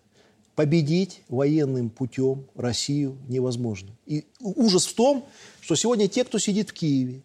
Победить 0.55 1.23
военным 1.29 1.91
путем 1.91 2.47
Россию 2.55 3.17
невозможно. 3.29 3.91
И 4.07 4.25
ужас 4.41 4.87
в 4.87 4.95
том, 4.95 5.25
что 5.61 5.75
сегодня 5.75 6.09
те, 6.09 6.25
кто 6.25 6.39
сидит 6.39 6.71
в 6.71 6.73
Киеве, 6.73 7.23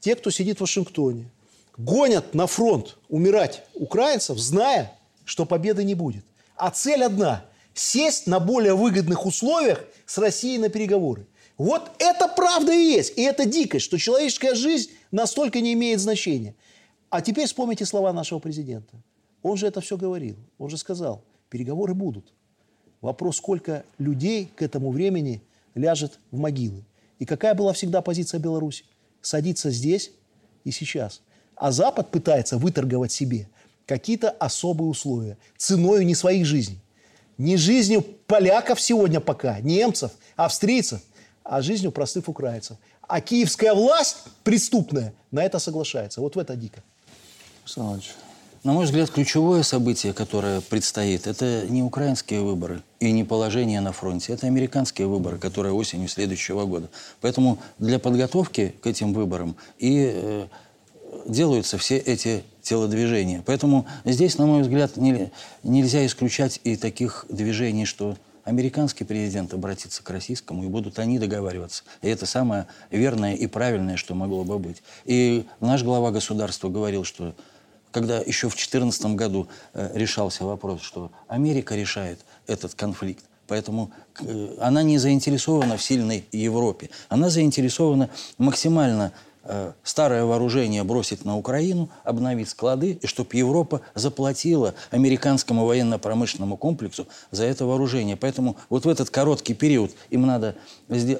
те, 0.00 0.16
кто 0.16 0.30
сидит 0.30 0.58
в 0.58 0.60
Вашингтоне, 0.62 1.30
гонят 1.76 2.34
на 2.34 2.46
фронт 2.46 2.96
умирать 3.08 3.64
украинцев, 3.74 4.38
зная, 4.38 4.92
что 5.24 5.44
победы 5.44 5.84
не 5.84 5.94
будет. 5.94 6.24
А 6.56 6.70
цель 6.70 7.04
одна– 7.04 7.44
сесть 7.74 8.26
на 8.26 8.38
более 8.38 8.74
выгодных 8.74 9.26
условиях 9.26 9.84
с 10.06 10.18
Россией 10.18 10.58
на 10.58 10.68
переговоры. 10.68 11.26
Вот 11.56 11.90
это 11.98 12.28
правда 12.28 12.72
и 12.72 12.84
есть. 12.84 13.16
И 13.16 13.22
это 13.22 13.46
дикость, 13.46 13.84
что 13.84 13.98
человеческая 13.98 14.54
жизнь 14.54 14.90
настолько 15.10 15.60
не 15.60 15.72
имеет 15.74 16.00
значения. 16.00 16.54
А 17.10 17.20
теперь 17.20 17.46
вспомните 17.46 17.84
слова 17.84 18.12
нашего 18.12 18.40
президента. 18.40 18.96
Он 19.42 19.56
же 19.56 19.66
это 19.66 19.80
все 19.80 19.96
говорил. 19.96 20.36
Он 20.58 20.68
же 20.68 20.76
сказал, 20.76 21.22
переговоры 21.48 21.94
будут. 21.94 22.32
Вопрос, 23.00 23.36
сколько 23.36 23.84
людей 23.98 24.50
к 24.56 24.62
этому 24.62 24.90
времени 24.90 25.42
ляжет 25.74 26.18
в 26.30 26.38
могилы. 26.38 26.84
И 27.18 27.26
какая 27.26 27.54
была 27.54 27.72
всегда 27.72 28.00
позиция 28.02 28.40
Беларуси? 28.40 28.84
Садиться 29.20 29.70
здесь 29.70 30.10
и 30.64 30.70
сейчас. 30.70 31.20
А 31.54 31.70
Запад 31.70 32.10
пытается 32.10 32.58
выторговать 32.58 33.12
себе 33.12 33.48
какие-то 33.86 34.30
особые 34.30 34.88
условия 34.88 35.36
ценой 35.56 36.04
не 36.04 36.14
своих 36.14 36.46
жизней. 36.46 36.80
Не 37.38 37.56
жизнью 37.56 38.02
поляков 38.26 38.80
сегодня 38.80 39.20
пока, 39.20 39.60
немцев, 39.60 40.12
австрийцев, 40.36 41.00
а 41.44 41.62
жизнью 41.62 41.92
простых 41.92 42.28
украинцев. 42.28 42.76
А 43.06 43.20
киевская 43.20 43.74
власть 43.74 44.16
преступная 44.42 45.12
на 45.30 45.44
это 45.44 45.58
соглашается. 45.58 46.20
Вот 46.20 46.36
в 46.36 46.38
это 46.38 46.56
дико. 46.56 46.82
Александр 47.64 48.04
На 48.62 48.72
мой 48.72 48.86
взгляд, 48.86 49.10
ключевое 49.10 49.62
событие, 49.62 50.14
которое 50.14 50.62
предстоит, 50.62 51.26
это 51.26 51.66
не 51.68 51.82
украинские 51.82 52.40
выборы 52.40 52.82
и 52.98 53.12
не 53.12 53.24
положение 53.24 53.80
на 53.80 53.92
фронте. 53.92 54.32
Это 54.32 54.46
американские 54.46 55.06
выборы, 55.06 55.38
которые 55.38 55.74
осенью 55.74 56.08
следующего 56.08 56.64
года. 56.64 56.88
Поэтому 57.20 57.58
для 57.78 57.98
подготовки 57.98 58.74
к 58.82 58.86
этим 58.86 59.12
выборам 59.12 59.54
и 59.78 60.10
э, 60.14 60.46
делаются 61.26 61.76
все 61.76 61.98
эти 61.98 62.42
телодвижения. 62.62 63.42
Поэтому 63.44 63.86
здесь, 64.06 64.38
на 64.38 64.46
мой 64.46 64.62
взгляд, 64.62 64.96
не, 64.96 65.30
нельзя 65.62 66.04
исключать 66.06 66.60
и 66.64 66.76
таких 66.76 67.26
движений, 67.28 67.84
что 67.84 68.16
американский 68.44 69.04
президент 69.04 69.52
обратится 69.52 70.02
к 70.02 70.10
российскому, 70.10 70.64
и 70.64 70.68
будут 70.68 70.98
они 70.98 71.18
договариваться. 71.18 71.82
И 72.02 72.08
это 72.08 72.26
самое 72.26 72.66
верное 72.90 73.34
и 73.34 73.46
правильное, 73.46 73.96
что 73.96 74.14
могло 74.14 74.44
бы 74.44 74.58
быть. 74.58 74.82
И 75.04 75.46
наш 75.60 75.82
глава 75.82 76.10
государства 76.10 76.68
говорил, 76.68 77.04
что 77.04 77.34
когда 77.90 78.18
еще 78.18 78.48
в 78.48 78.54
2014 78.54 79.06
году 79.16 79.48
э, 79.72 79.90
решался 79.94 80.44
вопрос, 80.44 80.82
что 80.82 81.10
Америка 81.28 81.74
решает 81.74 82.20
этот 82.46 82.74
конфликт, 82.74 83.24
Поэтому 83.46 83.92
э, 84.20 84.56
она 84.60 84.82
не 84.82 84.98
заинтересована 84.98 85.76
в 85.76 85.82
сильной 85.82 86.26
Европе. 86.32 86.90
Она 87.08 87.28
заинтересована 87.28 88.08
максимально 88.38 89.12
старое 89.82 90.24
вооружение 90.24 90.84
бросить 90.84 91.24
на 91.24 91.36
Украину, 91.36 91.90
обновить 92.02 92.48
склады, 92.48 92.92
и 92.92 93.06
чтобы 93.06 93.30
Европа 93.32 93.82
заплатила 93.94 94.74
американскому 94.90 95.66
военно-промышленному 95.66 96.56
комплексу 96.56 97.06
за 97.30 97.44
это 97.44 97.66
вооружение. 97.66 98.16
Поэтому 98.16 98.56
вот 98.70 98.84
в 98.84 98.88
этот 98.88 99.10
короткий 99.10 99.54
период 99.54 99.92
им 100.10 100.26
надо 100.26 100.56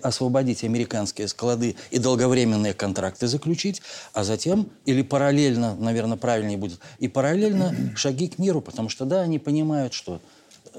освободить 0.03 0.65
американские 0.65 1.29
склады 1.29 1.77
и 1.91 1.99
долговременные 1.99 2.75
контракты 2.75 3.27
заключить, 3.27 3.83
а 4.13 4.25
затем, 4.25 4.69
или 4.87 5.03
параллельно, 5.03 5.77
наверное, 5.77 6.17
правильнее 6.17 6.59
будет, 6.59 6.81
и 6.99 7.09
параллельно 7.09 7.75
шаги 7.97 8.29
к 8.29 8.39
миру, 8.39 8.61
потому 8.61 8.89
что, 8.89 9.05
да, 9.05 9.21
они 9.21 9.39
понимают, 9.39 9.93
что 9.93 10.21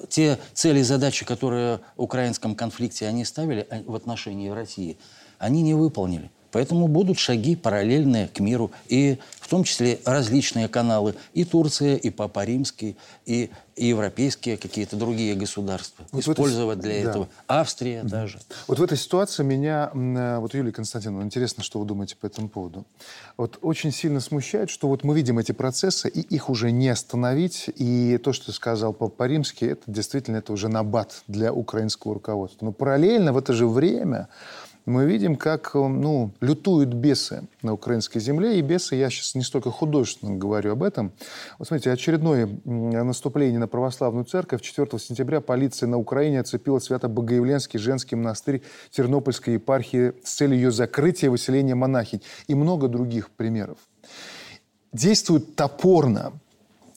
те 0.09 0.39
цели 0.53 0.79
и 0.79 0.83
задачи, 0.83 1.25
которые 1.25 1.79
в 1.95 2.01
украинском 2.01 2.55
конфликте 2.55 3.07
они 3.07 3.25
ставили 3.25 3.65
а, 3.69 3.83
в 3.85 3.95
отношении 3.95 4.49
России, 4.49 4.97
они 5.37 5.61
не 5.61 5.73
выполнили. 5.73 6.31
Поэтому 6.55 6.87
будут 6.87 7.19
шаги 7.19 7.57
параллельные 7.57 8.29
к 8.29 8.39
миру, 8.39 8.71
и 8.87 9.17
в 9.41 9.49
том 9.49 9.65
числе 9.65 9.99
различные 10.05 10.69
каналы. 10.69 11.15
И 11.33 11.43
Турция, 11.43 11.97
и 11.97 12.09
Папа 12.09 12.45
Римский, 12.45 12.95
и, 13.25 13.49
и 13.75 13.87
европейские 13.87 14.55
какие-то 14.55 14.95
другие 14.95 15.35
государства. 15.35 16.05
Вот 16.13 16.25
использовать 16.25 16.79
этой... 16.79 16.93
для 16.93 17.03
да. 17.03 17.09
этого. 17.09 17.29
Австрия 17.49 18.03
да. 18.03 18.21
даже. 18.21 18.39
Вот 18.69 18.79
в 18.79 18.83
этой 18.83 18.97
ситуации 18.97 19.43
меня, 19.43 19.91
э, 19.93 20.37
вот 20.39 20.53
Юлия 20.53 20.71
Константиновна, 20.71 21.25
интересно, 21.25 21.61
что 21.61 21.77
вы 21.77 21.85
думаете 21.85 22.15
по 22.15 22.25
этому 22.25 22.47
поводу. 22.47 22.85
Вот 23.35 23.59
очень 23.61 23.91
сильно 23.91 24.21
смущает, 24.21 24.69
что 24.69 24.87
вот 24.87 25.03
мы 25.03 25.13
видим 25.13 25.37
эти 25.37 25.51
процессы, 25.51 26.07
и 26.07 26.21
их 26.21 26.49
уже 26.49 26.71
не 26.71 26.87
остановить. 26.87 27.69
И 27.75 28.17
то, 28.23 28.31
что 28.31 28.53
сказал 28.53 28.93
Папа 28.93 29.27
Римский, 29.27 29.65
это 29.65 29.83
действительно 29.87 30.37
это 30.37 30.53
уже 30.53 30.69
набат 30.69 31.21
для 31.27 31.51
украинского 31.51 32.13
руководства. 32.13 32.63
Но 32.63 32.71
параллельно 32.71 33.33
в 33.33 33.37
это 33.37 33.51
же 33.51 33.67
время 33.67 34.29
мы 34.85 35.05
видим, 35.05 35.35
как 35.35 35.73
ну, 35.73 36.31
лютуют 36.41 36.93
бесы 36.93 37.43
на 37.63 37.73
украинской 37.73 38.19
земле. 38.19 38.59
И 38.59 38.61
бесы, 38.61 38.95
я 38.95 39.09
сейчас 39.09 39.33
не 39.33 39.41
столько 39.41 39.71
художественно 39.71 40.35
говорю 40.35 40.73
об 40.73 40.83
этом. 40.83 41.11
Вот 41.57 41.67
смотрите, 41.67 41.91
очередное 41.91 42.47
наступление 42.65 43.59
на 43.59 43.67
православную 43.67 44.25
церковь. 44.25 44.61
4 44.61 44.99
сентября 44.99 45.41
полиция 45.41 45.87
на 45.87 45.97
Украине 45.97 46.41
оцепила 46.41 46.79
Свято-Богоявленский 46.79 47.79
женский 47.79 48.15
монастырь 48.15 48.61
Тернопольской 48.91 49.55
епархии 49.55 50.13
с 50.23 50.35
целью 50.35 50.57
ее 50.57 50.71
закрытия 50.71 51.27
и 51.27 51.31
выселения 51.31 51.75
монахинь. 51.75 52.21
И 52.47 52.53
много 52.53 52.87
других 52.87 53.31
примеров. 53.31 53.77
Действуют 54.93 55.55
топорно, 55.55 56.33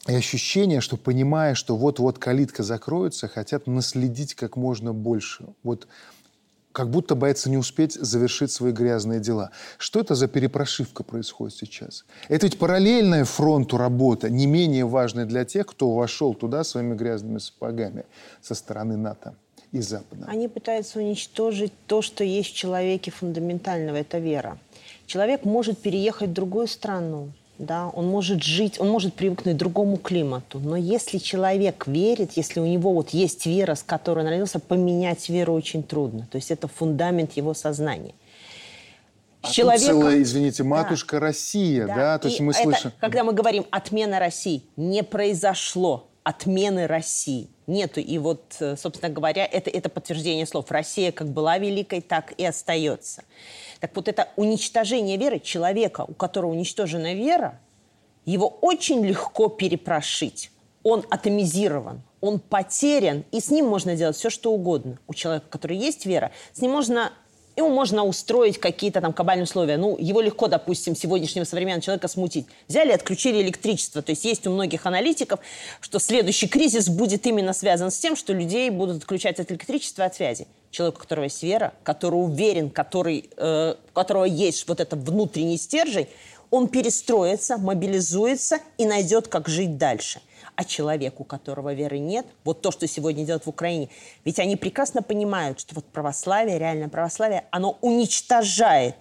и 0.09 0.15
ощущение, 0.15 0.81
что 0.81 0.97
понимая, 0.97 1.55
что 1.55 1.77
вот-вот 1.77 2.19
калитка 2.19 2.63
закроется, 2.63 3.29
хотят 3.29 3.67
наследить 3.67 4.35
как 4.35 4.57
можно 4.57 4.95
больше. 4.95 5.45
Вот 5.63 5.87
как 6.79 6.91
будто 6.91 7.17
боятся 7.17 7.51
не 7.51 7.57
успеть 7.57 7.95
завершить 7.95 8.53
свои 8.53 8.71
грязные 8.71 9.19
дела. 9.19 9.51
Что 9.79 9.99
это 9.99 10.15
за 10.15 10.29
перепрошивка 10.29 11.03
происходит 11.03 11.57
сейчас? 11.57 12.05
Это 12.29 12.47
ведь 12.47 12.57
параллельная 12.57 13.25
фронту 13.25 13.79
работа, 13.79 14.31
не 14.31 14.47
менее 14.47 14.85
важная 14.85 15.27
для 15.27 15.45
тех, 15.45 15.67
кто 15.67 15.93
вошел 15.93 16.35
туда 16.35 16.63
своими 16.63 16.95
грязными 16.95 17.39
сапогами 17.39 18.05
со 18.41 18.55
стороны 18.55 18.97
НАТО 18.97 19.35
и 19.73 19.81
Запада. 19.81 20.27
Они 20.29 20.47
пытаются 20.47 21.01
уничтожить 21.01 21.73
то, 21.89 22.01
что 22.01 22.23
есть 22.23 22.51
в 22.51 22.55
человеке 22.55 23.11
фундаментального, 23.11 23.97
это 23.97 24.19
вера. 24.19 24.57
Человек 25.07 25.45
может 25.45 25.79
переехать 25.79 26.31
в 26.31 26.33
другую 26.33 26.69
страну, 26.69 27.33
да, 27.59 27.89
он 27.89 28.07
может 28.07 28.43
жить, 28.43 28.81
он 28.81 28.89
может 28.89 29.15
привыкнуть 29.15 29.57
к 29.57 29.59
другому 29.59 29.97
климату. 29.97 30.61
Но 30.61 30.77
если 30.77 31.19
человек 31.19 31.87
верит, 31.87 32.33
если 32.37 32.61
у 32.61 32.67
него 32.67 32.93
вот 32.93 33.11
есть 33.11 33.47
вера, 33.47 33.75
с 33.75 33.83
которой 33.83 34.25
он 34.25 34.31
родился, 34.31 34.61
поменять 34.61 35.29
веру 35.29 35.55
очень 35.55 35.83
трудно. 35.83 36.27
То 36.31 36.37
есть 36.37 36.51
это 36.51 36.69
фундамент 36.69 37.33
его 37.33 37.55
сознания. 37.55 38.15
А 39.43 39.51
человека... 39.51 39.85
целая, 39.85 40.23
извините, 40.23 40.63
матушка 40.63 41.17
да. 41.17 41.27
Россия, 41.27 41.87
да? 41.87 41.95
да? 41.95 42.19
То 42.19 42.29
есть 42.29 42.41
мы 42.41 42.53
это, 42.53 42.63
слышим... 42.63 42.93
Когда 43.01 43.25
мы 43.25 43.33
говорим 43.33 43.67
«отмена 43.71 44.19
России», 44.19 44.63
не 44.77 45.03
произошло 45.03 46.09
отмены 46.29 46.87
России. 46.87 47.49
Нету. 47.67 48.01
И 48.01 48.19
вот, 48.19 48.57
э, 48.61 48.77
собственно 48.77 49.11
говоря, 49.11 49.47
это, 49.47 49.71
это 49.71 49.89
подтверждение 49.89 50.45
слов. 50.45 50.71
Россия 50.71 51.11
как 51.11 51.29
была 51.29 51.57
великой, 51.57 52.03
так 52.03 52.35
и 52.37 52.45
остается. 52.45 53.25
Так 53.81 53.97
вот 53.97 54.09
это 54.09 54.29
уничтожение 54.37 55.17
веры 55.17 55.41
человека, 55.41 56.05
у 56.07 56.13
которого 56.13 56.51
уничтожена 56.51 57.15
вера, 57.15 57.59
его 58.27 58.47
очень 58.61 59.07
легко 59.07 59.49
перепрошить. 59.49 60.51
Он 60.83 61.03
атомизирован, 61.09 62.03
он 62.21 62.41
потерян, 62.41 63.25
и 63.33 63.41
с 63.41 63.51
ним 63.51 63.67
можно 63.67 63.97
делать 63.97 64.17
все, 64.17 64.29
что 64.29 64.53
угодно. 64.53 64.99
У 65.07 65.15
человека, 65.15 65.47
который 65.49 65.79
есть 65.79 66.05
вера, 66.05 66.31
с 66.53 66.61
ним 66.61 66.73
можно 66.73 67.11
ему 67.59 67.71
можно 67.71 68.05
устроить 68.05 68.59
какие-то 68.59 69.01
там 69.01 69.13
кабальные 69.13 69.45
условия. 69.45 69.77
Ну, 69.77 69.97
его 69.99 70.21
легко, 70.21 70.49
допустим, 70.49 70.97
сегодняшнего 70.97 71.45
современного 71.45 71.83
человека 71.83 72.09
смутить. 72.09 72.47
Взяли, 72.67 72.93
отключили 72.93 73.43
электричество. 73.43 74.03
То 74.03 74.11
есть 74.11 74.25
есть 74.25 74.47
у 74.47 74.51
многих 74.51 74.87
аналитиков, 74.87 75.41
что 75.81 75.99
следующий 75.99 76.49
кризис 76.49 76.89
будет 76.89 77.27
именно 77.27 77.53
связан 77.53 77.91
с 77.91 77.99
тем, 77.99 78.17
что 78.17 78.33
людей 78.33 78.71
будут 78.71 78.99
отключать 78.99 79.39
от 79.41 79.51
электричества 79.51 80.07
от 80.07 80.15
связи 80.15 80.47
человек, 80.71 80.97
у 80.97 81.01
которого 81.01 81.25
есть 81.25 81.43
вера, 81.43 81.73
который 81.83 82.17
уверен, 82.17 82.71
который, 82.71 83.31
э, 83.37 83.75
у 83.91 83.93
которого 83.93 84.25
есть 84.25 84.69
вот 84.69 84.81
это 84.81 84.97
внутренний 84.97 85.57
стержень, 85.57 86.09
он 86.51 86.69
перестроится, 86.69 87.59
мобилизуется 87.59 88.59
и 88.79 88.87
найдет, 88.87 89.29
как 89.29 89.49
жить 89.49 89.77
дальше. 89.77 90.21
А 90.57 90.65
человек, 90.65 91.21
у 91.21 91.25
которого 91.25 91.73
веры 91.73 91.99
нет, 91.99 92.27
вот 92.45 92.63
то, 92.63 92.73
что 92.73 92.87
сегодня 92.89 93.25
делают 93.25 93.47
в 93.47 93.49
Украине, 93.49 93.91
ведь 94.25 94.39
они 94.41 94.57
прекрасно 94.57 95.03
понимают, 95.03 95.61
что 95.61 95.75
вот 95.77 95.85
православие, 95.85 96.59
реальное 96.59 96.89
православие, 96.89 97.45
оно 97.51 97.79
уничтожает, 97.81 98.97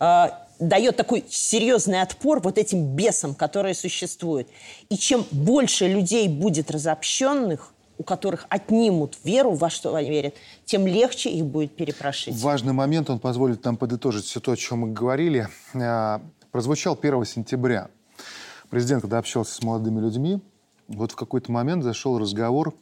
э, 0.00 0.28
дает 0.58 0.96
такой 0.96 1.24
серьезный 1.28 2.00
отпор 2.00 2.40
вот 2.40 2.56
этим 2.56 2.96
бесам, 2.96 3.34
которые 3.34 3.74
существуют. 3.74 4.48
И 4.88 4.96
чем 4.96 5.26
больше 5.30 5.88
людей 5.88 6.28
будет 6.28 6.70
разобщенных, 6.70 7.74
у 7.98 8.04
которых 8.04 8.46
отнимут 8.48 9.18
веру, 9.24 9.52
во 9.52 9.70
что 9.70 9.94
они 9.94 10.08
верят, 10.08 10.34
тем 10.64 10.86
легче 10.86 11.30
их 11.30 11.44
будет 11.44 11.74
перепрошить. 11.74 12.40
Важный 12.40 12.72
момент, 12.72 13.10
он 13.10 13.18
позволит 13.18 13.64
нам 13.64 13.76
подытожить 13.76 14.24
все 14.24 14.40
то, 14.40 14.52
о 14.52 14.56
чем 14.56 14.78
мы 14.78 14.92
говорили. 14.92 15.48
Прозвучал 16.50 16.98
1 17.00 17.24
сентября. 17.26 17.90
Президент, 18.70 19.02
когда 19.02 19.18
общался 19.18 19.54
с 19.54 19.62
молодыми 19.62 20.00
людьми, 20.00 20.40
вот 20.88 21.12
в 21.12 21.16
какой-то 21.16 21.52
момент 21.52 21.84
зашел 21.84 22.18
разговор 22.18 22.74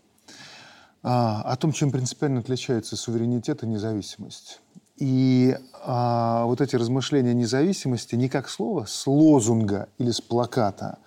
а, 1.02 1.42
о 1.42 1.56
том, 1.56 1.72
чем 1.72 1.90
принципиально 1.90 2.40
отличается 2.40 2.96
суверенитет 2.96 3.64
и 3.64 3.66
независимость. 3.66 4.60
И 4.98 5.58
а, 5.82 6.44
вот 6.44 6.60
эти 6.60 6.76
размышления 6.76 7.34
независимости 7.34 8.14
не 8.14 8.28
как 8.28 8.48
слово 8.48 8.84
с 8.84 9.04
лозунга 9.06 9.88
или 9.98 10.12
с 10.12 10.20
плаката, 10.20 10.98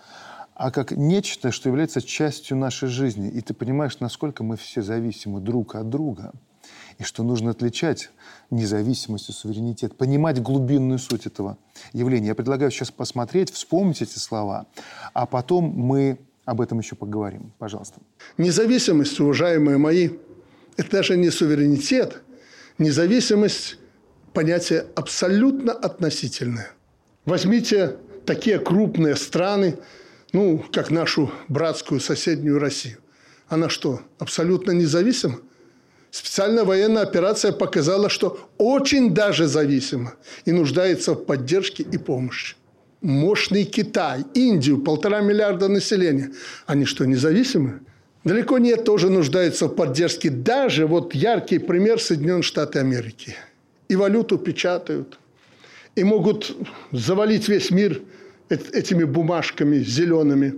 а 0.53 0.69
как 0.69 0.91
нечто, 0.91 1.51
что 1.51 1.69
является 1.69 2.01
частью 2.01 2.57
нашей 2.57 2.89
жизни. 2.89 3.29
И 3.29 3.39
ты 3.39 3.53
понимаешь, 3.53 4.01
насколько 4.01 4.43
мы 4.43 4.57
все 4.57 4.81
зависимы 4.81 5.39
друг 5.39 5.75
от 5.75 5.89
друга. 5.89 6.33
И 6.99 7.03
что 7.03 7.23
нужно 7.23 7.51
отличать 7.51 8.11
независимость 8.51 9.29
и 9.29 9.31
суверенитет, 9.31 9.95
понимать 9.95 10.41
глубинную 10.41 10.99
суть 10.99 11.25
этого 11.25 11.57
явления. 11.93 12.27
Я 12.27 12.35
предлагаю 12.35 12.71
сейчас 12.71 12.91
посмотреть, 12.91 13.51
вспомнить 13.51 14.01
эти 14.01 14.19
слова, 14.19 14.67
а 15.13 15.25
потом 15.25 15.63
мы 15.63 16.19
об 16.43 16.59
этом 16.59 16.79
еще 16.79 16.95
поговорим. 16.95 17.53
Пожалуйста. 17.57 17.99
Независимость, 18.37 19.17
уважаемые 19.19 19.77
мои, 19.77 20.09
это 20.75 20.91
даже 20.91 21.15
не 21.15 21.29
суверенитет. 21.29 22.21
Независимость 22.77 23.77
понятие 24.33 24.85
абсолютно 24.95 25.71
относительное. 25.71 26.71
Возьмите 27.23 27.97
такие 28.25 28.59
крупные 28.59 29.15
страны, 29.15 29.77
ну, 30.33 30.63
как 30.71 30.91
нашу 30.91 31.31
братскую 31.47 32.01
соседнюю 32.01 32.59
Россию. 32.59 32.97
Она 33.47 33.69
что, 33.69 34.01
абсолютно 34.17 34.71
независима? 34.71 35.39
Специальная 36.11 36.63
военная 36.63 37.03
операция 37.03 37.51
показала, 37.51 38.09
что 38.09 38.49
очень 38.57 39.13
даже 39.13 39.47
зависима 39.47 40.15
и 40.45 40.51
нуждается 40.51 41.13
в 41.13 41.25
поддержке 41.25 41.83
и 41.83 41.97
помощи. 41.97 42.55
Мощный 43.01 43.63
Китай, 43.63 44.25
Индию, 44.33 44.79
полтора 44.79 45.21
миллиарда 45.21 45.67
населения. 45.67 46.31
Они 46.65 46.85
что, 46.85 47.05
независимы? 47.05 47.81
Далеко 48.23 48.57
нет, 48.57 48.83
тоже 48.83 49.09
нуждаются 49.09 49.67
в 49.67 49.75
поддержке. 49.75 50.29
Даже 50.29 50.87
вот 50.87 51.13
яркий 51.13 51.59
пример 51.59 52.01
Соединенных 52.01 52.43
Штатов 52.43 52.81
Америки. 52.81 53.35
И 53.87 53.95
валюту 53.95 54.37
печатают, 54.37 55.19
и 55.95 56.03
могут 56.03 56.55
завалить 56.91 57.47
весь 57.47 57.71
мир 57.71 58.01
этими 58.49 59.03
бумажками 59.03 59.77
зелеными. 59.77 60.55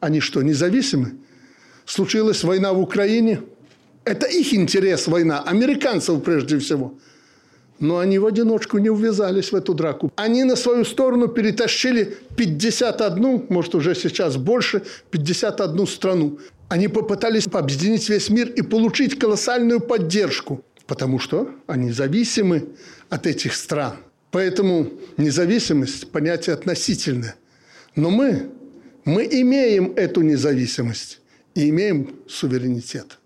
Они 0.00 0.20
что, 0.20 0.42
независимы? 0.42 1.12
Случилась 1.84 2.42
война 2.42 2.72
в 2.72 2.80
Украине– 2.80 3.42
это 4.08 4.26
их 4.26 4.54
интерес 4.54 5.06
война, 5.06 5.42
американцев 5.42 6.22
прежде 6.22 6.58
всего. 6.58 6.94
Но 7.80 7.98
они 7.98 8.18
в 8.18 8.26
одиночку 8.26 8.78
не 8.78 8.90
увязались 8.90 9.52
в 9.52 9.54
эту 9.54 9.74
драку. 9.74 10.12
Они 10.16 10.44
на 10.44 10.56
свою 10.56 10.84
сторону 10.84 11.28
перетащили 11.28 12.16
51, 12.36 13.46
может 13.48 13.74
уже 13.74 13.94
сейчас 13.94 14.36
больше, 14.36 14.82
51 15.10 15.86
страну. 15.86 16.38
Они 16.68 16.88
попытались 16.88 17.46
объединить 17.46 18.08
весь 18.08 18.30
мир 18.30 18.48
и 18.48 18.62
получить 18.62 19.18
колоссальную 19.18 19.80
поддержку. 19.80 20.64
Потому 20.86 21.18
что 21.18 21.50
они 21.66 21.92
зависимы 21.92 22.68
от 23.10 23.26
этих 23.26 23.54
стран. 23.54 23.92
Поэтому 24.30 24.90
независимость– 25.16 26.10
понятие 26.12 26.54
относительное. 26.54 27.36
Но 27.94 28.10
мы, 28.10 28.50
мы 29.04 29.24
имеем 29.30 29.92
эту 29.96 30.22
независимость 30.22 31.20
и 31.54 31.68
имеем 31.68 32.16
суверенитет. 32.26 33.17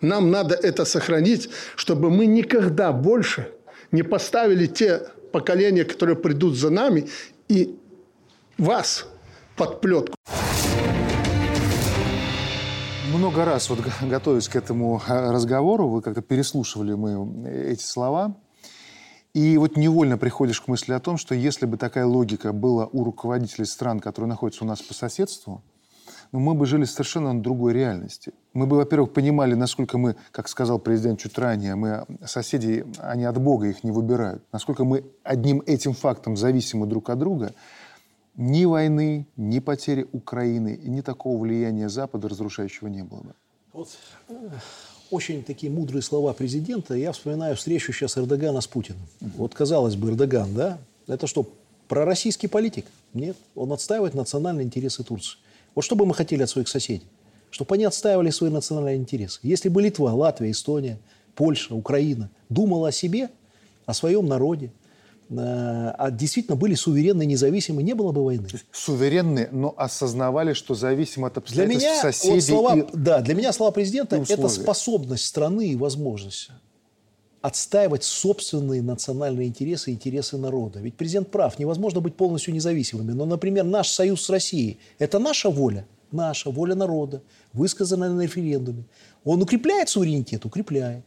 Нам 0.00 0.30
надо 0.30 0.54
это 0.54 0.84
сохранить, 0.84 1.50
чтобы 1.74 2.10
мы 2.10 2.26
никогда 2.26 2.92
больше 2.92 3.48
не 3.90 4.02
поставили 4.02 4.66
те 4.66 5.02
поколения, 5.32 5.84
которые 5.84 6.16
придут 6.16 6.56
за 6.56 6.70
нами, 6.70 7.08
и 7.48 7.76
вас 8.58 9.06
под 9.56 9.80
плетку. 9.80 10.14
Много 13.12 13.44
раз, 13.44 13.70
вот 13.70 13.80
готовясь 14.02 14.48
к 14.48 14.54
этому 14.54 15.02
э, 15.08 15.30
разговору, 15.32 15.88
вы 15.88 16.02
как-то 16.02 16.22
переслушивали 16.22 16.92
мы 16.92 17.48
эти 17.48 17.82
слова, 17.82 18.36
и 19.34 19.58
вот 19.58 19.76
невольно 19.76 20.18
приходишь 20.18 20.60
к 20.60 20.68
мысли 20.68 20.92
о 20.92 21.00
том, 21.00 21.16
что 21.16 21.34
если 21.34 21.66
бы 21.66 21.76
такая 21.76 22.06
логика 22.06 22.52
была 22.52 22.86
у 22.86 23.02
руководителей 23.04 23.64
стран, 23.64 23.98
которые 23.98 24.28
находятся 24.28 24.64
у 24.64 24.66
нас 24.68 24.80
по 24.80 24.94
соседству, 24.94 25.62
но 26.32 26.38
мы 26.38 26.54
бы 26.54 26.66
жили 26.66 26.84
совершенно 26.84 27.32
на 27.32 27.42
другой 27.42 27.72
реальности. 27.72 28.32
Мы 28.52 28.66
бы, 28.66 28.76
во-первых, 28.76 29.12
понимали, 29.12 29.54
насколько 29.54 29.98
мы, 29.98 30.16
как 30.30 30.48
сказал 30.48 30.78
президент 30.78 31.20
чуть 31.20 31.38
ранее, 31.38 31.74
мы 31.74 32.04
соседи, 32.24 32.84
они 32.98 33.24
от 33.24 33.38
Бога 33.40 33.66
их 33.66 33.84
не 33.84 33.90
выбирают. 33.90 34.42
Насколько 34.52 34.84
мы 34.84 35.04
одним 35.22 35.62
этим 35.66 35.94
фактом 35.94 36.36
зависимы 36.36 36.86
друг 36.86 37.10
от 37.10 37.18
друга. 37.18 37.52
Ни 38.36 38.66
войны, 38.66 39.26
ни 39.36 39.58
потери 39.58 40.06
Украины, 40.12 40.78
и 40.80 40.88
ни 40.88 41.00
такого 41.00 41.38
влияния 41.40 41.88
Запада 41.88 42.28
разрушающего 42.28 42.86
не 42.86 43.02
было 43.02 43.20
бы. 43.20 43.34
Вот 43.72 43.88
э, 44.28 44.34
очень 45.10 45.42
такие 45.42 45.72
мудрые 45.72 46.02
слова 46.02 46.32
президента. 46.32 46.94
Я 46.94 47.12
вспоминаю 47.12 47.56
встречу 47.56 47.92
сейчас 47.92 48.16
Эрдогана 48.16 48.60
с 48.60 48.66
Путиным. 48.66 49.02
Вот, 49.20 49.54
казалось 49.54 49.96
бы, 49.96 50.10
Эрдоган, 50.10 50.54
да? 50.54 50.78
Это 51.08 51.26
что, 51.26 51.46
пророссийский 51.88 52.48
политик? 52.48 52.86
Нет. 53.14 53.36
Он 53.56 53.72
отстаивает 53.72 54.14
национальные 54.14 54.66
интересы 54.66 55.02
Турции. 55.02 55.38
Вот 55.78 55.84
что 55.84 55.94
бы 55.94 56.04
мы 56.06 56.12
хотели 56.12 56.42
от 56.42 56.50
своих 56.50 56.66
соседей? 56.66 57.06
Чтобы 57.52 57.76
они 57.76 57.84
отстаивали 57.84 58.30
свои 58.30 58.50
национальные 58.50 58.96
интересы. 58.96 59.38
Если 59.44 59.68
бы 59.68 59.80
Литва, 59.80 60.12
Латвия, 60.12 60.50
Эстония, 60.50 60.98
Польша, 61.36 61.72
Украина 61.72 62.30
думала 62.48 62.88
о 62.88 62.90
себе, 62.90 63.30
о 63.86 63.94
своем 63.94 64.26
народе, 64.26 64.72
э, 65.30 65.34
а 65.36 66.10
действительно 66.10 66.56
были 66.56 66.74
суверенны, 66.74 67.24
независимы, 67.24 67.84
не 67.84 67.94
было 67.94 68.10
бы 68.10 68.24
войны. 68.24 68.48
Суверенны, 68.72 69.50
но 69.52 69.72
осознавали, 69.76 70.52
что 70.52 70.74
зависимы 70.74 71.28
от 71.28 71.38
обстоятельств 71.38 71.80
для 71.80 71.90
меня, 71.92 72.02
соседей. 72.02 72.34
Вот 72.34 72.42
слова, 72.42 72.76
и... 72.76 72.84
Да, 72.92 73.20
для 73.20 73.36
меня 73.36 73.52
слова 73.52 73.70
президента– 73.70 74.16
это 74.28 74.48
способность 74.48 75.26
страны 75.26 75.68
и 75.68 75.76
возможность 75.76 76.50
отстаивать 77.40 78.04
собственные 78.04 78.82
национальные 78.82 79.48
интересы 79.48 79.90
и 79.90 79.94
интересы 79.94 80.36
народа. 80.36 80.80
Ведь 80.80 80.96
президент 80.96 81.30
прав, 81.30 81.58
невозможно 81.58 82.00
быть 82.00 82.16
полностью 82.16 82.54
независимыми. 82.54 83.12
Но, 83.12 83.26
например, 83.26 83.64
наш 83.64 83.88
союз 83.88 84.22
с 84.22 84.30
Россией– 84.30 84.78
это 84.98 85.18
наша 85.18 85.50
воля, 85.50 85.86
наша 86.10 86.50
воля 86.50 86.74
народа, 86.74 87.22
высказанная 87.52 88.10
на 88.10 88.22
референдуме. 88.22 88.84
Он 89.24 89.42
укрепляет 89.42 89.88
суверенитет? 89.88 90.44
Укрепляет. 90.44 91.04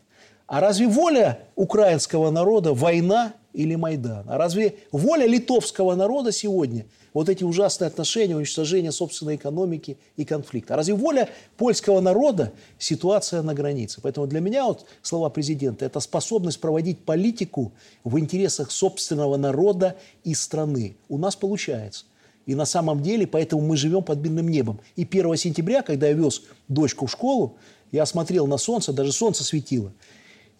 А 0.47 0.59
разве 0.59 0.87
воля 0.87 1.39
украинского 1.55 2.29
народа– 2.29 2.73
война 2.73 3.33
или 3.53 3.75
Майдан? 3.75 4.25
А 4.27 4.37
разве 4.37 4.75
воля 4.91 5.25
литовского 5.25 5.95
народа 5.95 6.31
сегодня– 6.31 6.85
вот 7.13 7.29
эти 7.29 7.43
ужасные 7.43 7.87
отношения, 7.87 8.35
уничтожение 8.35 8.91
собственной 8.91 9.35
экономики 9.35 9.97
и 10.15 10.25
конфликта. 10.25 10.73
А 10.73 10.77
разве 10.77 10.93
воля 10.93 11.29
польского 11.57 11.99
народа– 11.99 12.53
ситуация 12.79 13.41
на 13.41 13.53
границе? 13.53 13.99
Поэтому 14.01 14.27
для 14.27 14.39
меня 14.39 14.65
вот 14.65 14.85
слова 15.01 15.29
президента– 15.29 15.85
это 15.87 15.99
способность 15.99 16.59
проводить 16.59 16.99
политику 16.99 17.73
в 18.03 18.19
интересах 18.19 18.71
собственного 18.71 19.37
народа 19.37 19.97
и 20.23 20.33
страны. 20.33 20.95
У 21.09 21.17
нас 21.17 21.35
получается. 21.35 22.05
И 22.45 22.55
на 22.55 22.65
самом 22.65 23.03
деле, 23.03 23.27
поэтому 23.27 23.61
мы 23.61 23.77
живем 23.77 24.03
под 24.03 24.19
мирным 24.19 24.49
небом. 24.49 24.79
И 24.95 25.03
1 25.03 25.35
сентября, 25.37 25.83
когда 25.83 26.07
я 26.07 26.13
вез 26.13 26.41
дочку 26.67 27.05
в 27.05 27.11
школу, 27.11 27.57
я 27.91 28.05
смотрел 28.05 28.47
на 28.47 28.57
солнце, 28.57 28.93
даже 28.93 29.11
солнце 29.11 29.43
светило– 29.43 29.91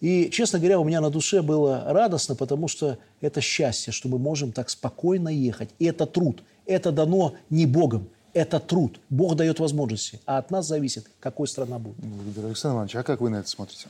и, 0.02 0.30
честно 0.30 0.58
говоря, 0.58 0.80
у 0.80 0.84
меня 0.84 1.00
на 1.00 1.10
душе 1.10 1.42
было 1.42 1.84
радостно, 1.86 2.34
потому 2.34 2.66
что 2.66 2.98
это 3.20 3.40
счастье, 3.40 3.92
что 3.92 4.08
мы 4.08 4.18
можем 4.18 4.50
так 4.50 4.68
спокойно 4.68 5.28
ехать. 5.28 5.70
И 5.78 5.84
это 5.84 6.06
труд. 6.06 6.42
Это 6.66 6.90
дано 6.90 7.34
не 7.50 7.66
Богом. 7.66 8.08
Это 8.34 8.58
труд. 8.58 8.98
Бог 9.10 9.36
дает 9.36 9.60
возможности. 9.60 10.20
А 10.26 10.38
от 10.38 10.50
нас 10.50 10.66
зависит, 10.66 11.08
какой 11.20 11.46
страна 11.46 11.78
будет. 11.78 11.94
Благодарю, 11.98 12.48
Александр 12.48 12.74
Иванович. 12.74 12.96
А 12.96 13.04
как 13.04 13.20
вы 13.20 13.30
на 13.30 13.36
это 13.36 13.48
смотрите? 13.48 13.86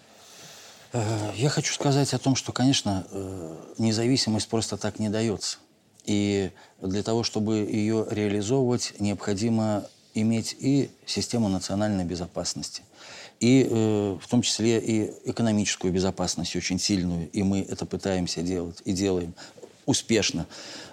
Э, 0.93 1.31
я 1.35 1.49
хочу 1.49 1.73
сказать 1.73 2.13
о 2.13 2.19
том, 2.19 2.37
что, 2.37 2.53
конечно, 2.53 3.07
э, 3.11 3.57
независимость 3.79 4.49
просто 4.49 4.77
так 4.77 4.99
не 4.99 5.09
дается. 5.09 5.57
И 6.05 6.51
для 6.83 7.03
того, 7.03 7.23
чтобы 7.23 7.57
ее 7.61 8.07
реализовывать, 8.11 8.93
необходимо 8.99 9.87
иметь 10.13 10.55
и 10.61 10.91
систему 11.07 11.49
национальной 11.49 12.05
безопасности 12.05 12.83
и 13.43 13.67
э, 13.69 14.19
в 14.23 14.29
том 14.29 14.41
числе 14.43 14.79
и 14.79 15.13
экономическую 15.25 15.93
безопасность 15.93 16.55
очень 16.55 16.79
сильную, 16.79 17.29
и 17.33 17.43
мы 17.43 17.61
это 17.61 17.85
пытаемся 17.85 18.41
делать 18.41 18.81
и 18.85 18.93
делаем 18.93 19.35
успешно. 19.85 20.47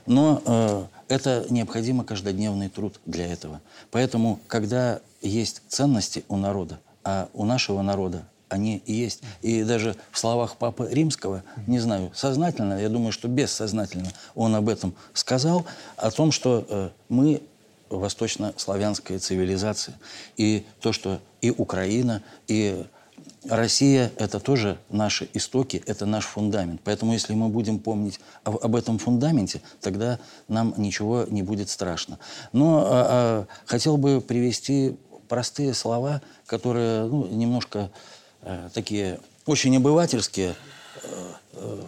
Но 0.08 0.42
э, 0.44 0.86
это 1.10 1.46
необходимо 1.52 2.04
каждодневный 2.04 2.70
труд 2.70 3.00
для 3.06 3.32
этого. 3.32 3.62
Поэтому, 3.92 4.40
когда 4.48 5.00
есть 5.22 5.62
ценности 5.68 6.24
у 6.28 6.38
народа, 6.38 6.80
а 7.04 7.30
у 7.34 7.46
нашего 7.46 7.84
народа 7.84 8.26
они 8.50 8.82
и 8.88 8.94
есть. 8.94 9.22
И 9.44 9.64
даже 9.64 9.96
в 10.10 10.18
словах 10.18 10.56
Папы 10.56 10.90
Римского, 10.90 11.44
не 11.68 11.78
знаю, 11.78 12.12
сознательно, 12.16 12.82
я 12.82 12.90
думаю, 12.90 13.12
что 13.12 13.28
бессознательно 13.28 14.12
он 14.34 14.56
об 14.56 14.70
этом 14.70 14.96
сказал, 15.14 15.68
о 15.98 16.10
том, 16.10 16.32
что 16.32 16.66
э, 16.68 16.90
мы 17.10 17.44
восточнославянская 17.90 19.20
цивилизация. 19.20 20.00
И 20.38 20.66
то, 20.82 20.92
что 20.92 21.20
и 21.42 21.52
Украина, 21.52 22.24
и 22.48 22.86
Россия– 23.46 24.12
это 24.18 24.40
тоже 24.40 24.78
наши 24.90 25.30
истоки, 25.34 25.82
это 25.86 26.06
наш 26.06 26.26
фундамент. 26.26 26.82
Поэтому 26.84 27.14
если 27.14 27.34
мы 27.34 27.48
будем 27.50 27.80
помнить 27.80 28.20
об, 28.44 28.76
этом 28.76 29.00
фундаменте, 29.00 29.62
тогда 29.82 30.20
нам 30.48 30.74
ничего 30.78 31.26
не 31.30 31.42
будет 31.42 31.70
страшно. 31.70 32.20
Но 32.52 32.80
а, 32.80 32.86
а, 32.88 33.48
хотел 33.66 33.98
бы 33.98 34.20
привести 34.20 34.98
простые 35.30 35.74
слова, 35.74 36.22
которые 36.46 37.06
ну, 37.06 37.28
немножко 37.28 37.92
а, 38.42 38.70
такие 38.74 39.20
очень 39.46 39.76
обывательские. 39.78 40.56
А, 41.04 41.36
а, 41.54 41.86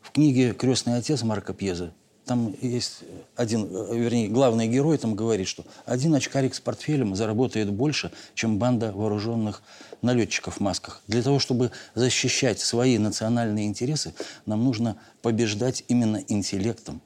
в 0.00 0.12
книге 0.12 0.52
«Крестный 0.54 0.96
отец» 0.96 1.22
Марка 1.22 1.52
Пьеза 1.52 1.92
там 2.28 2.54
есть 2.60 3.00
один, 3.36 3.66
э, 3.70 3.96
вернее, 3.96 4.28
главный 4.28 4.68
герой 4.68 4.98
там 4.98 5.14
говорит, 5.14 5.48
что 5.48 5.64
один 5.86 6.14
очкарик 6.14 6.54
с 6.54 6.60
портфелем 6.60 7.16
заработает 7.16 7.72
больше, 7.72 8.12
чем 8.34 8.58
банда 8.58 8.92
вооруженных 8.92 9.62
налетчиков 10.02 10.58
в 10.58 10.60
масках. 10.60 11.02
Для 11.08 11.22
того, 11.22 11.38
чтобы 11.38 11.70
защищать 11.94 12.60
свои 12.60 12.98
национальные 12.98 13.66
интересы, 13.66 14.12
нам 14.46 14.62
нужно 14.62 14.96
побеждать 15.22 15.84
именно 15.88 16.22
интеллектом. 16.28 17.00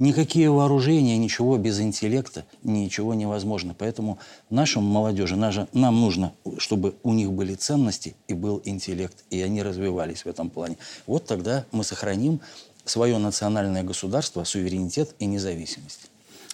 Никакие 0.00 0.50
вооружения, 0.50 1.16
ничего 1.16 1.56
без 1.56 1.78
интеллекта, 1.78 2.44
ничего 2.64 3.14
невозможно. 3.14 3.76
Поэтому 3.78 4.18
нашим 4.50 4.82
молодежи, 4.82 5.36
нам 5.36 6.00
нужно, 6.00 6.32
чтобы 6.58 6.96
у 7.04 7.12
них 7.12 7.32
были 7.32 7.54
ценности 7.54 8.16
и 8.26 8.34
был 8.34 8.60
интеллект, 8.64 9.24
и 9.30 9.40
они 9.40 9.62
развивались 9.62 10.24
в 10.24 10.26
этом 10.26 10.50
плане. 10.50 10.78
Вот 11.06 11.26
тогда 11.26 11.64
мы 11.70 11.84
сохраним 11.84 12.40
свое 12.84 13.18
национальное 13.18 13.82
государство, 13.82 14.44
суверенитет 14.44 15.14
и 15.18 15.26
независимость. 15.26 16.10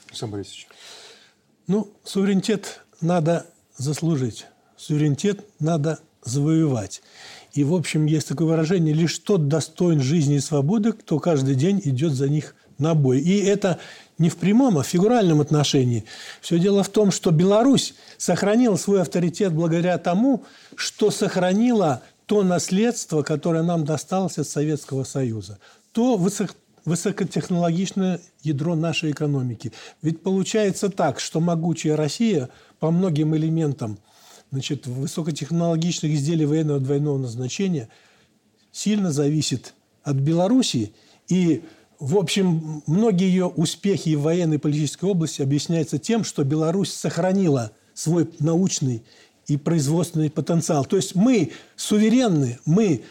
Александр 0.09 0.37
Борисович. 0.37 0.69
Ну, 1.67 1.89
суверенитет 2.05 2.81
надо 3.01 3.47
заслужить. 3.77 4.47
Суверенитет 4.77 5.45
надо 5.59 6.01
завоевать. 6.25 7.03
И, 7.53 7.65
в 7.65 7.75
общем, 7.75 8.07
есть 8.07 8.29
такое 8.29 8.47
выражение, 8.47 8.95
лишь 8.95 9.19
тот 9.19 9.49
достоин 9.49 10.01
жизни 10.01 10.37
и 10.37 10.41
свободы, 10.41 10.93
кто 10.93 11.19
каждый 11.19 11.55
день 11.55 11.81
идет 11.85 12.13
за 12.13 12.29
них 12.29 12.55
на 12.79 12.95
бой. 12.95 13.21
И 13.21 13.39
это 13.45 13.79
не 14.19 14.31
в 14.31 14.37
прямом, 14.37 14.79
а 14.79 14.83
в 14.83 14.87
фигуральном 14.87 15.41
отношении. 15.41 16.05
Все 16.41 16.59
дело 16.59 16.83
в 16.83 16.89
том, 16.89 17.11
что 17.11 17.31
Беларусь 17.31 17.95
сохранила 18.19 18.77
свой 18.77 19.03
авторитет 19.03 19.53
благодаря 19.53 19.99
тому, 19.99 20.45
что 20.77 21.11
сохранила 21.11 22.03
то 22.27 22.43
наследство, 22.45 23.23
которое 23.23 23.63
нам 23.63 23.85
досталось 23.85 24.39
от 24.39 24.47
Советского 24.47 25.05
Союза 25.05 25.59
то 25.93 26.17
высок, 26.17 26.55
высокотехнологичное 26.85 28.21
ядро 28.43 28.75
нашей 28.75 29.11
экономики. 29.11 29.73
Ведь 30.03 30.23
получается 30.23 30.89
так, 30.89 31.21
что 31.21 31.41
могучая 31.41 31.97
Россия 31.97 32.49
по 32.79 32.91
многим 32.91 33.37
элементам 33.37 33.99
значит, 34.51 34.87
высокотехнологичных 34.87 36.13
изделий 36.13 36.47
военного 36.47 36.81
двойного 36.81 37.19
назначения 37.19 37.89
сильно 38.73 39.13
зависит 39.13 39.75
от 40.03 40.17
Белоруссии. 40.17 40.93
И, 41.29 41.63
в 41.99 42.17
общем, 42.17 42.83
многие 42.87 43.29
ее 43.29 43.47
успехи 43.47 44.15
в 44.15 44.23
военной 44.23 44.57
и 44.57 44.61
политической 44.61 45.05
области 45.07 45.43
объясняются 45.43 45.99
тем, 45.99 46.25
что 46.25 46.45
Беларусь 46.45 46.93
сохранила 46.93 47.73
свой 47.95 48.31
научный 48.39 49.03
и 49.47 49.57
производственный 49.57 50.31
потенциал. 50.31 50.85
То 50.85 50.97
есть 50.97 51.15
мы 51.15 51.53
суверенны, 51.77 52.59
мы 52.65 53.03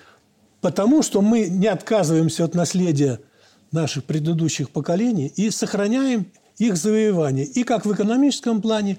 Потому 0.62 1.02
что 1.04 1.22
мы 1.22 1.48
не 1.48 1.68
отказываемся 1.68 2.44
от 2.46 2.56
наследия 2.56 3.20
наших 3.72 4.04
предыдущих 4.04 4.70
поколений 4.72 5.32
и 5.36 5.50
сохраняем 5.52 6.28
их 6.58 6.76
завоевание. 6.76 7.46
И 7.46 7.64
как 7.64 7.86
в 7.86 7.94
экономическом 7.94 8.62
плане, 8.62 8.98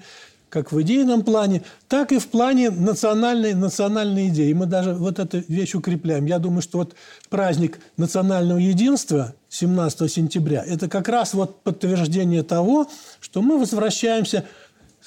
как 0.49 0.71
в 0.71 0.81
идейном 0.81 1.23
плане, 1.23 1.63
так 1.87 2.11
и 2.11 2.17
в 2.17 2.27
плане 2.27 2.71
национальной, 2.71 3.53
национальной 3.53 4.27
идеи. 4.27 4.51
Мы 4.53 4.65
даже 4.65 4.93
вот 4.93 5.19
эту 5.19 5.43
вещь 5.47 5.75
укрепляем. 5.75 6.25
Я 6.25 6.39
думаю, 6.39 6.61
что 6.61 6.79
вот 6.79 6.95
праздник 7.29 7.79
национального 7.95 8.57
единства 8.57 9.35
17 9.49 10.11
сентября– 10.11 10.63
это 10.67 10.89
как 10.89 11.07
раз 11.07 11.33
вот 11.33 11.61
подтверждение 11.63 12.43
того, 12.43 12.87
что 13.19 13.41
мы 13.41 13.59
возвращаемся 13.59 14.45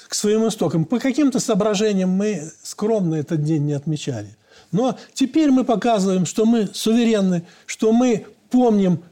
к 0.07 0.13
своим 0.15 0.47
истокам. 0.47 0.85
По 0.85 0.99
каким-то 0.99 1.39
соображениям 1.39 2.09
мы 2.09 2.51
скромно 2.63 3.15
этот 3.15 3.43
день 3.43 3.65
не 3.65 3.73
отмечали– 3.73 4.35
но 4.75 4.97
теперь 5.13 5.49
мы 5.49 5.63
показываем, 5.63 6.25
что 6.25 6.45
мы 6.45 6.67
суверенны, 6.67 7.43
что 7.65 7.91
мы 7.91 8.25
помним 8.51 9.03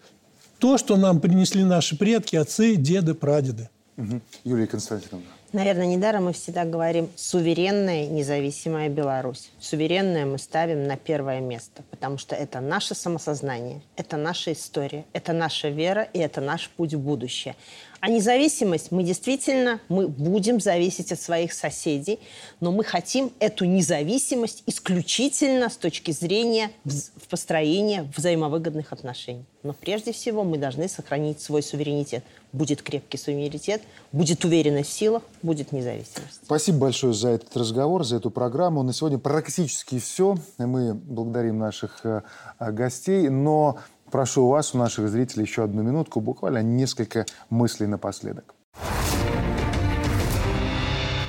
то, 0.59 0.77
что 0.77 0.97
нам 0.97 1.19
принесли 1.19 1.63
наши 1.63 1.97
предки, 1.97 2.35
отцы, 2.35 2.75
деды, 2.75 3.13
прадеды. 3.13 3.69
Угу. 3.97 4.21
Юлия 4.43 4.67
Константиновна. 4.67 5.25
Наверное, 5.53 5.85
недаром 5.85 6.25
мы 6.25 6.33
всегда 6.33 6.65
говорим 6.65 7.11
«суверенная 7.15 8.07
независимая 8.07 8.89
Беларусь». 8.89 9.51
Суверенная 9.59 10.25
мы 10.25 10.39
ставим 10.39 10.87
на 10.87 10.97
первое 10.97 11.41
место, 11.41 11.83
потому 11.91 12.17
что 12.17 12.35
это 12.35 12.59
наше 12.59 12.95
самосознание, 12.95 13.83
это 13.95 14.17
наша 14.17 14.53
история, 14.53 15.05
это 15.13 15.31
наша 15.31 15.69
вера 15.69 16.07
и 16.11 16.17
это 16.17 16.41
наш 16.41 16.69
путь 16.69 16.95
в 16.95 16.99
будущее. 16.99 17.55
А 17.99 18.09
независимость, 18.09 18.91
мы 18.91 19.03
действительно, 19.03 19.79
мы 19.89 20.07
будем 20.07 20.59
зависеть 20.59 21.11
от 21.11 21.21
своих 21.21 21.53
соседей, 21.53 22.19
но 22.59 22.71
мы 22.71 22.83
хотим 22.83 23.31
эту 23.39 23.65
независимость 23.65 24.63
исключительно 24.65 25.69
с 25.69 25.77
точки 25.77 26.09
зрения 26.09 26.71
в 26.83 27.27
построения 27.29 28.11
взаимовыгодных 28.17 28.91
отношений. 28.91 29.45
Но 29.61 29.73
прежде 29.73 30.13
всего 30.13 30.43
мы 30.43 30.57
должны 30.57 30.89
сохранить 30.89 31.39
свой 31.41 31.61
суверенитет. 31.61 32.25
Будет 32.53 32.81
крепкий 32.81 33.17
суверенитет, 33.17 33.81
будет 34.11 34.45
уверенность 34.45 34.91
в 34.91 34.93
силах, 34.93 35.23
будет 35.41 35.71
независимость. 35.71 36.39
Спасибо 36.45 36.77
большое 36.77 37.13
за 37.13 37.29
этот 37.29 37.57
разговор, 37.57 38.05
за 38.05 38.17
эту 38.17 38.31
программу. 38.31 38.83
На 38.83 38.93
сегодня 38.93 39.17
практически 39.17 39.99
все. 39.99 40.37
Мы 40.57 40.93
благодарим 40.93 41.59
наших 41.59 42.05
э, 42.05 42.21
гостей, 42.59 43.27
но 43.29 43.79
Прошу 44.13 44.47
вас, 44.47 44.75
у 44.75 44.77
наших 44.77 45.09
зрителей, 45.09 45.43
еще 45.43 45.63
одну 45.63 45.81
минутку, 45.81 46.21
буквально 46.21 46.61
несколько 46.61 47.25
мыслей 47.49 47.87
напоследок. 47.87 48.53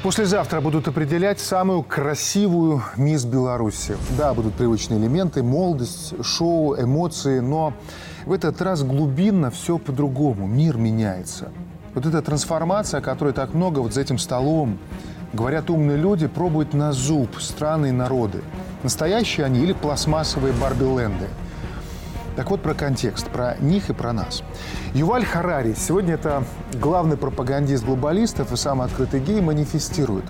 Послезавтра 0.02 0.60
будут 0.60 0.86
определять 0.86 1.40
самую 1.40 1.82
красивую 1.82 2.82
мисс 2.98 3.24
Беларуси. 3.24 3.96
Да, 4.18 4.34
будут 4.34 4.52
привычные 4.52 5.00
элементы, 5.00 5.42
молодость, 5.42 6.22
шоу, 6.22 6.78
эмоции, 6.78 7.38
но 7.38 7.72
в 8.26 8.32
этот 8.32 8.60
раз 8.62 8.82
глубинно 8.82 9.50
все 9.50 9.78
по-другому. 9.78 10.46
Мир 10.46 10.76
меняется. 10.76 11.50
Вот 11.94 12.06
эта 12.06 12.22
трансформация, 12.22 12.98
о 12.98 13.02
которой 13.02 13.32
так 13.32 13.54
много 13.54 13.80
вот 13.80 13.94
за 13.94 14.00
этим 14.00 14.18
столом, 14.18 14.78
говорят 15.32 15.70
умные 15.70 15.96
люди, 15.96 16.26
пробуют 16.26 16.74
на 16.74 16.92
зуб 16.92 17.40
страны 17.40 17.88
и 17.88 17.92
народы. 17.92 18.42
Настоящие 18.82 19.46
они 19.46 19.60
или 19.60 19.72
пластмассовые 19.72 20.52
барби-ленды– 20.54 21.28
так 22.36 22.50
вот, 22.50 22.62
про 22.62 22.74
контекст, 22.74 23.28
про 23.28 23.56
них 23.60 23.90
и 23.90 23.92
про 23.92 24.12
нас. 24.12 24.42
Юваль 24.92 25.24
Харари, 25.24 25.74
сегодня 25.74 26.14
это 26.14 26.42
главный 26.72 27.16
пропагандист 27.16 27.84
глобалистов 27.84 28.52
и 28.52 28.56
самый 28.56 28.86
открытый 28.86 29.20
гей, 29.20 29.40
манифестирует. 29.40 30.24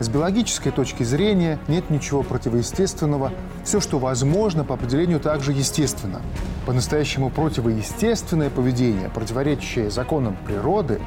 С 0.00 0.08
биологической 0.08 0.70
точки 0.70 1.04
зрения 1.04 1.58
нет 1.68 1.88
ничего 1.88 2.22
противоестественного. 2.22 3.32
Все, 3.64 3.80
что 3.80 3.98
возможно, 3.98 4.64
по 4.64 4.74
определению 4.74 5.20
также 5.20 5.52
естественно. 5.52 6.20
По-настоящему 6.66 7.30
противоестественное 7.30 8.50
поведение, 8.50 9.08
противоречащее 9.08 9.90
законам 9.90 10.36
природы, 10.44 11.00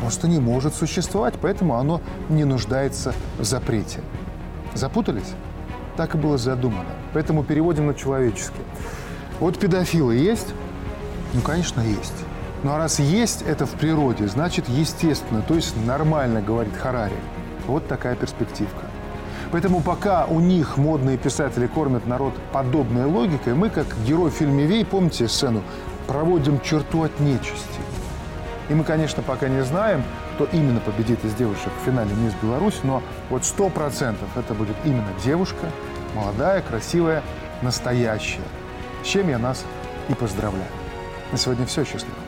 просто 0.00 0.26
не 0.26 0.40
может 0.40 0.74
существовать, 0.74 1.34
поэтому 1.40 1.76
оно 1.76 2.00
не 2.28 2.44
нуждается 2.44 3.14
в 3.38 3.44
запрете. 3.44 4.00
Запутались? 4.74 5.32
Так 5.96 6.14
и 6.14 6.18
было 6.18 6.38
задумано. 6.38 6.90
Поэтому 7.12 7.44
переводим 7.44 7.86
на 7.86 7.94
человеческий. 7.94 8.62
Вот 9.38 9.58
педофилы 9.58 10.16
есть? 10.16 10.48
Ну, 11.32 11.40
конечно, 11.42 11.80
есть. 11.80 12.14
Ну, 12.64 12.72
а 12.72 12.78
раз 12.78 12.98
есть 12.98 13.42
это 13.42 13.66
в 13.66 13.72
природе, 13.72 14.28
значит, 14.28 14.68
естественно, 14.68 15.42
то 15.42 15.54
есть 15.54 15.74
нормально, 15.84 16.40
говорит 16.40 16.76
Харари. 16.76 17.16
Вот 17.66 17.86
такая 17.86 18.16
перспективка. 18.16 18.86
Поэтому 19.50 19.80
пока 19.80 20.24
у 20.26 20.40
них 20.40 20.76
модные 20.76 21.18
писатели 21.18 21.66
кормят 21.66 22.06
народ 22.06 22.34
подобной 22.52 23.04
логикой, 23.04 23.54
мы, 23.54 23.70
как 23.70 23.86
герой 24.06 24.30
в 24.30 24.34
фильме 24.34 24.64
«Вей», 24.66 24.84
помните 24.84 25.28
сцену, 25.28 25.62
проводим 26.06 26.60
черту 26.60 27.02
от 27.02 27.20
нечисти. 27.20 27.80
И 28.68 28.74
мы, 28.74 28.84
конечно, 28.84 29.22
пока 29.22 29.48
не 29.48 29.62
знаем, 29.62 30.02
кто 30.34 30.46
именно 30.52 30.80
победит 30.80 31.22
из 31.24 31.34
девушек 31.34 31.70
в 31.80 31.84
финале 31.84 32.14
«Мисс 32.14 32.32
Беларусь», 32.42 32.80
но 32.82 33.02
вот 33.28 33.44
сто 33.44 33.68
процентов 33.68 34.28
это 34.36 34.54
будет 34.54 34.76
именно 34.84 35.08
девушка, 35.22 35.66
молодая, 36.14 36.62
красивая, 36.62 37.22
настоящая– 37.60 38.40
с 39.02 39.06
чем 39.06 39.28
я 39.28 39.38
нас 39.38 39.64
и 40.08 40.14
поздравляю. 40.14 40.70
На 41.32 41.38
сегодня 41.38 41.66
все. 41.66 41.84
Счастливо. 41.84 42.21